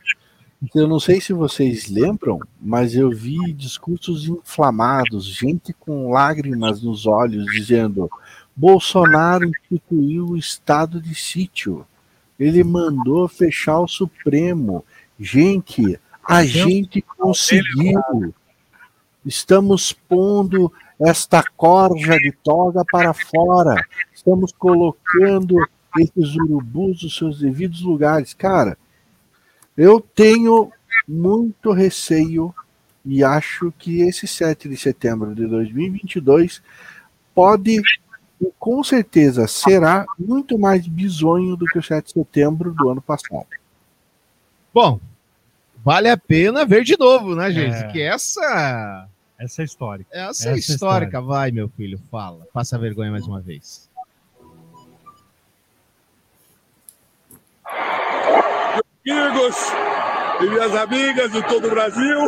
Eu 0.75 0.87
não 0.87 1.01
sei 1.01 1.23
se 1.23 1.33
vocês 1.33 1.89
lembram, 1.89 2.39
mas 2.61 2.95
eu 2.95 3.11
vi 3.11 3.51
discursos 3.55 4.29
inflamados, 4.29 5.25
gente 5.25 5.73
com 5.73 6.11
lágrimas 6.11 6.83
nos 6.83 7.07
olhos, 7.07 7.47
dizendo: 7.47 8.11
Bolsonaro 8.55 9.47
instituiu 9.49 10.27
o 10.27 10.37
estado 10.37 11.01
de 11.01 11.15
sítio. 11.15 11.87
Ele 12.39 12.63
mandou 12.63 13.27
fechar 13.27 13.81
o 13.81 13.89
Supremo. 13.89 14.85
Gente, 15.19 15.99
a 16.25 16.45
gente 16.45 17.03
conseguiu. 17.03 18.01
Estamos 19.25 19.93
pondo 19.93 20.73
esta 20.99 21.43
corja 21.57 22.17
de 22.17 22.33
toga 22.43 22.83
para 22.91 23.13
fora. 23.13 23.75
Estamos 24.13 24.53
colocando 24.53 25.57
esses 25.99 26.35
urubus 26.37 27.03
nos 27.03 27.17
seus 27.17 27.41
devidos 27.41 27.83
lugares. 27.83 28.35
Cara, 28.35 28.79
eu 29.77 30.01
tenho 30.01 30.71
muito 31.09 31.73
receio 31.73 32.55
e 33.05 33.25
acho 33.25 33.73
que 33.79 34.03
esse 34.03 34.27
7 34.27 34.69
de 34.69 34.77
setembro 34.77 35.35
de 35.35 35.47
2022 35.47 36.63
pode 37.35 37.81
e 38.41 38.53
com 38.59 38.83
certeza 38.83 39.47
será 39.47 40.07
muito 40.19 40.59
mais 40.59 40.87
bizonho 40.87 41.57
do 41.57 41.67
que 41.67 41.79
o 41.79 41.83
7 41.83 42.07
de 42.07 42.13
setembro 42.13 42.73
do 42.73 42.89
ano 42.89 43.03
passado. 43.03 43.49
Bom, 44.73 45.01
vale 45.85 46.09
a 46.09 46.17
pena 46.17 46.65
ver 46.65 46.85
de 46.85 46.99
novo, 46.99 47.35
né, 47.35 47.51
gente? 47.51 47.77
É. 47.77 47.89
Que 47.89 48.03
essa 48.03 49.09
Essa 49.39 49.63
é 49.63 49.65
histórica. 49.65 50.11
Essa 50.13 50.51
é 50.51 50.59
histórica, 50.59 51.21
vai, 51.21 51.51
meu 51.51 51.69
filho, 51.69 52.01
fala. 52.11 52.47
Passa 52.53 52.79
vergonha 52.79 53.11
mais 53.11 53.27
uma 53.27 53.41
vez. 53.41 53.89
amigos 59.11 59.57
e 60.41 60.45
minhas 60.45 60.75
amigas 60.77 61.33
de 61.33 61.43
todo 61.49 61.67
o 61.67 61.71
Brasil. 61.71 62.19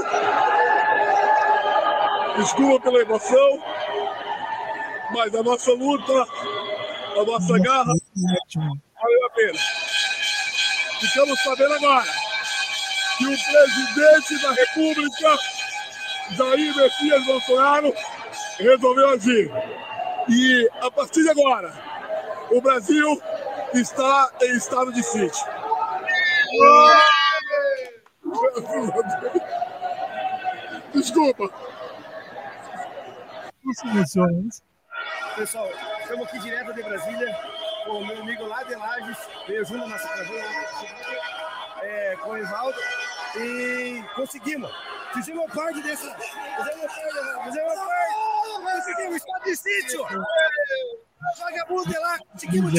Desculpa 2.37 2.81
pela 2.81 3.01
emoção, 3.01 3.63
mas 5.13 5.35
a 5.35 5.43
nossa 5.43 5.73
luta, 5.73 6.13
a 6.13 7.25
nossa 7.25 7.59
garra, 7.59 7.93
valeu 8.55 9.27
a 9.27 9.31
pena. 9.31 9.59
Ficamos 11.01 11.43
sabendo 11.43 11.75
agora 11.75 12.22
que 13.19 13.27
o 13.27 13.37
presidente 13.37 14.43
da 14.43 14.53
República, 14.53 15.39
Jair 16.31 16.77
Messias 16.77 17.27
Bolsonaro, 17.27 17.95
resolveu 18.59 19.09
agir. 19.11 19.51
E 20.29 20.71
a 20.81 20.91
partir 20.91 21.23
de 21.23 21.31
agora, 21.31 21.73
o 22.51 22.61
Brasil 22.61 23.23
está 23.75 24.31
em 24.43 24.57
estado 24.57 24.93
de 24.93 25.03
sítio. 25.03 25.47
Desculpa. 30.95 31.51
Pessoal, 35.37 35.71
estamos 36.01 36.27
aqui 36.27 36.39
direto 36.41 36.75
de 36.75 36.83
Brasília 36.83 37.37
com 37.85 37.99
o 37.99 38.07
meu 38.07 38.21
amigo 38.23 38.47
lá 38.47 38.63
de 38.63 38.75
Lages, 38.75 39.19
veio 39.47 39.65
junto 39.65 39.89
na 39.89 39.99
cidade, 39.99 40.31
é, 41.83 42.17
com 42.23 42.31
o 42.31 42.37
Evaldo, 42.37 42.79
e 43.37 44.03
conseguimos. 44.15 44.71
Fizemos 45.15 45.53
parte 45.53 45.83
dessa. 45.83 46.15
Fizemos 46.15 46.87
parte, 46.87 47.45
fizemos 47.45 47.75
parte. 47.75 48.33
Conseguimos, 48.63 49.17
estado 49.17 49.45
de 49.45 49.57
sítio! 49.57 50.07
Vagabundo 51.41 51.93
lá, 52.01 52.19
conseguimos. 52.33 52.73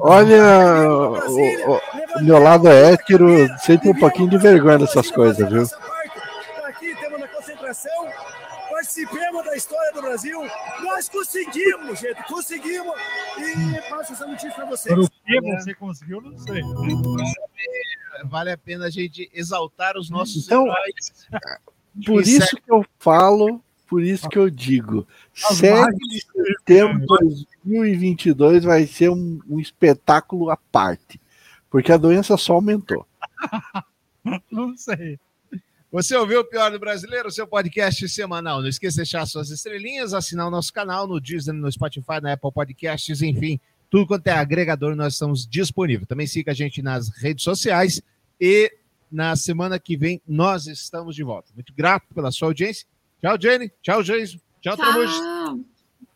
Olha, 0.00 0.88
o, 0.90 1.72
o- 1.72 1.80
o 2.18 2.22
meu 2.24 2.38
lado 2.38 2.68
é 2.68 2.92
hétero, 2.92 3.28
sente 3.58 3.88
um 3.88 3.98
pouquinho 3.98 4.28
de 4.30 4.38
vergonha 4.38 4.78
dessas 4.78 5.10
coisas, 5.10 5.48
viu? 5.48 5.66
Tá 5.68 6.68
aqui, 6.68 6.86
estamos 6.90 7.20
na 7.20 7.28
concentração, 7.28 8.08
participemos 8.90 9.44
da 9.44 9.56
história 9.56 9.92
do 9.92 10.02
Brasil. 10.02 10.40
Nós 10.82 11.08
conseguimos, 11.08 12.00
gente, 12.00 12.22
conseguimos. 12.24 12.94
E 13.38 13.88
passo 13.88 14.12
essa 14.12 14.26
notícia 14.26 14.52
para 14.52 14.64
vocês. 14.66 14.94
Por 14.94 15.04
o 15.04 15.10
que 15.10 15.40
você 15.40 15.74
conseguiu, 15.74 16.20
não 16.20 16.36
sei. 16.38 16.62
Vale 18.24 18.50
a 18.50 18.58
pena 18.58 18.86
a 18.86 18.90
gente 18.90 19.30
exaltar 19.32 19.96
os 19.96 20.10
nossos 20.10 20.46
Então, 20.46 20.66
heróis. 20.66 21.28
Por 22.04 22.22
Isso 22.22 22.44
isso 22.44 22.56
que 22.56 22.72
eu 22.72 22.84
falo, 22.98 23.62
por 23.88 24.02
isso 24.02 24.28
que 24.28 24.38
eu 24.38 24.50
digo, 24.50 25.06
As 25.44 25.56
7 25.58 25.80
marcas 25.80 25.98
de 25.98 26.20
setembro 26.20 27.00
de 27.00 27.46
2022 27.64 28.64
vai 28.64 28.86
ser 28.86 29.10
um, 29.10 29.40
um 29.48 29.60
espetáculo 29.60 30.50
à 30.50 30.56
parte, 30.56 31.20
porque 31.70 31.92
a 31.92 31.96
doença 31.96 32.36
só 32.36 32.54
aumentou. 32.54 33.06
Não 34.50 34.76
sei. 34.76 35.18
Você 35.92 36.16
ouviu 36.16 36.40
o 36.40 36.44
Pior 36.44 36.70
do 36.70 36.78
Brasileiro, 36.78 37.32
seu 37.32 37.48
podcast 37.48 38.08
semanal. 38.08 38.62
Não 38.62 38.68
esqueça 38.68 38.92
de 38.92 38.98
deixar 38.98 39.26
suas 39.26 39.50
estrelinhas, 39.50 40.14
assinar 40.14 40.46
o 40.46 40.50
nosso 40.50 40.72
canal 40.72 41.04
no 41.08 41.20
Disney, 41.20 41.52
no 41.52 41.70
Spotify, 41.70 42.20
na 42.22 42.34
Apple 42.34 42.52
Podcasts, 42.52 43.20
enfim, 43.22 43.58
tudo 43.90 44.06
quanto 44.06 44.28
é 44.28 44.32
agregador, 44.32 44.94
nós 44.94 45.14
estamos 45.14 45.44
disponíveis. 45.44 46.06
Também 46.06 46.28
siga 46.28 46.52
a 46.52 46.54
gente 46.54 46.80
nas 46.80 47.08
redes 47.08 47.42
sociais 47.42 48.00
e 48.40 48.72
na 49.10 49.34
semana 49.34 49.80
que 49.80 49.96
vem 49.96 50.22
nós 50.28 50.68
estamos 50.68 51.16
de 51.16 51.24
volta. 51.24 51.50
Muito 51.56 51.74
grato 51.74 52.06
pela 52.14 52.30
sua 52.30 52.46
audiência. 52.46 52.86
Tchau, 53.20 53.36
Jenny. 53.40 53.72
Tchau, 53.82 54.00
Jason. 54.04 54.38
Tchau, 54.60 54.76
Tramujas. 54.76 55.20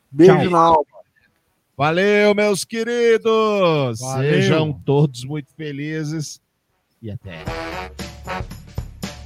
Beijo 0.09 0.35
Tchau. 0.35 0.51
na 0.51 0.59
alma. 0.59 0.87
Valeu, 1.77 2.33
meus 2.33 2.65
queridos. 2.65 3.99
Valeu. 3.99 4.31
Sejam 4.31 4.73
todos 4.73 5.25
muito 5.25 5.53
felizes 5.57 6.41
e 7.03 7.11
até. 7.11 7.43